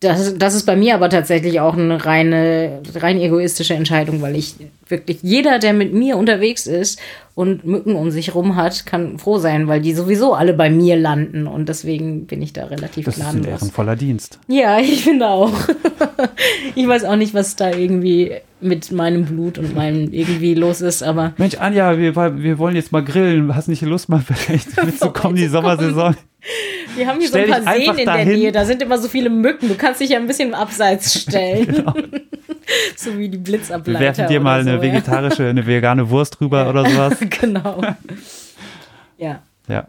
das, 0.01 0.39
das 0.39 0.55
ist 0.55 0.65
bei 0.65 0.77
mir 0.77 0.95
aber 0.95 1.11
tatsächlich 1.11 1.59
auch 1.61 1.75
eine 1.77 2.05
reine, 2.07 2.81
rein 2.95 3.19
egoistische 3.19 3.75
Entscheidung, 3.75 4.23
weil 4.23 4.37
ich 4.37 4.55
wirklich, 4.89 5.19
jeder, 5.23 5.59
der 5.59 5.73
mit 5.73 5.93
mir 5.93 6.17
unterwegs 6.17 6.67
ist 6.67 7.01
und 7.35 7.65
Mücken 7.65 7.95
um 7.95 8.11
sich 8.11 8.35
rum 8.35 8.57
hat, 8.57 8.87
kann 8.87 9.19
froh 9.19 9.39
sein, 9.39 9.69
weil 9.69 9.81
die 9.81 9.95
sowieso 9.95 10.35
alle 10.35 10.55
bei 10.55 10.71
mir 10.71 10.97
landen 10.97 11.47
und 11.47 11.69
deswegen 11.69 12.27
bin 12.27 12.41
ich 12.43 12.53
da 12.53 12.67
relativ 12.67 13.05
Das 13.05 13.19
ist 13.19 13.25
ein 13.25 13.45
ehrenvoller 13.45 13.97
Dienst. 13.97 14.39
Ja, 14.49 14.79
ich 14.81 15.05
finde 15.05 15.29
auch. 15.29 15.53
ich 16.75 16.87
weiß 16.87 17.05
auch 17.05 17.17
nicht, 17.17 17.35
was 17.35 17.57
da 17.57 17.71
irgendwie 17.71 18.33
mit 18.61 18.91
meinem 18.91 19.27
Blut 19.27 19.59
und 19.59 19.75
meinem 19.75 20.13
irgendwie 20.13 20.55
los 20.55 20.81
ist, 20.81 21.03
aber 21.03 21.35
Mensch, 21.37 21.57
Anja, 21.59 21.99
wir, 21.99 22.17
wir 22.17 22.59
wollen 22.59 22.75
jetzt 22.75 22.91
mal 22.93 23.05
grillen. 23.05 23.55
Hast 23.55 23.69
nicht 23.69 23.83
Lust, 23.83 24.09
mal 24.09 24.21
vielleicht 24.21 24.83
mitzukommen, 24.85 25.37
die 25.37 25.47
Sommersaison? 25.47 26.17
wir 26.97 27.07
haben 27.07 27.19
hier 27.19 27.29
Stell 27.29 27.47
so 27.49 27.53
ein 27.53 27.65
paar 27.65 27.75
Seen 27.75 27.91
in 27.91 27.97
der 27.97 28.05
dahin. 28.07 28.29
Nähe, 28.33 28.53
da 28.53 28.65
sind 28.65 28.83
immer 28.83 28.99
so 28.99 29.09
viele 29.09 29.31
Mücken. 29.31 29.69
Du 29.69 29.75
kannst 29.75 30.01
dich 30.01 30.11
ja 30.11 30.19
ein 30.19 30.27
bisschen 30.27 30.55
abseits 30.55 31.21
stellen. 31.23 31.85
so 32.97 33.19
wie 33.19 33.29
die 33.29 33.39
Blitzableiter. 33.39 34.01
Wir 34.01 34.07
werfen 34.07 34.29
dir 34.29 34.41
mal 34.41 34.61
oder 34.61 34.71
eine 34.71 34.79
so, 34.79 34.83
vegetarische, 34.83 35.49
eine 35.49 35.67
vegane 35.67 36.11
Wurst 36.11 36.41
rüber 36.41 36.69
oder 36.69 36.89
sowas. 36.89 37.21
Ja. 37.21 37.27
genau. 37.41 37.83
Ja. 39.19 39.43
Ja. 39.69 39.89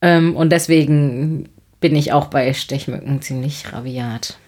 Ähm, 0.00 0.36
und 0.36 0.50
deswegen 0.50 1.48
bin 1.80 1.96
ich 1.96 2.12
auch 2.12 2.26
bei 2.26 2.52
Stechmücken 2.52 3.20
ziemlich 3.22 3.72
rabiat. 3.72 4.38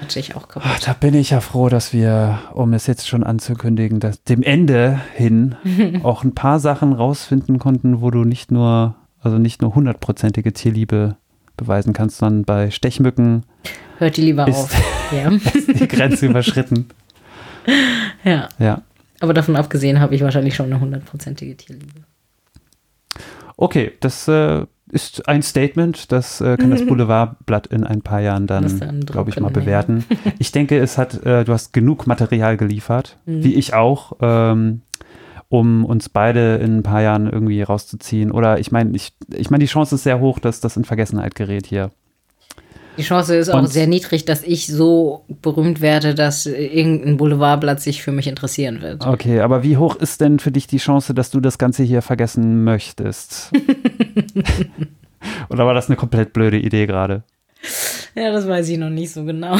Hatte 0.00 0.20
ich 0.20 0.36
auch 0.36 0.48
kaputt. 0.48 0.70
Ach, 0.74 0.80
da 0.80 0.92
bin 0.92 1.14
ich 1.14 1.30
ja 1.30 1.40
froh, 1.40 1.68
dass 1.68 1.92
wir, 1.92 2.38
um 2.52 2.74
es 2.74 2.86
jetzt 2.86 3.08
schon 3.08 3.24
anzukündigen, 3.24 3.98
dass 3.98 4.22
dem 4.22 4.42
Ende 4.42 5.00
hin 5.14 5.56
auch 6.02 6.22
ein 6.22 6.34
paar 6.34 6.60
Sachen 6.60 6.92
rausfinden 6.92 7.58
konnten, 7.58 8.00
wo 8.02 8.10
du 8.10 8.24
nicht 8.24 8.50
nur, 8.50 8.96
also 9.20 9.38
nicht 9.38 9.62
nur 9.62 9.74
hundertprozentige 9.74 10.52
Tierliebe 10.52 11.16
beweisen 11.56 11.94
kannst, 11.94 12.18
sondern 12.18 12.44
bei 12.44 12.70
Stechmücken 12.70 13.44
Hört 13.98 14.18
die 14.18 14.22
lieber 14.22 14.46
auf. 14.46 14.70
Ja. 15.12 15.30
die 15.78 15.88
Grenze 15.88 16.26
überschritten. 16.26 16.86
ja. 18.24 18.48
Ja. 18.58 18.82
Aber 19.20 19.32
davon 19.34 19.56
abgesehen 19.56 20.00
habe 20.00 20.14
ich 20.14 20.22
wahrscheinlich 20.22 20.54
schon 20.54 20.66
eine 20.66 20.80
hundertprozentige 20.80 21.56
Tierliebe. 21.56 22.00
Okay, 23.56 23.92
das 24.00 24.28
äh, 24.28 24.66
ist 24.90 25.26
ein 25.28 25.40
Statement, 25.42 26.12
das 26.12 26.40
äh, 26.42 26.56
kann 26.58 26.70
das 26.70 26.84
Boulevardblatt 26.84 27.66
in 27.68 27.84
ein 27.84 28.02
paar 28.02 28.20
Jahren 28.20 28.46
dann, 28.46 28.78
dann 28.78 29.00
glaube 29.00 29.30
ich, 29.30 29.40
mal 29.40 29.50
bewerten. 29.50 30.04
Ich 30.38 30.52
denke, 30.52 30.78
es 30.78 30.98
hat, 30.98 31.24
äh, 31.24 31.44
du 31.44 31.52
hast 31.52 31.72
genug 31.72 32.06
Material 32.06 32.56
geliefert, 32.58 33.16
Mhm. 33.24 33.42
wie 33.42 33.54
ich 33.54 33.72
auch, 33.72 34.12
ähm, 34.20 34.82
um 35.48 35.84
uns 35.86 36.08
beide 36.10 36.56
in 36.56 36.78
ein 36.78 36.82
paar 36.82 37.00
Jahren 37.00 37.26
irgendwie 37.30 37.62
rauszuziehen. 37.62 38.30
Oder 38.32 38.58
ich 38.58 38.70
meine, 38.72 38.94
ich, 38.94 39.14
ich 39.34 39.48
meine, 39.48 39.62
die 39.64 39.70
Chance 39.70 39.94
ist 39.94 40.02
sehr 40.02 40.20
hoch, 40.20 40.38
dass 40.40 40.60
das 40.60 40.76
in 40.76 40.84
Vergessenheit 40.84 41.34
gerät 41.34 41.66
hier. 41.66 41.90
Die 42.98 43.02
Chance 43.02 43.36
ist 43.36 43.50
auch 43.50 43.58
Und- 43.58 43.68
sehr 43.68 43.86
niedrig, 43.86 44.24
dass 44.24 44.42
ich 44.42 44.66
so 44.66 45.24
berühmt 45.42 45.80
werde, 45.80 46.14
dass 46.14 46.46
irgendein 46.46 47.16
Boulevardblatt 47.16 47.80
sich 47.80 48.02
für 48.02 48.12
mich 48.12 48.26
interessieren 48.26 48.80
wird. 48.80 49.06
Okay, 49.06 49.40
aber 49.40 49.62
wie 49.62 49.76
hoch 49.76 49.96
ist 49.96 50.20
denn 50.20 50.38
für 50.38 50.50
dich 50.50 50.66
die 50.66 50.78
Chance, 50.78 51.12
dass 51.14 51.30
du 51.30 51.40
das 51.40 51.58
Ganze 51.58 51.82
hier 51.82 52.02
vergessen 52.02 52.64
möchtest? 52.64 53.50
Oder 55.50 55.66
war 55.66 55.74
das 55.74 55.88
eine 55.88 55.96
komplett 55.96 56.32
blöde 56.32 56.58
Idee 56.58 56.86
gerade? 56.86 57.22
Ja, 58.14 58.30
das 58.32 58.46
weiß 58.48 58.68
ich 58.68 58.78
noch 58.78 58.90
nicht 58.90 59.12
so 59.12 59.24
genau. 59.24 59.56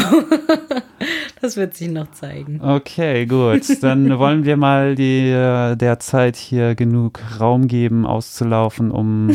Das 1.41 1.57
wird 1.57 1.75
sich 1.75 1.89
noch 1.91 2.11
zeigen. 2.13 2.61
Okay, 2.63 3.27
gut. 3.27 3.63
Dann 3.83 4.19
wollen 4.19 4.45
wir 4.45 4.57
mal 4.57 4.95
die, 4.95 5.29
äh, 5.31 5.77
der 5.77 5.99
Zeit 5.99 6.37
hier 6.37 6.75
genug 6.75 7.21
Raum 7.39 7.69
geben, 7.69 8.07
auszulaufen, 8.07 8.91
um 8.91 9.31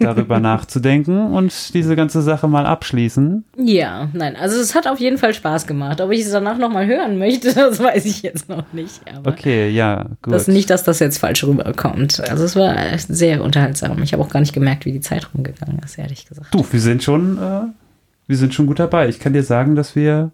darüber 0.00 0.40
nachzudenken 0.40 1.32
und 1.32 1.74
diese 1.74 1.94
ganze 1.96 2.22
Sache 2.22 2.48
mal 2.48 2.66
abschließen. 2.66 3.44
Ja, 3.58 4.08
nein, 4.12 4.36
also 4.36 4.58
es 4.60 4.74
hat 4.74 4.86
auf 4.86 4.98
jeden 5.00 5.18
Fall 5.18 5.34
Spaß 5.34 5.66
gemacht. 5.66 6.00
Ob 6.00 6.10
ich 6.10 6.20
es 6.20 6.30
danach 6.32 6.58
nochmal 6.58 6.86
hören 6.86 7.18
möchte, 7.18 7.52
das 7.54 7.78
weiß 7.80 8.04
ich 8.06 8.22
jetzt 8.22 8.48
noch 8.48 8.72
nicht. 8.72 9.00
Aber 9.14 9.30
Okay, 9.32 9.68
ja, 9.70 10.06
gut. 10.22 10.32
das 10.34 10.48
nicht, 10.48 10.70
dass 10.70 10.84
das 10.84 10.98
jetzt 11.00 11.18
falsch 11.18 11.44
rüberkommt. 11.44 12.20
Also 12.30 12.44
es 12.44 12.56
war 12.56 12.74
sehr 13.08 13.42
unterhaltsam. 13.42 14.02
Ich 14.02 14.12
habe 14.12 14.22
auch 14.22 14.30
gar 14.30 14.40
nicht 14.40 14.52
gemerkt, 14.52 14.84
wie 14.86 14.92
die 14.92 15.00
Zeit 15.00 15.28
rumgegangen 15.34 15.78
ist, 15.84 15.98
ehrlich 15.98 16.26
gesagt. 16.26 16.52
Du, 16.54 16.64
wir 16.70 16.80
sind 16.80 17.02
schon, 17.02 17.38
äh, 17.38 17.60
wir 18.26 18.36
sind 18.36 18.54
schon 18.54 18.66
gut 18.66 18.78
dabei. 18.78 19.08
Ich 19.08 19.18
kann 19.20 19.32
dir 19.32 19.42
sagen, 19.42 19.74
dass 19.76 19.94
wir 19.96 20.30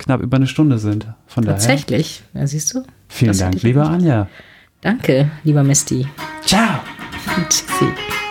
knapp 0.00 0.20
über 0.20 0.36
eine 0.36 0.46
Stunde 0.46 0.78
sind. 0.78 1.06
Von 1.26 1.44
daher. 1.44 1.58
Tatsächlich. 1.58 2.22
Ja, 2.34 2.46
siehst 2.46 2.74
du? 2.74 2.82
Vielen 3.08 3.38
Dank, 3.38 3.62
lieber. 3.62 3.88
Anja. 3.88 4.28
Danke, 4.80 5.30
lieber 5.44 5.62
Misty. 5.62 6.06
Ciao. 6.44 6.80
Tschüssi. 7.48 8.29